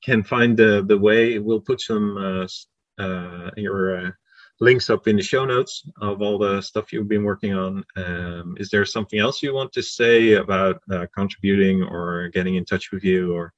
can 0.03 0.23
find 0.23 0.57
the, 0.57 0.83
the 0.87 0.97
way. 0.97 1.39
We'll 1.39 1.61
put 1.61 1.81
some 1.81 2.17
uh, 2.17 3.01
uh, 3.01 3.51
your 3.57 4.15
links 4.61 4.89
up 4.89 5.07
in 5.07 5.15
the 5.17 5.23
show 5.23 5.43
notes 5.43 5.83
of 6.01 6.21
all 6.21 6.37
the 6.37 6.61
stuff 6.61 6.93
you've 6.93 7.09
been 7.09 7.23
working 7.23 7.53
on. 7.53 7.83
Um, 7.97 8.55
is 8.59 8.69
there 8.69 8.85
something 8.85 9.19
else 9.19 9.41
you 9.41 9.53
want 9.53 9.73
to 9.73 9.81
say 9.81 10.33
about 10.33 10.81
uh, 10.89 11.07
contributing 11.13 11.83
or 11.83 12.29
getting 12.29 12.55
in 12.55 12.63
touch 12.63 12.91
with 12.91 13.03
you 13.03 13.33
or? 13.33 13.53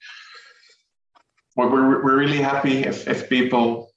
Well, 1.56 1.70
we're, 1.70 2.04
we're 2.04 2.18
really 2.18 2.42
happy 2.42 2.80
if, 2.80 3.08
if 3.08 3.30
people 3.30 3.92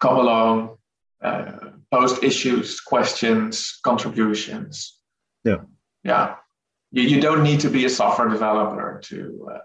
come 0.00 0.16
along, 0.18 0.76
uh, 1.22 1.52
post 1.90 2.22
issues, 2.22 2.78
questions, 2.80 3.80
contributions. 3.82 4.98
Yeah. 5.44 5.62
Yeah. 6.04 6.36
You, 6.92 7.02
you 7.02 7.20
don't 7.20 7.42
need 7.42 7.60
to 7.60 7.70
be 7.70 7.86
a 7.86 7.90
software 7.90 8.28
developer 8.28 9.00
to, 9.04 9.48
uh, 9.50 9.58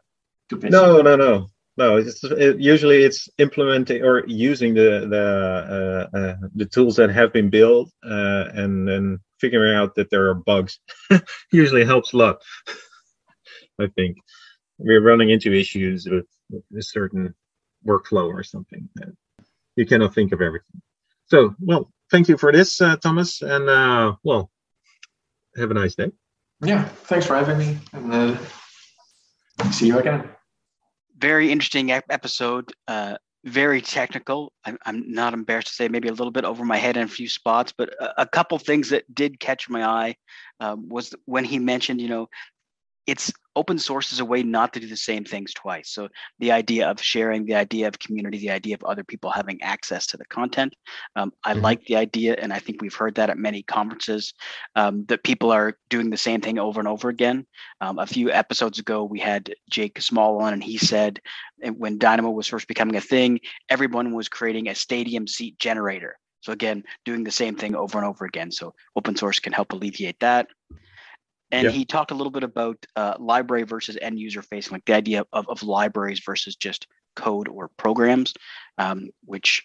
to 0.49 0.57
pitch. 0.57 0.71
No, 0.71 1.01
no, 1.01 1.15
no 1.15 1.49
no 1.78 1.97
it's 1.97 2.23
it, 2.23 2.59
usually 2.59 3.03
it's 3.03 3.28
implementing 3.38 4.03
or 4.03 4.23
using 4.28 4.73
the 4.73 5.07
the 5.09 6.09
uh, 6.13 6.17
uh, 6.17 6.36
the 6.55 6.65
tools 6.65 6.95
that 6.95 7.09
have 7.09 7.34
been 7.34 7.49
built 7.49 7.89
uh, 8.03 8.45
and 8.53 8.88
then 8.88 9.19
figuring 9.39 9.76
out 9.76 9.95
that 9.95 10.09
there 10.09 10.30
are 10.30 10.34
bugs. 10.34 10.80
Usually 11.51 11.84
helps 11.84 12.13
a 12.13 12.17
lot 12.17 12.41
i 13.80 13.88
think. 13.95 14.17
We're 14.78 15.01
running 15.01 15.30
into 15.30 15.53
issues 15.53 16.05
with, 16.05 16.26
with 16.49 16.63
a 16.78 16.82
certain 16.82 17.34
workflow 17.88 18.28
or 18.28 18.43
something 18.43 18.89
you 19.76 19.86
cannot 19.86 20.13
think 20.13 20.32
of 20.32 20.41
everything. 20.41 20.82
So 21.28 21.55
well 21.59 21.91
thank 22.11 22.30
you 22.30 22.38
for 22.38 22.51
this 22.51 22.82
uh, 22.82 22.97
thomas 22.97 23.41
and 23.41 23.69
uh, 23.69 24.15
well 24.23 24.51
have 25.57 25.71
a 25.71 25.73
nice 25.73 25.95
day. 25.95 26.11
Yeah 26.61 26.86
thanks 27.09 27.26
for 27.26 27.36
having 27.36 27.57
me 27.57 27.78
and 27.93 28.13
uh, 28.13 29.71
see 29.71 29.88
you 29.88 29.99
again 29.99 30.34
very 31.18 31.51
interesting 31.51 31.91
episode. 31.91 32.72
Uh, 32.88 33.16
very 33.45 33.80
technical. 33.80 34.51
I'm, 34.66 34.78
I'm, 34.86 35.11
not 35.11 35.36
embarrassed 35.36 35.68
to 35.68 35.74
say 35.74 35.88
maybe 35.88 36.07
a 36.07 36.13
little 36.13 36.32
bit 36.32 36.45
over 36.45 36.66
my 36.66 36.78
head 36.78 36.97
in 36.97 37.03
a 37.03 37.07
few 37.07 37.30
spots, 37.30 37.72
but 37.78 37.89
a, 38.01 38.24
a 38.24 38.26
couple 38.26 38.57
things 38.57 38.89
that 38.89 39.13
did 39.13 39.39
catch 39.39 39.70
my 39.70 39.86
eye 39.86 40.16
um, 40.59 40.89
was 40.89 41.13
when 41.26 41.45
he 41.45 41.59
mentioned, 41.59 42.01
you 42.01 42.09
know, 42.09 42.28
it's 43.08 43.32
open 43.56 43.78
source 43.78 44.12
is 44.12 44.20
a 44.20 44.26
way 44.26 44.43
not 44.43 44.74
to 44.74 44.80
do 44.80 44.88
the 44.88 44.97
same 44.97 45.24
things 45.24 45.53
twice. 45.53 45.89
So 45.89 46.10
the 46.39 46.51
idea 46.51 46.89
of 46.89 47.01
sharing, 47.01 47.45
the 47.45 47.56
idea 47.56 47.88
of 47.88 47.99
community, 47.99 48.38
the 48.39 48.51
idea 48.51 48.76
of 48.76 48.84
other 48.84 49.03
people 49.03 49.30
having 49.30 49.62
access 49.62 50.06
to 50.08 50.18
the 50.18 50.26
content. 50.26 50.76
Um, 51.16 51.32
I 51.43 51.53
mm-hmm. 51.53 51.62
like 51.62 51.86
the 51.86 51.95
idea, 51.95 52.36
and 52.39 52.51
I 52.51 52.60
think 52.60 52.82
we've 52.82 52.93
heard 52.93 53.16
that 53.16 53.30
at 53.30 53.38
many 53.38 53.64
conferences 53.64 54.34
um, 54.76 55.06
that 55.06 55.24
people 55.24 55.51
are 55.51 55.78
doing 55.89 56.10
the 56.10 56.18
same 56.18 56.41
thing 56.41 56.60
over 56.60 56.80
and 56.80 56.88
over 56.88 57.10
again. 57.10 57.45
Um, 57.80 57.99
a 57.99 58.08
few 58.08 58.32
episodes 58.32 58.80
ago, 58.80 59.03
we 59.03 59.20
had 59.20 59.53
Jake 59.70 60.01
Small 60.01 60.41
on, 60.41 60.53
and 60.53 60.64
he 60.64 60.78
said 60.78 61.22
when 61.78 61.97
Dynamo 61.97 62.32
was 62.32 62.47
first 62.47 62.68
becoming 62.68 62.95
a 62.95 63.01
thing, 63.01 63.39
everyone 63.70 64.14
was 64.14 64.28
creating 64.28 64.68
a 64.68 64.76
stadium 64.76 65.28
seat 65.28 65.58
generator. 65.60 66.18
So 66.41 66.51
again, 66.51 66.84
doing 67.06 67.24
the 67.24 67.32
same 67.32 67.56
thing 67.56 67.76
over 67.76 67.97
and 67.97 68.06
over 68.06 68.26
again. 68.26 68.51
So 68.51 68.76
open 68.95 69.16
source 69.16 69.39
can 69.39 69.53
help 69.53 69.72
alleviate 69.72 70.20
that 70.20 70.47
and 71.51 71.65
yeah. 71.65 71.71
he 71.71 71.85
talked 71.85 72.11
a 72.11 72.15
little 72.15 72.31
bit 72.31 72.43
about 72.43 72.85
uh, 72.95 73.15
library 73.19 73.63
versus 73.63 73.97
end 74.01 74.19
user 74.19 74.41
facing, 74.41 74.73
like 74.73 74.85
the 74.85 74.93
idea 74.93 75.25
of, 75.31 75.47
of 75.47 75.63
libraries 75.63 76.21
versus 76.25 76.55
just 76.55 76.87
code 77.15 77.47
or 77.47 77.69
programs, 77.77 78.33
um, 78.77 79.09
which 79.23 79.63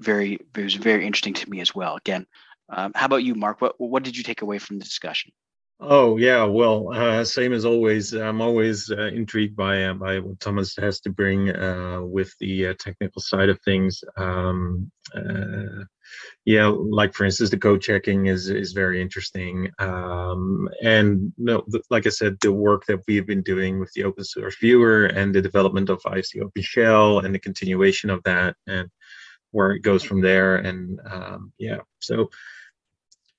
very 0.00 0.38
was 0.54 0.74
very 0.74 1.06
interesting 1.06 1.34
to 1.34 1.50
me 1.50 1.60
as 1.60 1.74
well. 1.74 1.96
Again, 1.96 2.26
um, 2.68 2.92
how 2.94 3.06
about 3.06 3.24
you, 3.24 3.34
Mark? 3.34 3.60
What 3.60 3.74
what 3.78 4.02
did 4.02 4.16
you 4.16 4.22
take 4.22 4.42
away 4.42 4.58
from 4.58 4.78
the 4.78 4.84
discussion? 4.84 5.32
Oh 5.78 6.16
yeah, 6.16 6.42
well, 6.44 6.90
uh, 6.94 7.22
same 7.22 7.52
as 7.52 7.66
always. 7.66 8.14
I'm 8.14 8.40
always 8.40 8.90
uh, 8.90 9.08
intrigued 9.08 9.56
by 9.56 9.84
uh, 9.84 9.92
by 9.94 10.18
what 10.20 10.40
Thomas 10.40 10.74
has 10.76 11.00
to 11.00 11.10
bring 11.10 11.54
uh, 11.54 12.00
with 12.02 12.34
the 12.40 12.68
uh, 12.68 12.74
technical 12.78 13.20
side 13.20 13.50
of 13.50 13.60
things. 13.60 14.02
Um, 14.16 14.90
uh, 15.14 15.84
yeah, 16.46 16.66
like 16.68 17.14
for 17.14 17.24
instance, 17.24 17.50
the 17.50 17.58
code 17.58 17.82
checking 17.82 18.26
is 18.26 18.50
is 18.50 18.72
very 18.72 19.02
interesting. 19.02 19.70
Um, 19.78 20.68
and 20.82 21.32
no, 21.38 21.64
the, 21.68 21.82
like 21.90 22.06
I 22.06 22.10
said, 22.10 22.38
the 22.40 22.52
work 22.52 22.86
that 22.86 23.00
we've 23.08 23.26
been 23.26 23.42
doing 23.42 23.80
with 23.80 23.92
the 23.94 24.04
open 24.04 24.24
source 24.24 24.56
viewer 24.58 25.06
and 25.06 25.34
the 25.34 25.42
development 25.42 25.90
of 25.90 26.02
IfcOpenShell 26.04 27.24
and 27.24 27.34
the 27.34 27.40
continuation 27.40 28.10
of 28.10 28.22
that 28.24 28.56
and 28.66 28.88
where 29.52 29.72
it 29.72 29.80
goes 29.82 30.02
from 30.04 30.20
there. 30.20 30.56
And 30.56 31.00
um, 31.10 31.52
yeah, 31.58 31.78
so 32.00 32.30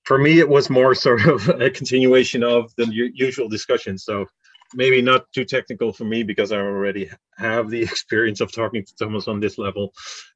for 0.08 0.18
me, 0.18 0.40
it 0.40 0.48
was 0.48 0.70
more 0.70 0.96
sort 0.96 1.26
of 1.28 1.50
a 1.62 1.70
continuation 1.70 2.42
of 2.42 2.74
the 2.78 2.88
usual 3.14 3.50
discussion. 3.50 3.98
So 3.98 4.26
maybe 4.74 5.02
not 5.02 5.26
too 5.34 5.44
technical 5.44 5.92
for 5.92 6.06
me 6.06 6.24
because 6.24 6.54
I 6.54 6.58
already 6.58 7.10
have 7.38 7.70
the 7.70 7.82
experience 7.92 8.40
of 8.40 8.54
talking 8.54 8.86
to 8.86 8.96
Thomas 8.96 9.28
on 9.28 9.42
this 9.42 9.58
level. 9.58 9.94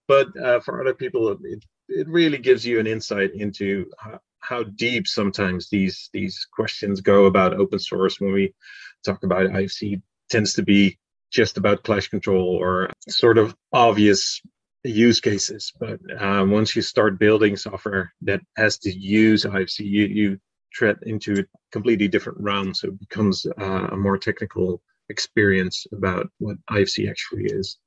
But 0.10 0.28
uh, 0.38 0.60
for 0.60 0.82
other 0.82 0.94
people, 0.94 1.30
it, 1.30 1.64
it 1.88 2.08
really 2.10 2.38
gives 2.38 2.66
you 2.66 2.82
an 2.82 2.88
insight 2.88 3.32
into 3.34 3.86
how, 3.98 4.20
how 4.40 4.64
deep 4.64 5.08
sometimes 5.08 5.70
these 5.70 6.10
these 6.12 6.46
questions 6.52 7.00
go 7.00 7.26
about 7.26 7.54
open 7.54 7.80
source 7.80 8.20
when 8.20 8.34
we 8.34 8.54
talk 9.06 9.24
about 9.24 9.52
IFC 9.52 10.02
tends 10.30 10.54
to 10.56 10.64
be 10.64 10.98
just 11.32 11.58
about 11.58 11.84
clash 11.84 12.10
control 12.10 12.58
or 12.62 12.90
sort 13.08 13.38
of 13.38 13.56
obvious 13.72 14.42
use 14.84 15.20
cases. 15.20 15.72
But 15.80 16.00
uh, 16.20 16.46
once 16.48 16.76
you 16.76 16.82
start 16.82 17.20
building 17.20 17.56
software 17.56 18.14
that 18.22 18.42
has 18.58 18.78
to 18.80 18.92
use 18.92 19.46
IFC, 19.46 19.80
you, 19.80 20.06
you 20.06 20.40
tread 20.74 20.98
into 21.04 21.42
a 21.42 21.46
completely 21.72 22.08
different 22.08 22.40
realm. 22.40 22.74
So 22.74 22.88
it 22.90 23.00
becomes 23.00 23.46
uh, 23.46 23.88
a 23.92 23.98
more 23.98 24.18
technical 24.18 24.82
experience 25.10 25.86
about 25.92 26.30
what 26.40 26.58
IFC 26.70 27.10
actually 27.10 27.46
is 27.46 27.78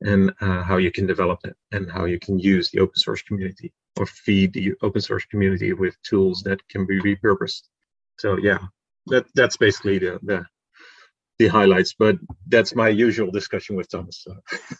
and 0.00 0.32
uh, 0.40 0.62
how 0.62 0.76
you 0.76 0.90
can 0.90 1.06
develop 1.06 1.40
it 1.44 1.56
and 1.70 1.90
how 1.90 2.04
you 2.04 2.18
can 2.18 2.38
use 2.38 2.70
the 2.70 2.80
open 2.80 2.96
source 2.96 3.22
community 3.22 3.72
or 3.98 4.06
feed 4.06 4.52
the 4.52 4.72
open 4.82 5.00
source 5.00 5.24
community 5.26 5.72
with 5.72 5.96
tools 6.02 6.42
that 6.42 6.66
can 6.68 6.86
be 6.86 7.00
repurposed. 7.00 7.62
So 8.18 8.36
yeah, 8.38 8.58
that 9.06 9.26
that's 9.34 9.56
basically 9.56 9.98
the 9.98 10.18
the 10.22 10.44
the 11.42 11.48
highlights, 11.48 11.94
but 11.94 12.16
that's 12.48 12.74
my 12.74 12.88
usual 12.88 13.30
discussion 13.30 13.76
with 13.76 13.90
Thomas. 13.90 14.22
So. 14.22 14.36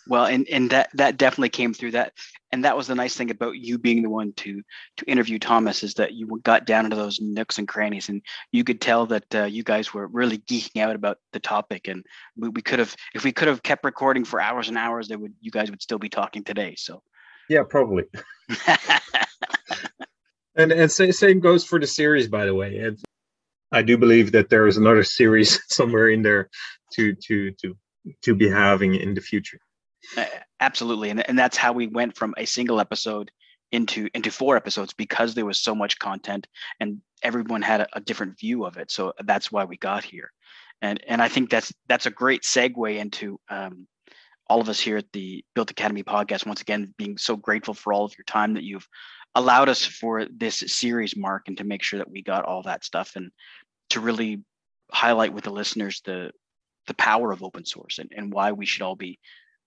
Well, 0.09 0.27
and 0.27 0.49
and 0.49 0.71
that 0.71 0.91
that 0.95 1.17
definitely 1.17 1.49
came 1.49 1.75
through 1.75 1.93
that, 1.93 2.13
and 2.51 2.65
that 2.65 2.77
was 2.77 2.87
the 2.87 2.95
nice 2.95 3.17
thing 3.17 3.31
about 3.31 3.57
you 3.57 3.79
being 3.79 4.03
the 4.03 4.11
one 4.11 4.33
to 4.35 4.63
to 4.99 5.05
interview 5.07 5.39
Thomas 5.39 5.83
is 5.83 5.95
that 5.95 6.15
you 6.15 6.41
got 6.43 6.67
down 6.67 6.85
into 6.85 6.97
those 6.97 7.21
nooks 7.21 7.59
and 7.59 7.69
crannies, 7.69 8.09
and 8.09 8.23
you 8.53 8.65
could 8.65 8.81
tell 8.81 9.07
that 9.07 9.35
uh, 9.35 9.45
you 9.45 9.63
guys 9.63 9.93
were 9.93 10.07
really 10.07 10.39
geeking 10.39 10.81
out 10.81 10.95
about 10.95 11.19
the 11.33 11.41
topic, 11.41 11.89
and 11.89 12.05
we, 12.37 12.49
we 12.51 12.63
could 12.63 12.79
have 12.79 12.95
if 13.15 13.25
we 13.25 13.33
could 13.33 13.49
have 13.49 13.63
kept 13.63 13.85
recording 13.85 14.25
for 14.25 14.41
hours 14.41 14.69
and 14.69 14.79
hours, 14.79 15.09
they 15.09 15.17
would 15.17 15.35
you 15.41 15.51
guys 15.51 15.71
would 15.71 15.83
still 15.83 15.99
be 15.99 16.09
talking 16.09 16.45
today. 16.45 16.75
So. 16.77 17.03
Yeah, 17.49 17.65
probably. 17.69 18.05
and 20.55 20.73
and 20.73 20.91
same 20.91 21.41
goes 21.41 21.65
for 21.65 21.79
the 21.79 21.87
series, 21.87 22.29
by 22.29 22.47
the 22.47 22.55
way. 22.55 22.77
It's, 22.77 23.03
I 23.73 23.83
do 23.83 23.97
believe 23.97 24.33
that 24.33 24.51
there 24.51 24.66
is 24.66 24.77
another 24.77 25.03
series 25.03 25.61
somewhere 25.68 26.11
in 26.11 26.23
there 26.23 26.51
to 26.95 27.14
to 27.14 27.53
to 27.53 27.77
to 28.23 28.35
be 28.35 28.49
having 28.49 28.95
in 28.95 29.14
the 29.14 29.20
future. 29.20 29.59
Absolutely, 30.61 31.11
and 31.11 31.27
and 31.29 31.39
that's 31.39 31.57
how 31.57 31.73
we 31.73 31.87
went 31.87 32.16
from 32.16 32.35
a 32.37 32.45
single 32.45 32.81
episode 32.81 33.31
into 33.73 34.09
into 34.14 34.31
four 34.31 34.57
episodes 34.57 34.93
because 34.93 35.35
there 35.35 35.47
was 35.47 35.61
so 35.61 35.75
much 35.75 35.99
content 35.99 36.47
and 36.81 37.01
everyone 37.23 37.62
had 37.62 37.81
a, 37.81 37.87
a 37.95 38.01
different 38.01 38.39
view 38.39 38.64
of 38.64 38.77
it. 38.77 38.91
So 38.91 39.12
that's 39.25 39.51
why 39.51 39.64
we 39.64 39.77
got 39.79 40.05
here, 40.05 40.31
and 40.83 41.03
and 41.07 41.23
I 41.23 41.29
think 41.29 41.51
that's 41.51 41.73
that's 41.89 42.07
a 42.07 42.11
great 42.11 42.43
segue 42.43 42.99
into 42.99 43.41
um, 43.49 43.87
all 44.49 44.61
of 44.61 44.68
us 44.68 44.81
here 44.81 44.99
at 44.99 45.11
the 45.12 45.45
BILT 45.55 45.70
Academy 45.70 46.03
podcast. 46.03 46.47
Once 46.47 46.61
again, 46.61 46.95
being 46.99 47.16
so 47.16 47.37
grateful 47.37 47.75
for 47.75 47.93
all 47.93 48.05
of 48.05 48.16
your 48.18 48.25
time 48.25 48.55
that 48.55 48.64
you've 48.64 48.89
allowed 49.35 49.68
us 49.68 49.85
for 49.85 50.27
this 50.27 50.62
series, 50.66 51.16
Mark, 51.16 51.49
and 51.49 51.57
to 51.57 51.64
make 51.64 51.83
sure 51.83 51.99
that 51.99 52.11
we 52.11 52.23
got 52.23 52.45
all 52.45 52.62
that 52.62 52.85
stuff 52.85 53.12
and 53.16 53.31
to 53.91 54.01
really 54.01 54.43
highlight 54.91 55.33
with 55.33 55.45
the 55.45 55.51
listeners 55.51 56.03
the 56.05 56.33
the 56.87 56.95
power 56.95 57.33
of 57.33 57.43
open 57.43 57.64
source 57.64 57.99
and, 57.99 58.12
and 58.14 58.33
why 58.33 58.53
we 58.53 58.66
should 58.66 58.83
all 58.83 58.97
be 58.97 59.18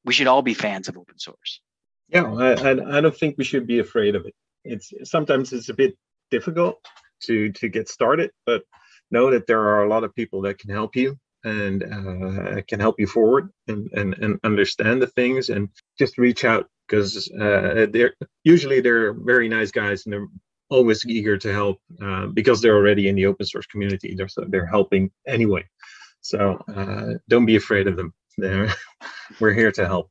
we 0.04 0.14
should 0.14 0.28
all 0.28 0.42
be 0.42 0.54
fans 0.54 0.88
of 0.88 0.98
open 0.98 1.18
source. 1.18 1.62
Yeah 2.10 2.24
I, 2.24 2.98
I 2.98 3.02
don't 3.02 3.16
think 3.16 3.38
we 3.38 3.44
should 3.44 3.66
be 3.66 3.80
afraid 3.80 4.16
of 4.16 4.26
it. 4.26 4.36
It's 4.64 4.94
sometimes 5.04 5.54
it's 5.54 5.70
a 5.70 5.74
bit 5.74 5.96
difficult 6.32 6.78
to 7.24 7.52
to 7.54 7.70
get 7.70 7.88
started 7.88 8.32
but 8.46 8.64
know 9.12 9.32
that 9.32 9.48
there 9.48 9.62
are 9.62 9.84
a 9.84 9.90
lot 9.90 10.04
of 10.04 10.14
people 10.16 10.42
that 10.42 10.58
can 10.60 10.70
help 10.70 10.96
you 10.96 11.18
and 11.44 11.84
uh, 11.84 12.62
can 12.68 12.80
help 12.80 13.00
you 13.00 13.08
forward 13.08 13.50
and, 13.68 13.90
and 13.94 14.16
and 14.16 14.40
understand 14.44 15.02
the 15.02 15.08
things 15.08 15.50
and 15.50 15.70
just 15.98 16.18
reach 16.18 16.44
out 16.44 16.68
because 16.88 17.32
uh, 17.40 17.86
they're 17.92 18.14
usually 18.44 18.82
they're 18.82 19.14
very 19.14 19.48
nice 19.48 19.72
guys 19.72 20.06
and 20.06 20.14
they're 20.14 20.28
always 20.70 21.06
eager 21.06 21.38
to 21.38 21.54
help 21.54 21.80
uh, 22.02 22.28
because 22.28 22.62
they're 22.62 22.76
already 22.76 23.08
in 23.08 23.16
the 23.16 23.26
open 23.26 23.46
source 23.46 23.66
community. 23.68 24.16
They're 24.16 24.30
they're 24.48 24.66
helping 24.66 25.12
anyway. 25.28 25.66
So 26.22 26.64
uh, 26.76 27.20
don't 27.30 27.46
be 27.46 27.56
afraid 27.56 27.88
of 27.88 27.98
them. 27.98 28.14
We're 29.40 29.54
here 29.54 29.72
to 29.72 29.86
help. 29.86 30.10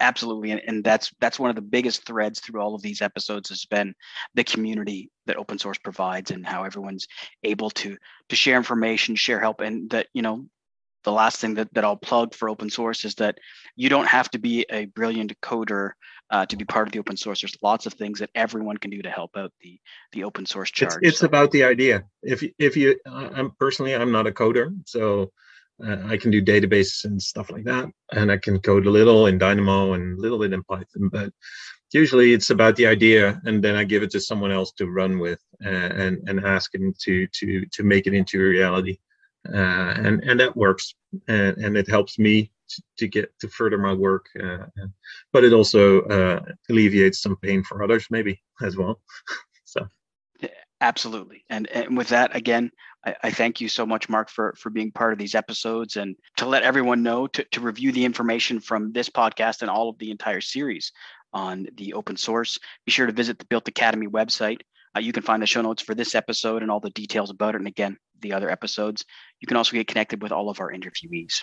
Absolutely, 0.00 0.52
and, 0.52 0.62
and 0.66 0.84
that's 0.84 1.12
that's 1.20 1.38
one 1.38 1.50
of 1.50 1.56
the 1.56 1.62
biggest 1.62 2.06
threads 2.06 2.40
through 2.40 2.60
all 2.60 2.74
of 2.74 2.82
these 2.82 3.02
episodes 3.02 3.50
has 3.50 3.66
been 3.66 3.94
the 4.34 4.44
community 4.44 5.10
that 5.26 5.36
open 5.36 5.58
source 5.58 5.78
provides 5.78 6.30
and 6.30 6.46
how 6.46 6.64
everyone's 6.64 7.06
able 7.44 7.70
to 7.70 7.96
to 8.28 8.36
share 8.36 8.56
information, 8.56 9.14
share 9.16 9.38
help, 9.38 9.60
and 9.60 9.90
that 9.90 10.06
you 10.14 10.22
know 10.22 10.46
the 11.04 11.12
last 11.12 11.40
thing 11.40 11.54
that, 11.54 11.72
that 11.72 11.84
I'll 11.84 11.96
plug 11.96 12.34
for 12.34 12.48
open 12.48 12.68
source 12.68 13.04
is 13.04 13.14
that 13.16 13.38
you 13.76 13.88
don't 13.88 14.08
have 14.08 14.28
to 14.30 14.38
be 14.38 14.66
a 14.70 14.86
brilliant 14.86 15.40
coder 15.40 15.92
uh, 16.30 16.46
to 16.46 16.56
be 16.56 16.64
part 16.64 16.86
of 16.86 16.92
the 16.92 16.98
open 16.98 17.16
source. 17.16 17.40
There's 17.40 17.56
lots 17.62 17.86
of 17.86 17.94
things 17.94 18.18
that 18.20 18.30
everyone 18.34 18.76
can 18.76 18.90
do 18.90 19.02
to 19.02 19.10
help 19.10 19.36
out 19.36 19.52
the 19.60 19.78
the 20.12 20.24
open 20.24 20.46
source 20.46 20.70
charge. 20.70 20.94
It's, 20.96 21.08
it's 21.08 21.18
so. 21.20 21.26
about 21.26 21.50
the 21.50 21.64
idea. 21.64 22.04
If 22.22 22.42
if 22.58 22.76
you, 22.76 22.98
I'm 23.06 23.52
personally, 23.58 23.94
I'm 23.94 24.12
not 24.12 24.26
a 24.26 24.32
coder, 24.32 24.74
so 24.86 25.32
uh, 25.84 25.98
I 26.06 26.16
can 26.16 26.30
do 26.30 26.42
databases 26.42 27.04
and 27.04 27.20
stuff 27.20 27.50
like 27.50 27.64
that, 27.64 27.88
and 28.12 28.30
I 28.30 28.38
can 28.38 28.60
code 28.60 28.86
a 28.86 28.90
little 28.90 29.26
in 29.26 29.38
Dynamo 29.38 29.92
and 29.92 30.18
a 30.18 30.20
little 30.20 30.38
bit 30.38 30.52
in 30.52 30.62
Python, 30.64 31.08
but 31.10 31.32
usually 31.92 32.32
it's 32.32 32.50
about 32.50 32.76
the 32.76 32.86
idea, 32.86 33.40
and 33.44 33.62
then 33.62 33.76
I 33.76 33.84
give 33.84 34.02
it 34.02 34.10
to 34.10 34.20
someone 34.20 34.52
else 34.52 34.72
to 34.72 34.86
run 34.86 35.18
with 35.18 35.40
uh, 35.64 35.68
and 35.68 36.28
and 36.28 36.44
ask 36.44 36.72
them 36.72 36.94
to 37.02 37.26
to 37.26 37.66
to 37.66 37.82
make 37.82 38.06
it 38.06 38.14
into 38.14 38.40
reality 38.40 38.98
uh, 39.52 39.94
and 39.96 40.22
and 40.24 40.40
that 40.40 40.56
works 40.56 40.94
and, 41.28 41.56
and 41.58 41.76
it 41.76 41.88
helps 41.88 42.18
me 42.18 42.50
to, 42.98 43.08
get 43.08 43.32
to 43.40 43.48
further 43.48 43.78
my 43.78 43.92
work 43.92 44.26
uh, 44.42 44.66
but 45.32 45.44
it 45.44 45.52
also 45.52 46.02
uh, 46.02 46.40
alleviates 46.70 47.20
some 47.20 47.36
pain 47.36 47.62
for 47.62 47.82
others 47.82 48.06
maybe 48.10 48.42
as 48.62 48.76
well. 48.76 49.00
So. 49.68 49.88
Absolutely. 50.80 51.44
And 51.50 51.66
and 51.68 51.96
with 51.96 52.08
that 52.08 52.36
again 52.36 52.70
I, 53.04 53.16
I, 53.24 53.30
thank 53.30 53.60
you 53.60 53.68
so 53.68 53.86
much 53.86 54.08
mark 54.08 54.28
for 54.28 54.54
for 54.58 54.70
being 54.70 54.92
part 54.92 55.12
of 55.12 55.18
these 55.18 55.34
episodes 55.34 55.96
and 55.96 56.16
to 56.36 56.46
let 56.46 56.62
everyone 56.62 57.02
know 57.02 57.26
to, 57.28 57.44
to 57.52 57.60
review 57.60 57.92
the 57.92 58.04
information 58.04 58.60
from 58.60 58.92
this 58.92 59.08
podcast 59.08 59.62
and 59.62 59.70
all 59.70 59.88
of 59.88 59.98
the 59.98 60.10
entire 60.10 60.40
series 60.40 60.92
on 61.32 61.66
the 61.76 61.94
open 61.94 62.16
source. 62.16 62.58
Be 62.84 62.92
sure 62.92 63.06
to 63.06 63.12
visit 63.12 63.38
the 63.38 63.46
BILT 63.46 63.68
Academy 63.68 64.06
website. 64.06 64.60
Uh, 64.96 65.00
you 65.00 65.12
can 65.12 65.22
find 65.22 65.42
the 65.42 65.46
show 65.46 65.62
notes 65.62 65.82
for 65.82 65.94
this 65.94 66.14
episode 66.14 66.62
and 66.62 66.70
all 66.70 66.80
the 66.80 66.90
details 66.90 67.30
about 67.30 67.54
it 67.54 67.58
and 67.58 67.68
again 67.68 67.96
the 68.20 68.32
other 68.32 68.50
episodes. 68.50 69.04
You 69.40 69.46
can 69.46 69.56
also 69.56 69.72
get 69.72 69.88
connected 69.88 70.22
with 70.22 70.32
all 70.32 70.48
of 70.48 70.60
our 70.60 70.72
interviewees. 70.72 71.42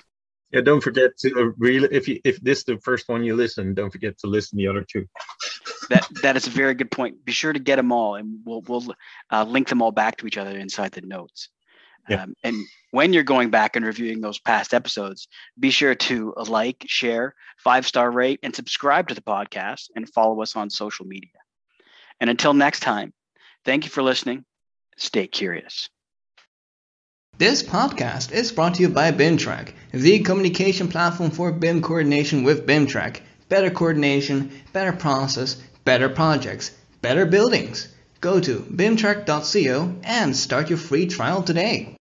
Yeah, 0.54 0.62
don't 0.62 0.82
forget 0.82 1.18
to 1.18 1.34
uh, 1.36 1.52
re- 1.58 1.88
if 1.92 2.08
you, 2.08 2.22
if 2.24 2.40
this 2.42 2.60
is 2.60 2.64
the 2.66 2.78
first 2.78 3.10
one 3.10 3.24
you 3.24 3.36
listen, 3.36 3.74
don't 3.74 3.90
forget 3.90 4.20
to 4.20 4.28
listen 4.28 4.58
the 4.58 4.68
other 4.68 4.86
two. 4.88 5.08
that 5.90 6.08
that 6.22 6.38
is 6.38 6.46
a 6.46 6.52
very 6.52 6.76
good 6.76 6.92
point. 6.92 7.26
Be 7.26 7.32
sure 7.32 7.52
to 7.52 7.60
get 7.60 7.78
them 7.78 7.92
all, 7.92 8.16
and 8.16 8.40
we'll 8.46 8.62
we'll 8.62 8.94
uh, 9.32 9.44
link 9.44 9.68
them 9.68 9.82
all 9.82 9.92
back 9.92 10.18
to 10.18 10.28
each 10.28 10.38
other 10.38 10.56
inside 10.58 10.92
the 10.92 11.02
notes. 11.02 11.50
Yeah. 12.08 12.24
Um, 12.24 12.36
and 12.44 12.56
when 12.92 13.14
you're 13.14 13.24
going 13.24 13.50
back 13.50 13.76
and 13.76 13.86
reviewing 13.86 14.22
those 14.22 14.38
past 14.40 14.74
episodes, 14.74 15.28
be 15.60 15.72
sure 15.72 15.96
to 15.96 16.34
like, 16.48 16.86
share, 16.88 17.34
five 17.58 17.88
star 17.88 18.12
rate, 18.12 18.40
and 18.44 18.56
subscribe 18.56 19.08
to 19.08 19.16
the 19.16 19.22
podcast, 19.22 19.90
and 19.96 20.08
follow 20.10 20.42
us 20.42 20.56
on 20.56 20.70
social 20.70 21.06
media. 21.06 21.32
And 22.20 22.30
until 22.30 22.54
next 22.54 22.82
time, 22.82 23.12
thank 23.66 23.86
you 23.86 23.90
for 23.90 24.04
listening. 24.04 24.46
Stay 24.98 25.26
curious. 25.26 25.90
This 27.40 27.64
podcast 27.64 28.32
is 28.32 28.52
brought 28.52 28.76
to 28.76 28.84
you 28.84 28.90
by 28.90 29.12
BIMTrack, 29.12 29.70
the 29.92 30.20
communication 30.20 30.88
platform 30.88 31.32
for 31.32 31.52
BIM 31.52 31.82
coordination 31.82 32.44
with 32.44 32.68
BIMTrack. 32.68 33.22
Better 33.50 33.72
coordination, 33.72 34.52
better 34.72 34.92
process, 34.92 35.56
better 35.84 36.10
projects, 36.10 36.70
better 37.02 37.26
buildings. 37.26 37.88
Go 38.22 38.40
to 38.40 38.60
bimtrack.co 38.60 39.96
and 40.04 40.36
start 40.36 40.70
your 40.70 40.78
free 40.78 41.08
trial 41.08 41.42
today. 41.42 41.98